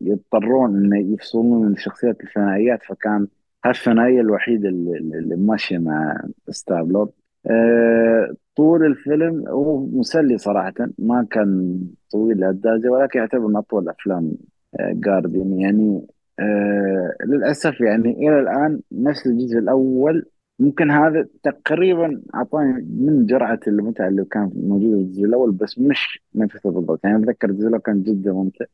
[0.00, 3.26] يضطرون انه يفصلون من الشخصيات الثنائيات فكان
[3.64, 7.08] هالثنائيه الوحيدة اللي, ماشية مع ستار
[7.46, 11.80] أه طول الفيلم هو مسلي صراحة ما كان
[12.12, 14.32] طويل لهالدرجة ولكن يعتبر من أطول أفلام
[14.80, 16.06] جاردين آه، يعني.
[16.40, 20.26] آه للأسف يعني إلى الآن نفس الجزء الأول.
[20.58, 26.22] ممكن هذا تقريبا أعطاني من جرعة المتعة اللي كان موجود في الجزء الأول بس مش
[26.34, 27.00] نفسه بالضبط.
[27.04, 28.64] يعني أتذكر الجزء الأول كان جدا ممتع.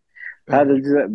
[0.50, 1.08] هذا الجزء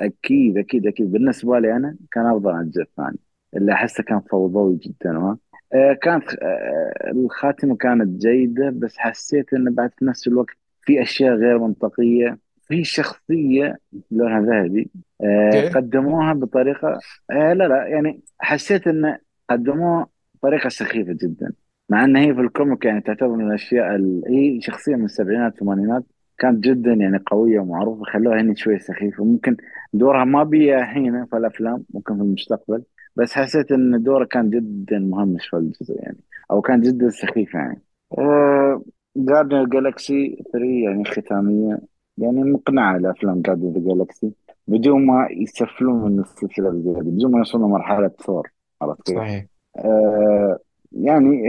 [0.00, 1.12] أكيد أكيد أكيد.
[1.12, 3.18] بالنسبة لي أنا كان أفضل عن الجزء الثاني
[3.56, 5.36] اللي أحسه كان فوضوي جدا.
[5.74, 11.34] آه، كانت آه، الخاتمة كانت جيدة بس حسيت إنه بعد في نفس الوقت في أشياء
[11.34, 12.38] غير منطقية.
[12.68, 13.78] في شخصية
[14.10, 16.98] لونها ذهبي آه، قدموها بطريقة
[17.30, 19.18] آه، لا لا يعني حسيت انه
[19.50, 21.52] قدموها بطريقة سخيفة جدا
[21.88, 24.22] مع إن هي في الكوميك يعني تعتبر من الأشياء ال...
[24.28, 26.04] هي شخصية من السبعينات الثمانينات
[26.38, 29.56] كانت جدا يعني قوية ومعروفة خلوها هنا شوية سخيفة ممكن
[29.92, 32.82] دورها ما بيها هنا في الأفلام ممكن في المستقبل
[33.16, 36.18] بس حسيت إن دوره كان جدا مهمش في الجزء يعني
[36.50, 37.82] أو كان جدا سخيف يعني.
[39.16, 41.93] جاردن جالكسي 3 يعني ختامية.
[42.18, 44.32] يعني مقنعة لأفلام جاردن ذا جالكسي
[44.68, 48.50] بدون ما يسفلون من السلسلة بزيادة بدون ما يوصلوا مرحلة ثور
[48.82, 49.46] عرفت كيف؟ صحيح.
[49.78, 50.58] آه
[50.92, 51.42] يعني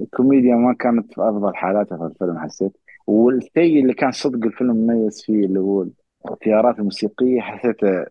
[0.00, 2.72] الكوميديا ما كانت في أفضل حالاتها في الفيلم حسيت.
[3.06, 5.86] والشيء اللي كان صدق الفيلم مميز فيه اللي هو
[6.24, 8.06] الاختيارات الموسيقية حسيته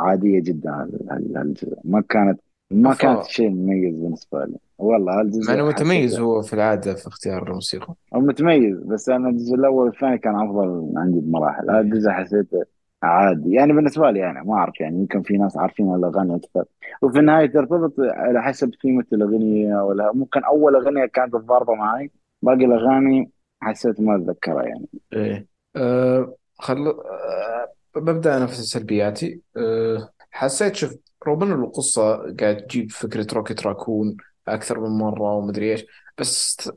[0.00, 0.70] عادية جدا.
[0.70, 4.56] هال- هال- هالجزء ما كانت ما كانت أفا شيء مميز بالنسبة لي.
[4.78, 7.94] والله إنه هالجزء متميز هو في العادة في اختيار الموسيقى.
[8.14, 11.70] هو متميز بس أنا الجزء الأول والثاني كان أفضل عندي بمراحل.
[11.70, 11.80] هذا.
[11.80, 12.64] الجزء حسيته
[13.02, 13.52] عادي.
[13.52, 16.64] يعني بالنسبة لي يعني ما أعرف يعني يمكن في ناس عارفين الأغاني أكثر.
[17.02, 22.10] وفي النهاية ترتبط على حسب ثيمة الأغنية ولا ممكن أول أغنية كانت ضاربة معي
[22.42, 23.30] باقي الأغاني
[23.60, 24.86] حسيت ما أتذكرها يعني.
[25.12, 25.46] إيه.
[25.76, 26.86] أه خل...
[26.88, 29.40] أه ببدأ أنا في سلبياتي.
[29.56, 30.96] أه حسيت شوف
[31.26, 34.16] رغم إنه القصة قاعد تجيب فكرة روكيت راكون
[34.48, 35.84] أكثر من مرة ومدري إيش
[36.18, 36.70] بس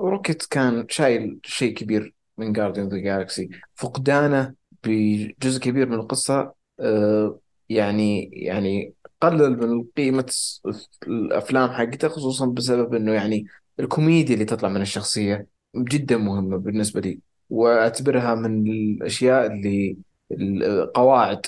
[0.00, 4.54] روكيت كان شايل شيء كبير من Guardians the Galaxy فقدانه
[4.84, 10.32] بجزء كبير من القصة أه يعني يعني قلل من قيمة
[11.06, 13.46] الأفلام حقته خصوصا بسبب إنه يعني
[13.80, 15.46] الكوميديا اللي تطلع من الشخصية
[15.76, 17.20] جدا مهمة بالنسبة لي.
[17.50, 19.96] وأعتبرها من الأشياء اللي
[20.94, 21.46] قواعد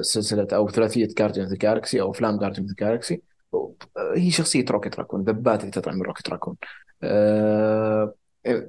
[0.00, 3.22] سلسلة أو ثلاثية Guardians the Galaxy أو أفلام Guardians the Galaxy
[4.14, 6.56] هي شخصية روكيت راكون الذبات اللي تطلع من روكيت راكون
[7.02, 8.14] أه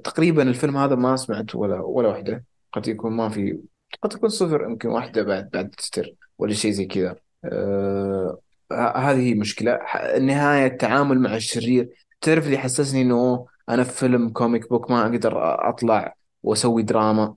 [0.04, 2.44] تقريبا الفيلم هذا ما سمعت ولا ولا واحدة.
[2.72, 3.58] قد يكون ما في
[4.02, 7.16] قد تكون صفر يمكن واحدة بعد بعد ستر ولا شيء زي كذا.
[7.44, 8.38] أه
[8.72, 9.72] هذه هي مشكلة.
[9.94, 11.88] النهايه التعامل مع الشرير.
[12.20, 15.32] تعرف اللي حسسني إنه أنا في فيلم comic book ما أقدر
[15.68, 17.34] أطلع وأسوي دراما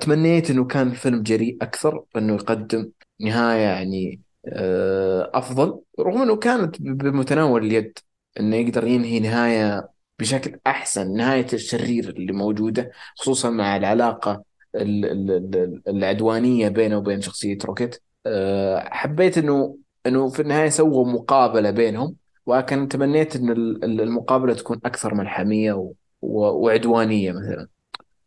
[0.00, 2.90] تمنيت إنه كان الفيلم جريء أكثر إنه يقدم
[3.20, 7.98] نهاية يعني آه، أفضل رغم إنه كانت بمتناول اليد
[8.40, 9.88] إنه يقدر ينهي نهاية
[10.18, 14.44] بشكل أحسن نهاية الشرير اللي موجودة خصوصا مع العلاقة
[14.74, 18.02] ال- ال- ال- العدوانية بينه وبين شخصية روكيت.
[18.26, 24.80] آه، حبيت إنه إنه في النهاية سووا مقابلة بينهم ولكن تمنيت إن ال- المقابلة تكون
[24.84, 25.92] أكثر ملحمية
[26.22, 27.68] وعدوانية مثلا.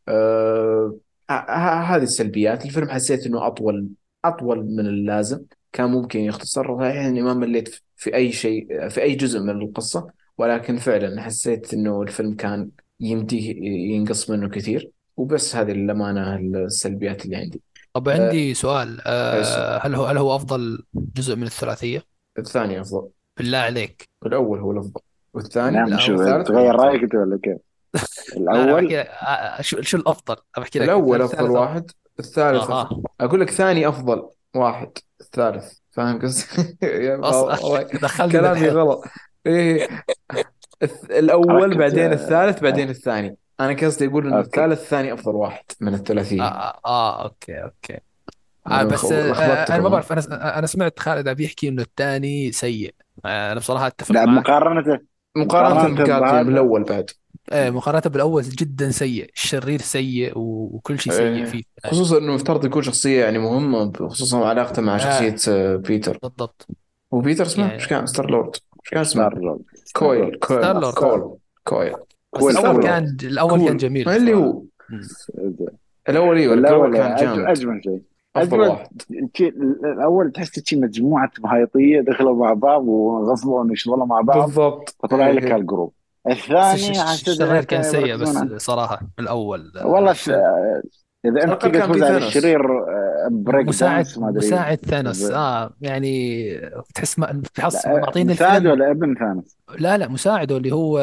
[0.08, 0.98] آه
[1.96, 2.66] هذه السلبيات.
[2.66, 3.88] الفيلم حسيت إنه أطول
[4.26, 5.40] أطول من اللازم.
[5.72, 6.82] كان ممكن يختصر.
[6.82, 10.08] يعني ما مليت في أي شيء في أي جزء من القصة
[10.38, 12.70] ولكن فعلا حسيت إنه الفيلم كان
[13.00, 13.56] يمديه
[13.96, 14.90] ينقص منه كثير.
[15.18, 17.62] وبس هذه الأمانة السلبيات اللي عندي.
[17.94, 18.98] طب عندي سؤال.
[18.98, 22.04] أيس- آه، هل هو هل هو أفضل جزء من الثلاثية؟
[22.38, 23.08] الثاني أفضل.
[23.38, 24.10] بالله عليك.
[24.26, 25.02] الأول هو الأفضل.
[25.34, 27.58] والثاني نعم لا شو تغير رأيك أنت ولا كيف؟
[28.38, 31.50] الأول آه، شو شو الأفضل؟ أنا بحكي لك أفضل أفضل.
[31.52, 32.74] واحد الثالث أفضل.
[32.74, 34.92] أها أقول لك ثاني أفضل واحد
[35.22, 35.74] الثالث.
[35.92, 36.78] فاهم قصدي؟
[38.32, 39.04] كلامي غلط.
[39.46, 39.88] إيه
[40.84, 43.38] الث- الأول ركز بعدين آه، الثالث بعدين آه، الثاني.
[43.60, 44.46] أنا قصدي أقول إن okay.
[44.48, 47.94] الثالث الثاني أفضل واحد من آه, الثلاثية آه, آه okay okay.
[48.68, 51.82] آه أنا بس آه أنا لخبطتكم ما؟ بعرف أنا أنا سمعت خالد عم بيحكي إنه
[51.82, 52.96] الثاني سيء.
[53.26, 54.50] آه أنا بصراحة أتفق لا معك.
[54.50, 55.00] مقارنة
[55.38, 57.10] مقارنة مقارنة ب Guardian بهذا بالأول بعد.
[57.50, 61.46] آه مقارنة بالأول جدا سيء الشرير سيء وكل شيء سيء إيه.
[61.46, 61.64] فيه.
[61.86, 66.18] خصوصا إنه مفترض يكون شخصية يعني مهمة خصوصا علاقته مع شخصية آه آه، بيتر.
[66.24, 66.68] بالضبط.
[67.14, 68.56] هو بيتر اسمه؟ يعني إيش كان؟ ستار لورد.
[68.56, 69.62] إيش كان اسمه؟ ستار لورد.
[69.96, 70.94] كويل كويل ستار لورد.
[70.94, 71.94] كول كويل.
[72.36, 74.64] بس الأول كان الأول كان جميل ما اللي هو.
[76.10, 77.40] الأول الأول الأول كان جامد.
[77.46, 78.02] أجمل شيء.
[78.36, 79.02] أجمل واحد.
[79.38, 79.50] شيء
[79.94, 84.96] الأول تحس شيء مجموعة مهايطيه دخلوا مع بعض وغصبوا إنه يشتغلوا مع بعض بالضبط.
[85.04, 85.56] فطلع لك إيه.
[85.56, 85.90] هال group.
[85.90, 88.38] الش- الثاني الشرير كان سيء بس
[89.20, 89.72] الأول.
[89.78, 90.12] آه، والله.
[90.12, 90.82] الفيلم
[91.26, 94.48] إذا أنت تقدر تفوز على الشرير آه، بريك مساعد ما أدري.
[94.48, 95.32] مساعد ثانوس.
[95.32, 96.44] آه يعني
[96.96, 98.72] تحس ما تحس لا معطيني مساعد الفيلم.
[98.72, 101.00] ولا ابن ثانوس؟ لا لا مساعده اللي هو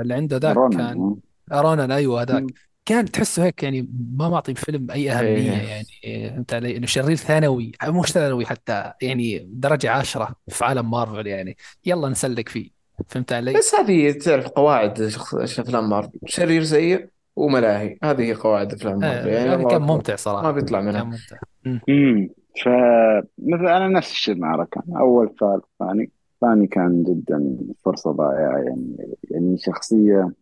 [0.00, 1.16] اللي عنده ذاك كان.
[1.52, 2.44] رونان أيوه هذاك.
[2.84, 6.30] كان تحسه هيك يعني ما معطي الفيلم أي أهمية إيه يعني.
[6.30, 11.56] فهمت علي إنه شرير ثانوي مش ثانوي حتى يعني درجة عشرة في عالم مارفل يعني.
[11.86, 12.81] يلا نسلك فيه.
[13.08, 16.18] فهمت علي؟ بس هذه تعرف قواعد شخص أفلام مارفل.
[16.26, 17.98] شرير سيء وملاهي.
[18.04, 21.04] هذه هي قواعد مارفل آه يعني يعني كان أكبر ممتع ما صراحة بيطلع كان منها
[21.04, 21.36] ممتع.
[21.64, 21.80] مم.
[21.88, 22.28] امم
[22.64, 24.96] فمثلا أنا نفس الشيء مع ركان.
[24.96, 28.58] أول ثالث ثاني الثاني كان جدا فرصة ضائعة.
[28.58, 30.32] يعني يعني شخصية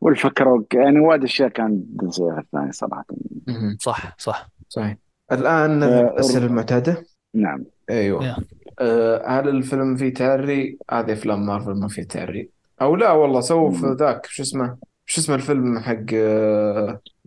[0.00, 3.04] والفكرة يعني وايد جدا سيئة في الثاني صراحة.
[3.48, 3.76] مهم.
[3.80, 4.48] صح صح.
[4.68, 4.96] صحيح.
[5.32, 7.04] الآن نذهب للأسئلة المعتادة؟
[7.34, 7.64] نعم.
[7.90, 8.24] أيوه.
[8.24, 8.36] يا.
[8.78, 12.48] أه هل الفيلم فيه تعري؟ هذه أفلام مارفل ما فيه تعري
[12.82, 13.96] أو لا والله سووا في.
[14.00, 14.76] ذاك شو اسمه
[15.06, 16.14] شو اسمه الفيلم حق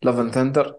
[0.03, 0.75] Love and Thunder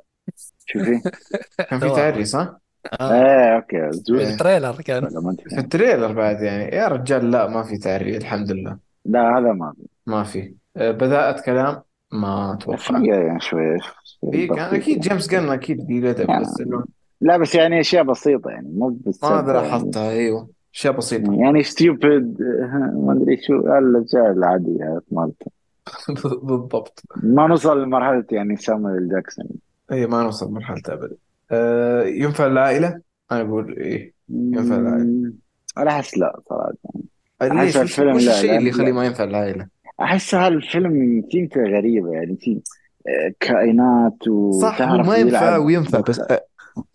[1.71, 1.97] كان فيه سوا.
[1.97, 2.57] تعري صح؟
[3.01, 3.13] آه.
[3.13, 4.33] إيه okay إيه.
[4.33, 5.59] ال trailer كان ما في.
[5.59, 9.73] ال trailer بعد يعني يا رجال لا ما في تعري الحمد لله لا هذا ما
[9.73, 11.83] في ما في أه بذاءة كلام
[12.13, 13.79] ما أتوقع في يعني شوية
[14.31, 14.79] في كان يعني.
[14.79, 16.63] جيمس جن أكيد في أدب يعني بس
[17.21, 21.35] لا بس يعني أشياء بسيطة يعني مو ما بالسالفة أدري يعني لاحظتها أيوه أشياء بسيطة.
[21.43, 22.37] يعني ستيوبد
[22.95, 25.47] ما أدري شو الاشياء العادية مالته.
[26.43, 27.03] بالضبط.
[27.17, 29.47] ما نوصل لمرحلة يعني سامويل جاكسون.
[29.93, 31.17] اي ما نوصل مرحلة ابدا.
[31.51, 33.01] أه ينفع العائلة؟
[33.33, 35.05] أنا أقول إيه ينفع العائلة.
[35.05, 35.35] مم،
[35.79, 36.73] أنا أحس لا صراحة.
[37.43, 39.67] ليش؟ الفيلم وش لا الشيء اللي يخليه ما ينفع العائلة؟
[40.03, 42.61] أحس هالفيلم تيمته غريبة يعني في
[43.09, 44.23] آه، كائنات
[44.63, 46.47] صح هو وتعرف ما ينفع وينفع بس أه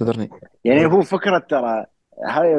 [0.01, 0.29] اعذرني.
[0.65, 1.85] يعني هو فكرة ترى
[2.25, 2.55] هاي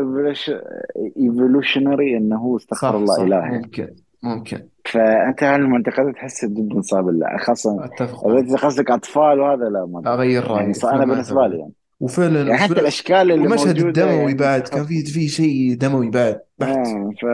[1.16, 3.22] ايفولوشنري إنه هو استغفر صح الله صح.
[3.22, 3.88] اله يعني ممكن
[4.22, 4.68] ممكن.
[4.84, 8.26] فأنت هالمعتقدات تحسه جدا صعب لا خاصة أتفق.
[8.28, 11.72] إذا قصدك أطفال وهذا لا ما أغير يعني رايي ص- أنا بالنسبة لي يعني.
[12.00, 14.34] وفعلا يعني حتى الأشكال اللي موجودة الدموي يعني.
[14.34, 16.76] بعد كان في في شيء دموي بعد بحت.
[16.76, 17.24] آه ف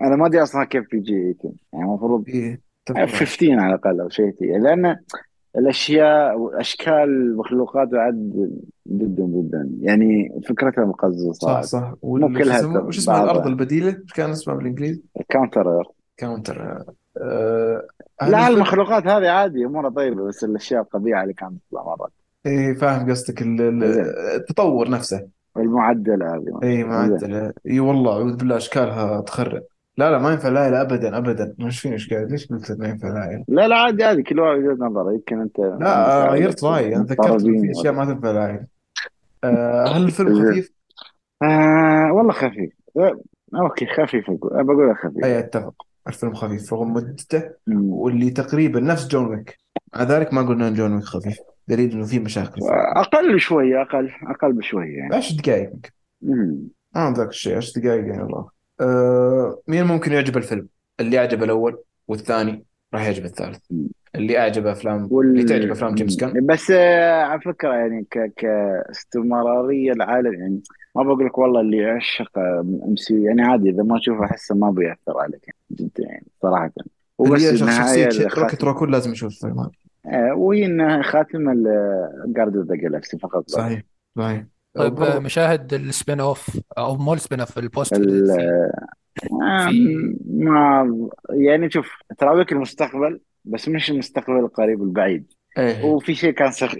[0.00, 3.08] أنا ما أدري أصلا كيف PG 18 يعني المفروض إيه أتفق معك.
[3.08, 4.96] 15 على الأقل أو شيء لأن
[5.56, 8.50] الأشياء وأشكال المخلوقات بعد
[8.86, 9.70] جدا جدا.
[9.80, 11.94] يعني فكرتها مقززة صح صح.
[12.02, 15.82] مو كلها وش اسمه؟ الأرض بعضها البديلة؟ إيش كان اسمها بالإنجليزي؟ Counter
[16.16, 16.84] Counter
[17.18, 17.86] أه
[18.22, 22.10] لا المخلوقات هذه عادي أمورها طيبة بس الأشياء القبيحه اللي كانت تطلع مرات
[22.46, 23.42] إيه فاهم قصدك.
[23.42, 25.28] التطور نفسه.
[25.56, 26.60] المعدلة هذه.
[26.62, 29.62] اي زين معدل اي والله أعوذ بالله أشكالها تخرب.
[30.00, 30.48] لا لا ما ينفع.
[30.48, 31.54] العائلة ابدا ابدا.
[31.58, 32.30] مش فيني إشكال.
[32.30, 34.22] ليش قلت ما ينفع؟ العائلة لا لا عادي عادي.
[34.22, 35.12] كل واحد وجهه نظرة.
[35.12, 38.66] يمكن أنت لا غيرت رايي أنا ذكرت في أشياء ما تنفع العائلة
[39.44, 40.72] أه هل الفيلم خفيف؟
[41.42, 42.70] آه والله خفيف.
[42.96, 43.20] آه،
[43.54, 44.30] okay خفيف.
[44.30, 45.24] أقول بقول خفيف.
[45.24, 45.74] أي أتفق.
[46.08, 47.42] الفيلم خفيف رغم مدته.
[47.68, 49.58] واللي تقريبا نفس جون ويك.
[49.94, 51.38] مع ذلك ما قلنا إن جون ويك خفيف.
[51.68, 52.60] دليل إنه في مشاكل.
[52.60, 55.16] في أقل شوية أقل أقل بشوية يعني.
[55.16, 55.90] عشر دقائق يمكن
[56.22, 56.68] مم.
[56.94, 60.68] ما ذاك الشيء عشر دقائق يعني الله أه مين ممكن يعجب الفيلم؟
[61.00, 61.78] اللي اعجبه الأول
[62.08, 63.60] والثاني راح يعجب الثالث.
[64.14, 68.32] اللي اعجبه افلام اللي تعجب أفلام جيمس وال جان بس آه، على فكرة يعني ك
[68.36, 70.60] كاستمراريه العالم يعني
[70.96, 74.70] ما بقول لك والله اللي يعشق ام سي يعني عادي إذا ما تشوفه أحسه ما
[74.70, 75.58] بيأثر عليك يعني.
[75.70, 76.72] جدا يعني صراحة.
[77.20, 79.70] هو اللي بس يعشق النهاية شخصية روكيت الخاتمه راكون لازم يشوف الفيلم هذا.
[80.06, 81.54] آه، وهي إنها خاتمة
[82.26, 83.82] Guardians of the Galaxy فقط صحيح
[84.18, 84.44] صحيح.
[84.74, 89.42] طيب آه، برضو مشاهد ال spin-off أو مو ال spin-off ال post ال- credit scene
[89.42, 96.30] آه، في ما يعني شوف تراويك المستقبل بس مش المستقبل القريب البعيد إيه وفي شيء
[96.30, 96.74] كان سخ...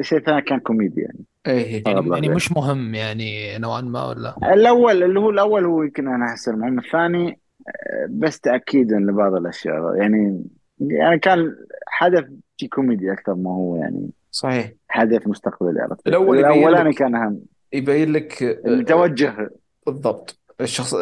[0.00, 1.24] شيء ثاني كان كوميدي يعني.
[1.46, 5.64] إيه يعني لا يعني غير مش مهم يعني نوعا ما ولا؟ الأول اللي هو الأول
[5.64, 10.44] هو يمكن أنا احس المهم الثاني آه، بس تاكيدا لبعض الأشياء يعني
[10.80, 11.56] يعني كان
[11.86, 12.24] حدث
[12.58, 14.10] في كوميدي أكثر ما هو يعني.
[14.34, 14.72] صحيح.
[14.88, 17.40] حدث مستقبلي عرفت؟ الأول الأولاني كان أهم.
[17.72, 19.50] يبين لك التوجه
[19.86, 20.38] بالضبط.
[20.60, 20.94] الشخص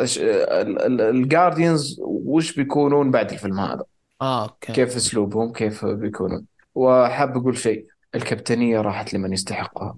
[1.00, 3.84] ال Guardians وش بيكونون بعد الفيلم هذا؟
[4.22, 4.72] آه okay.
[4.72, 6.44] كيف أسلوبهم؟ كيف بيكونون؟
[6.74, 7.86] وحاب أقول شيء.
[8.14, 9.96] الكابتنية راحت لمن يستحقها.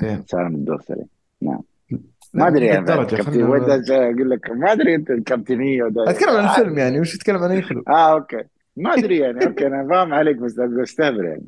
[0.00, 0.24] زين.
[0.26, 1.04] سالم الدوسري
[1.42, 1.60] نعم.
[1.90, 1.98] لا
[2.34, 3.16] ما أدري يعني ودي
[3.92, 7.62] أقول لك ما أدري أنت الكابتنية أتكلم عن آه, الفيلم يعني وش تتكلم عن أي
[7.62, 8.42] فيلم؟ آه okay.
[8.76, 11.42] ما أدري يعني okay أنا فاهم عليك بس استهبل يعني.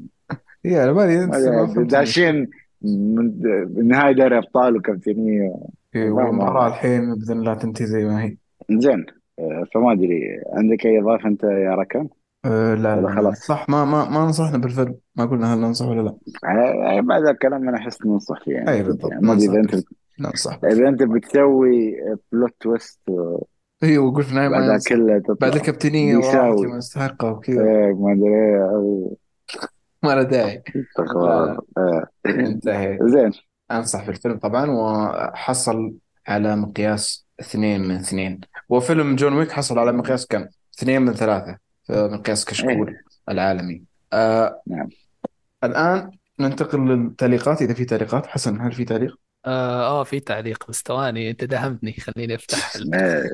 [0.64, 2.51] هي أنا مالي ما انت ما أدري، فهمت داشين
[2.82, 5.43] من نهاية دوري أبطال وكابتنيه
[5.94, 8.36] إيه، فاهم والمباراة الحين بإذن الله تنتهي زي ما هي.
[8.70, 9.06] زين
[9.39, 10.20] آه، فما أدري
[10.52, 12.09] عندك أي اضافه أنت يا ركان؟
[12.44, 16.01] أه لا لا خلاص؟ صح ما ما ما نصحنا بالفيلم ما قلنا هل ننصح ولا
[16.01, 16.16] لا.
[16.44, 18.70] آه، بعد الكلام أنا أحس ننصح فيه يعني.
[18.70, 19.74] أي بالضبط ما أدري إذا أنت
[20.20, 20.60] ننصح.
[20.64, 21.94] إذا أنت بتسوي
[22.32, 23.01] plot twist
[23.82, 25.48] اي وقلت في ينصح كلها بعد تطلع.
[25.48, 27.60] الكابتنية وراحت بيساوي لمن يستحقها وكذا.
[27.62, 29.22] آه، ما أدري إيه،
[30.03, 30.62] ما له داعي.
[30.77, 31.59] استغفر الله.
[31.79, 32.07] آه.
[32.27, 33.33] انتهيت زين.
[33.70, 35.95] أنصح بالفيلم طبعا وحصل
[36.29, 38.41] على مقياس اثنين من اثنين.
[38.69, 40.47] وفيلم John Wick حصل على مقياس كم؟
[40.79, 43.05] اثنين من ثلاثة في مقياس كشكول إيه.
[43.29, 43.83] العالمي.
[44.12, 44.89] آه نعم.
[45.65, 46.11] الآن
[46.41, 47.62] ننتقل للتعليقات.
[47.62, 49.16] إذا في تعليقات حسن هل في تعليق؟
[49.47, 50.69] آه, آه في تعليق.
[50.69, 51.93] بس ثواني أنت دهمتني.
[51.93, 52.73] خليني أفتح.
[52.95, 53.24] آه.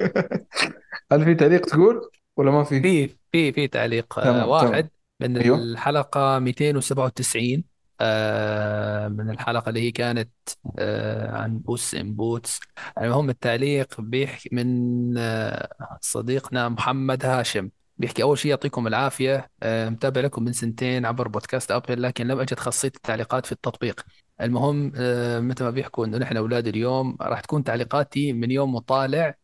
[1.12, 4.18] هل في تعليق تقول ولا ما في؟ في في في تعليق.
[4.18, 4.48] آه تمام تمام.
[4.48, 4.88] واحد.
[5.20, 5.56] من أيوه.
[5.56, 7.64] الحلقة 297
[8.00, 10.30] آه، من الحلقة اللي هي كانت
[10.78, 12.60] آه، عن بوس إن بوتس.
[12.98, 17.70] المهم التعليق بيحكي من آه، صديقنا محمد هاشم.
[17.98, 22.40] بيحكي أول شيء يعطيكم العافية آه، متابع لكم من سنتين عبر بودكاست أبل لكن لم
[22.40, 24.00] أجد خاصية التعليقات في التطبيق.
[24.40, 29.28] المهم آه، مثل ما بيحكوا إنه نحن أولاد اليوم راح تكون تعليقاتي من يوم مطالع
[29.28, 29.34] ر-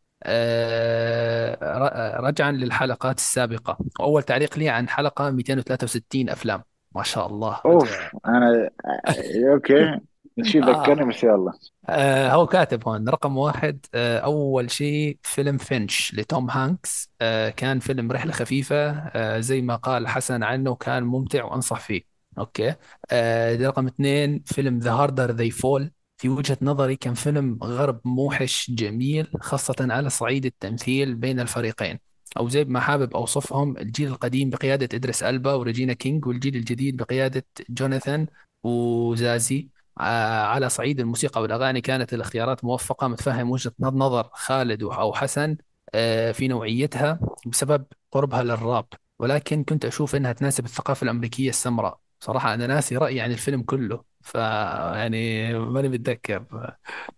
[2.20, 3.78] رجعا للحلقات السابقة.
[4.00, 6.62] وأول تعليق لي عن حلقة 263 أفلام.
[6.94, 10.00] ما شاء الله أوف أنا آه، okay.
[10.42, 11.04] شيء ذكرني آه.
[11.04, 11.52] بس يلا.
[11.88, 17.10] آه هو كاتب هون رقم واحد آه أول شيء فيلم Finch لتوم هانكس.
[17.20, 22.02] آه كان فيلم رحلة خفيفة آه زي ما قال حسن عنه كان ممتع وأنصح فيه.
[22.38, 22.74] okay.
[23.10, 28.70] آه رقم اثنين فيلم The Harder They Fall في وجهة نظري كان فيلم غرب موحش
[28.70, 31.98] جميل خاصة على صعيد التمثيل بين الفريقين.
[32.36, 37.44] أو زي ما حابب أوصفهم الجيل القديم بقيادة إدريس ألبا وريجينا كينج والجيل الجديد بقيادة
[37.70, 38.26] جوناثان
[38.62, 39.68] وزازي.
[39.98, 43.08] ع- على صعيد الموسيقى والأغاني كانت الاختيارات موفقة.
[43.08, 45.56] متفهم وجهة نظر خالد أو حسن
[45.94, 48.86] آه، في نوعيتها بسبب قربها للراب.
[49.18, 51.98] ولكن كنت أشوف أنها تناسب الثقافة الأمريكية السمراء.
[52.20, 54.13] صراحة أنا ناسي رأيي عن الفيلم كله.
[54.24, 56.44] ف يعني ماني متذكر.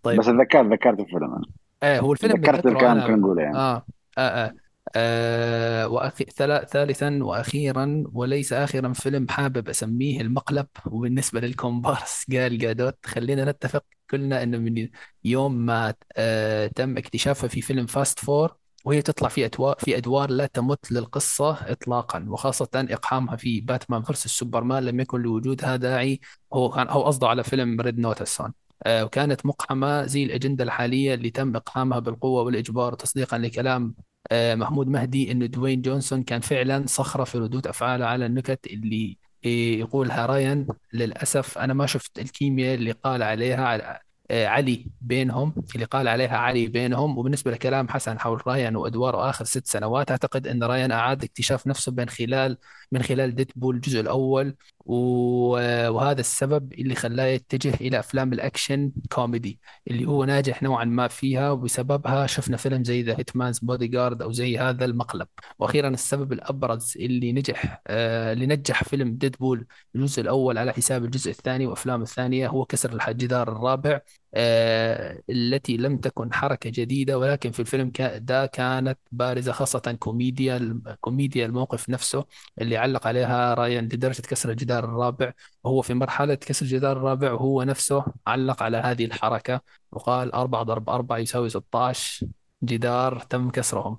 [0.02, 0.18] طيب.
[0.20, 1.44] بس ذكرت ذكرت الفيلم أنا.
[1.82, 3.86] إيه هو الفيلم ذكرت الكلام انا كنا نقوله يعني آه
[4.18, 4.54] آه آه,
[4.96, 6.24] آه وأخي...
[6.24, 6.64] ثلا...
[6.64, 10.66] ثالثا وأخيرا وليس اخرا فيلم حابب أسميه المقلب.
[10.86, 14.88] وبالنسبة للكومبارس غال جادوت خلينا نتفق كلنا إنه من
[15.24, 18.56] يوم ما آه تم اكتشافها في فيلم Fast Four
[18.86, 24.26] وهي تطلع في ادوار في أدوار لا تمت للقصة اطلاقا وخاصة إقحامها في Batman versus
[24.26, 26.20] Superman لم يكن لوجودها داعي.
[26.54, 28.52] هو كان هو قصده على فيلم Red Notice هون
[28.82, 33.94] آه، وكانت مقحمة زي الأجندة الحالية اللي تم إقحامها بالقوة والإجبار تصديقا لكلام
[34.30, 39.18] آه، محمود مهدي أن دوين جونسون كان فعلا صخرة في ردود أفعاله على النكت اللي
[39.44, 40.66] آه، يقولها رايان.
[40.92, 44.00] للأسف أنا ما شفت الكيمياء اللي قال عليها
[44.30, 47.18] علي بينهم اللي قال عليها علي بينهم.
[47.18, 51.92] وبالنسبة لكلام حسن حول رايان وأدواره آخر ست سنوات أعتقد أن رايان أعاد اكتشاف نفسه
[51.92, 52.58] من خلال
[52.92, 54.56] من خلال Deadpool الجزء الأول.
[54.86, 59.60] وهذا السبب اللي خلاه يتجه إلى أفلام ال action comedy
[59.90, 64.58] اللي هو ناجح نوعا ما فيها وبسببها شفنا فيلم زي The Hitman's Bodyguard أو زي
[64.58, 65.28] هذا المقلب.
[65.58, 71.30] وأخيرا السبب الأبرز اللي نجح آه اللي نجح فيلم Deadpool الجزء الأول على حساب الجزء
[71.30, 74.00] الثاني وأفلام الثانية هو كسر الجدار الرابع.
[74.36, 81.88] التي لم تكن حركة جديدة ولكن في الفيلم ده كانت بارزة خاصة كوميديا كوميديا الموقف
[81.90, 82.24] نفسه
[82.60, 85.32] اللي علق عليها رايان لدرجة كسر الجدار الرابع.
[85.64, 89.60] وهو في مرحلة كسر الجدار الرابع وهو نفسه علق على هذه الحركة
[89.92, 92.26] وقال أربعة ضرب أربعة يساوي 16
[92.64, 93.98] جدار تم كسرهم.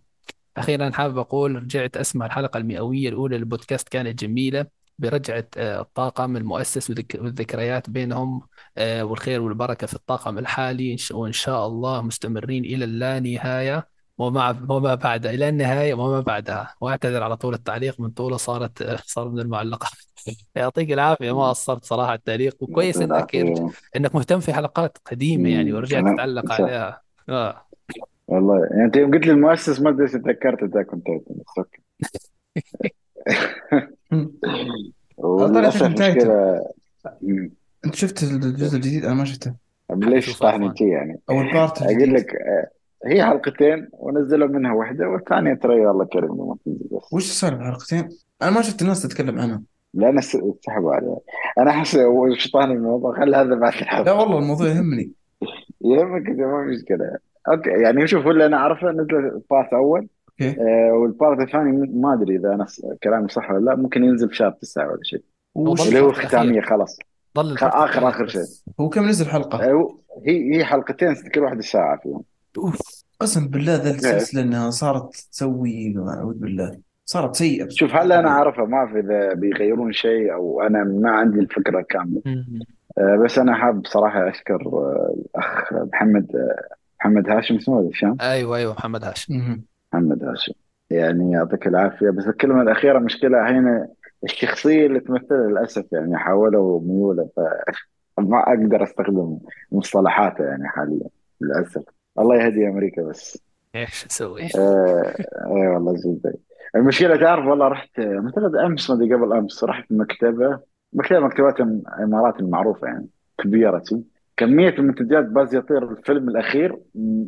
[0.58, 4.66] أخيرا حابب أقول رجعت أسمع الحلقة المئوية الأولى للبودكاست كانت جميلة.
[5.00, 8.42] برجعة آه، الطاقم المؤسس والذك- والذكريات بينهم
[8.78, 13.88] آه، والخير والبركة في الطاقم الحالي وإن شاء الله مستمرين إلى اللانهاية
[14.18, 16.76] ومع وما بعد إلى النهاية وما بعدها.
[16.82, 19.92] وأعتذر على طول التعليق من طوله صارت آه، صار من المعلقات
[20.56, 23.36] يعطيك العافية ما قصرت صراحة التعليق وكويس إنك
[23.96, 27.02] إنك مهتم في حلقات قديمة يعني ورجعت تتعلق عليها.
[27.30, 27.68] آه.
[28.28, 31.08] والله يعني أنت يوم قلت لي المؤسس ما أدري تذكرت ذاك كنت
[31.58, 31.82] أوكي
[35.18, 36.62] وللأسف انتهيته مشكله
[37.24, 37.52] أمم،
[37.86, 39.54] أنت شفت الجزء الجديد؟ أنا ما شفته.
[39.94, 41.20] ليش طاحني شي يعني.
[41.30, 42.68] أو البارت أقول لك آه،
[43.06, 47.14] هي حلقتين ونزلوا منها واحدة والثانية ترى الله كريم ما تنزل بس.
[47.14, 48.10] وش صار بحلقتين؟
[48.42, 49.62] أنا ما شفت الناس تتكلم عنها.
[49.94, 51.18] لأن س- سحبوا عليها.
[51.60, 55.12] أنا أحس وش طاحني من الموضوع؟ خلي هذا بعد لا الحلقة والله الموضوع يهمني.
[55.86, 57.18] يهمك ما في مشكلة.
[57.50, 60.08] okay يعني شوف اللي أنا أعرفه نزل part أول.
[60.42, 60.62] okay.
[60.62, 62.66] آه وال part الثاني ما أدري إذا أنا
[63.04, 65.24] كلامي صح ولا لا ممكن ينزل في شهر تسعة ولا شيء.
[65.58, 67.00] اللي هو الختاميه خلاص.
[67.38, 68.46] ال part آخر آخر شيء.
[68.80, 69.98] هو كم نزل حلقة؟ آه،
[70.28, 72.24] هي هي حلقتين كل واحدة ساعة فيهم
[72.58, 73.04] أوف.
[73.20, 73.96] قسم بالله ذا إيه.
[73.96, 76.78] السلسلة إنها صارت تسوي أعوذ بالله.
[77.06, 77.74] صارت سيئة بس.
[77.74, 82.22] شوف هل أنا أعرفها؟ ما في إذا بيغيرون شيء أو أنا ما عندي الفكرة كاملة.
[82.98, 86.28] آه، بس أنا حاب صراحة أشكر الأخ محمد
[87.00, 89.62] محمد هاشم اسمه ولا هشام؟ أيوه أيوه محمد هاشم.
[89.94, 90.54] محمد هاشم.
[90.90, 92.10] يعني يعطيك العافية.
[92.10, 93.88] بس الكلمة الأخيرة مشكلة هنا
[94.24, 97.30] الشخصية اللي تمثلها للأسف يعني حولوا ميولة
[98.18, 99.40] فما أقدر أستخدم
[99.72, 101.08] مصطلحاته يعني حاليا
[101.42, 101.84] للأسف.
[102.20, 103.42] الله يهدي أمريكا بس.
[103.76, 105.14] إيش أسوي؟ آه
[105.46, 106.34] اي والله جدا
[106.76, 110.60] المشكلة تعرف والله رحت مثلا أمس ما قبل أمس رحت مكتبة
[110.94, 113.08] مكتبة مكتبات الإمارات المعروفة يعني
[113.38, 113.84] كبيرة.
[114.38, 116.78] كمية المنتجات باز يطير الفيلم الأخير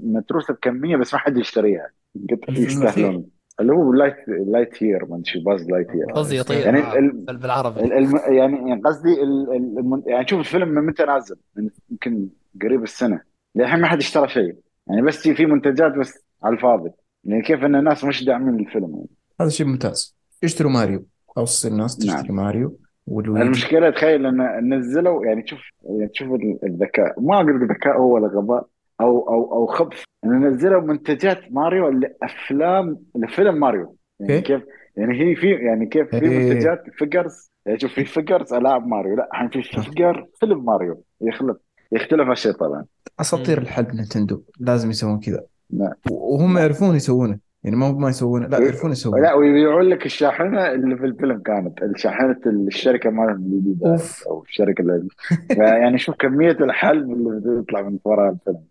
[0.04, 1.90] متروسة بكمية بس ما حد يشتريها.
[2.32, 3.26] قلت الفيلم يستاهلون
[3.60, 7.80] اللي هو Light Lightyear ما أدري Buzz Lightyear قصدي يطير يعني آه، ال- بالعربي.
[7.82, 8.16] ال- الم...
[8.28, 9.52] يعني يعني قصدي ال...
[9.56, 10.04] ال- الم...
[10.08, 12.28] يعني شوف الفيلم من متى نازل؟ من يمكن
[12.62, 13.22] قريب السنة.
[13.56, 14.56] للحين ما حد اشترى شيء.
[14.88, 16.90] يعني بس في منتجات بس على الفاضي.
[17.24, 19.10] يعني كيف إن الناس مش داعمين الفيلم يعني.
[19.42, 20.18] هذا شيء ممتاز.
[20.44, 21.06] اشتروا ماريو.
[21.38, 22.78] أوصي الناس تشتري نعم ماريو.
[23.08, 27.22] ولويجي المشكلة تخيل إن نزلوا يعني تشوف يعني تشوف ال- الذكاء.
[27.22, 28.68] ما أقول ذكاء هو ولا غباء.
[29.02, 30.04] أو أو أو خبث.
[30.26, 33.96] ان نزلوا منتجات ماريو لافلام لفيلم ماريو.
[34.20, 34.48] يعني أوكي.
[34.48, 34.64] كيف؟
[34.96, 36.54] يعني هي في يعني كيف؟ في إيه.
[36.54, 37.52] منتجات figures.
[37.66, 39.16] يعني شوف في figures ألعاب ماريو.
[39.16, 39.62] لا الحين في.
[39.62, 41.04] figure فيلم ماريو.
[41.22, 41.58] يخلف
[41.92, 42.86] يختلف هالشيء طبعا.
[43.20, 43.58] أساطير.
[43.58, 45.44] الحلب نينتندو لازم يسوون كذا.
[45.74, 45.94] نعم.
[46.12, 47.40] وهم يعرفون يسوونه.
[47.64, 48.48] يعني ما هو ما يسوونه.
[48.48, 49.22] لا يعرفون يسوونه.
[49.22, 51.80] لا ويبيعون لك الشاحنة اللي في الفيلم كانت.
[51.96, 53.98] شاحنه الشركة مالهم الجديده
[54.28, 55.08] أو الشركة اللي
[55.50, 58.64] يعني شوف كمية الحلب اللي بتطلع من وراء الفيلم.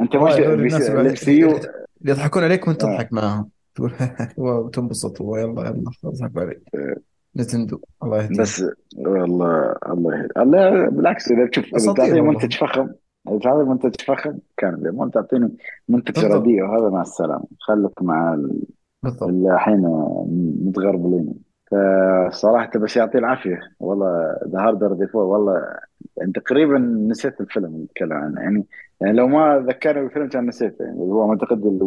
[0.00, 1.60] أنت مش الناس الام اللي
[2.04, 3.50] يضحكون عليك وأنت تضحك معاهم.
[3.74, 3.92] تقول
[4.36, 6.62] وتنبسط ويلا يلا اضحك عليك.
[7.36, 8.64] نتندو الله يهديهم بس
[8.96, 12.88] والله الله يهدي الله بالعكس إذا تشوف تعطيني منتج فخم
[13.28, 15.56] إذا تعطيني منتج فخم كان ما تعطيني
[15.88, 17.44] منتج رديء وهذا مع السلامة.
[17.60, 18.34] خليك مع
[19.22, 19.82] اللي الحين
[20.66, 21.34] متغربلين.
[21.70, 23.60] فصراحة بس يعطيه العافية.
[23.80, 25.62] والله ذا هاردر دي فور والله
[26.34, 28.64] تقريبا نسيت الفيلم اللي نتكلم عنه يعني
[29.00, 31.80] يعني لو ما ذكرني بالفيلم كان نسيته يعني اللي هو اعتقد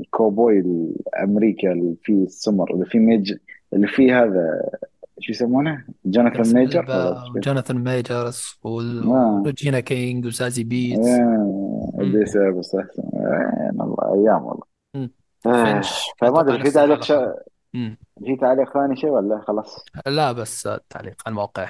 [0.00, 3.34] الكوبوي الامريكا اللي فيه السمر اللي فيه ميج
[3.72, 4.70] اللي فيه هذا
[5.20, 6.86] شو يسمونه؟ جوناثان ميجرز؟
[7.36, 11.06] وجوناثان ميجرز ما وريجينا كينج وزازي بيتس.
[11.06, 12.50] دي يا
[13.80, 14.64] الله أيام والله.
[15.46, 15.80] آه،
[16.18, 17.34] فما أدري في تعليق شا...
[18.24, 21.68] في تعليق ثاني شيء ولا خلاص؟ لا بس تعليق على الموقع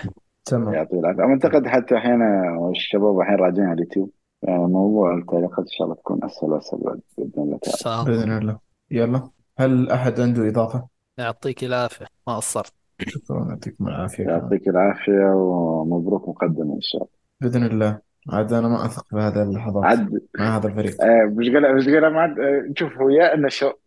[0.51, 0.75] تمام.
[0.75, 1.23] يعطيه العافية.
[1.23, 2.23] أعتقد حتى الحين
[2.71, 4.11] الشباب الحين راجعين على اليوتيوب.
[4.43, 8.05] يعني موضوع التعليقات إن شاء الله تكون أسهل وأسهل بعد بإذن الله تعالى شاء الله
[8.05, 8.59] بإذن الله.
[8.91, 9.31] يلا.
[9.59, 10.89] هل أحد عنده إضافة؟
[11.19, 12.07] يعطيك العافية.
[12.27, 12.73] ما قصرت.
[13.01, 13.47] شكرا.
[13.49, 14.25] يعطيكم العافية.
[14.25, 17.13] يعطيك العافية ومبروك مقدما إن شاء الله.
[17.41, 17.99] بإذن الله.
[18.33, 19.85] عاد أنا ما أثق بهذه اللحظات.
[19.85, 21.03] عد مع هذا الفريق.
[21.03, 22.39] آه، مش قال مش قال ما عاد.
[22.39, 23.37] آه، شوف هو يا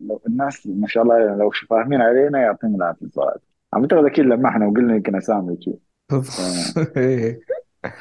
[0.00, 3.06] لو الناس ما شاء الله لو فاهمين علينا يعطيهم العافية.
[3.08, 3.40] صراحة.
[3.74, 5.91] أعتقد أكيد لمحنا وقلنا يمكن أسامي وشي.
[6.96, 7.40] إيه.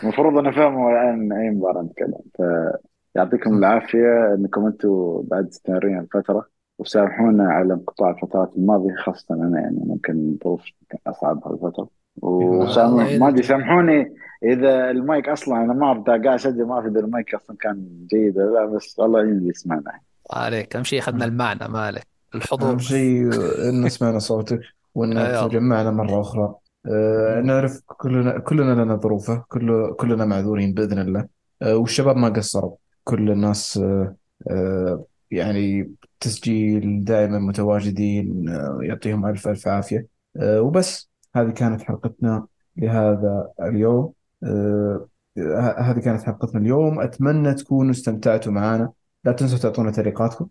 [0.03, 2.21] المفروض أنا فاهم الآن أي مباراة نتكلم.
[3.15, 6.47] فيعطيكم العافية إنكم أنتم بعد مستمرين الفترة
[6.79, 11.87] وسامحونا على انقطاع الفترات الماضية خاصة أنا يعني ممكن ظروف كانت أصعب هالفترة.
[12.21, 13.29] وسامح الله ما.
[13.29, 18.37] أدري سامحوني إذا المايك أصلا أنا ما قاعد أسجل ما إذا المايك أصلا كان جيد
[18.37, 19.99] ولا لا بس الله يعين اللي يسمعنا
[20.31, 20.75] عليك.
[20.75, 22.69] أهم شيء أخذنا المعنى مالك الحضور.
[22.69, 23.33] أهم بس شيء
[23.69, 24.61] إن سمعنا صوتك
[24.97, 25.47] أيوة.
[25.47, 26.55] تجمعنا مرة أخرى.
[26.85, 27.41] آه،.
[27.41, 31.27] نعرف كلنا كلنا لنا ظروفه كل كلنا معذورين بإذن الله.
[31.61, 32.75] آه، والشباب ما قصروا.
[33.03, 34.15] كل الناس آه،
[34.49, 40.07] آه، يعني تسجيل دائما متواجدين آه، يعطيهم ألف عافية.
[40.37, 41.09] آه، وبس.
[41.35, 42.47] هذه كانت حلقتنا
[42.77, 44.13] لهذا اليوم.
[45.77, 46.99] هذه كانت حلقتنا اليوم.
[46.99, 48.91] أتمنى تكونوا استمتعتوا معنا.
[49.23, 50.47] لا تنسوا تعطونا تعليقاتكم.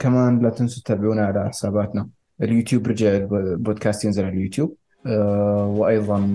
[0.00, 2.08] كمان لا تنسوا تتابعونا على حساباتنا.
[2.42, 4.76] اليوتيوب رجع البودكاست ينزل على اليوتيوب.
[5.06, 6.34] آه، وأيضا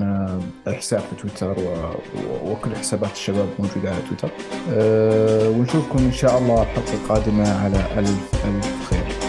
[0.67, 1.55] آه، حساب في تويتر
[2.45, 4.29] وكل حسابات الشباب موجودة على تويتر.
[4.73, 9.20] آه، ونشوفكم إن شاء الله الحلقة القادمة على ألف ألف خير.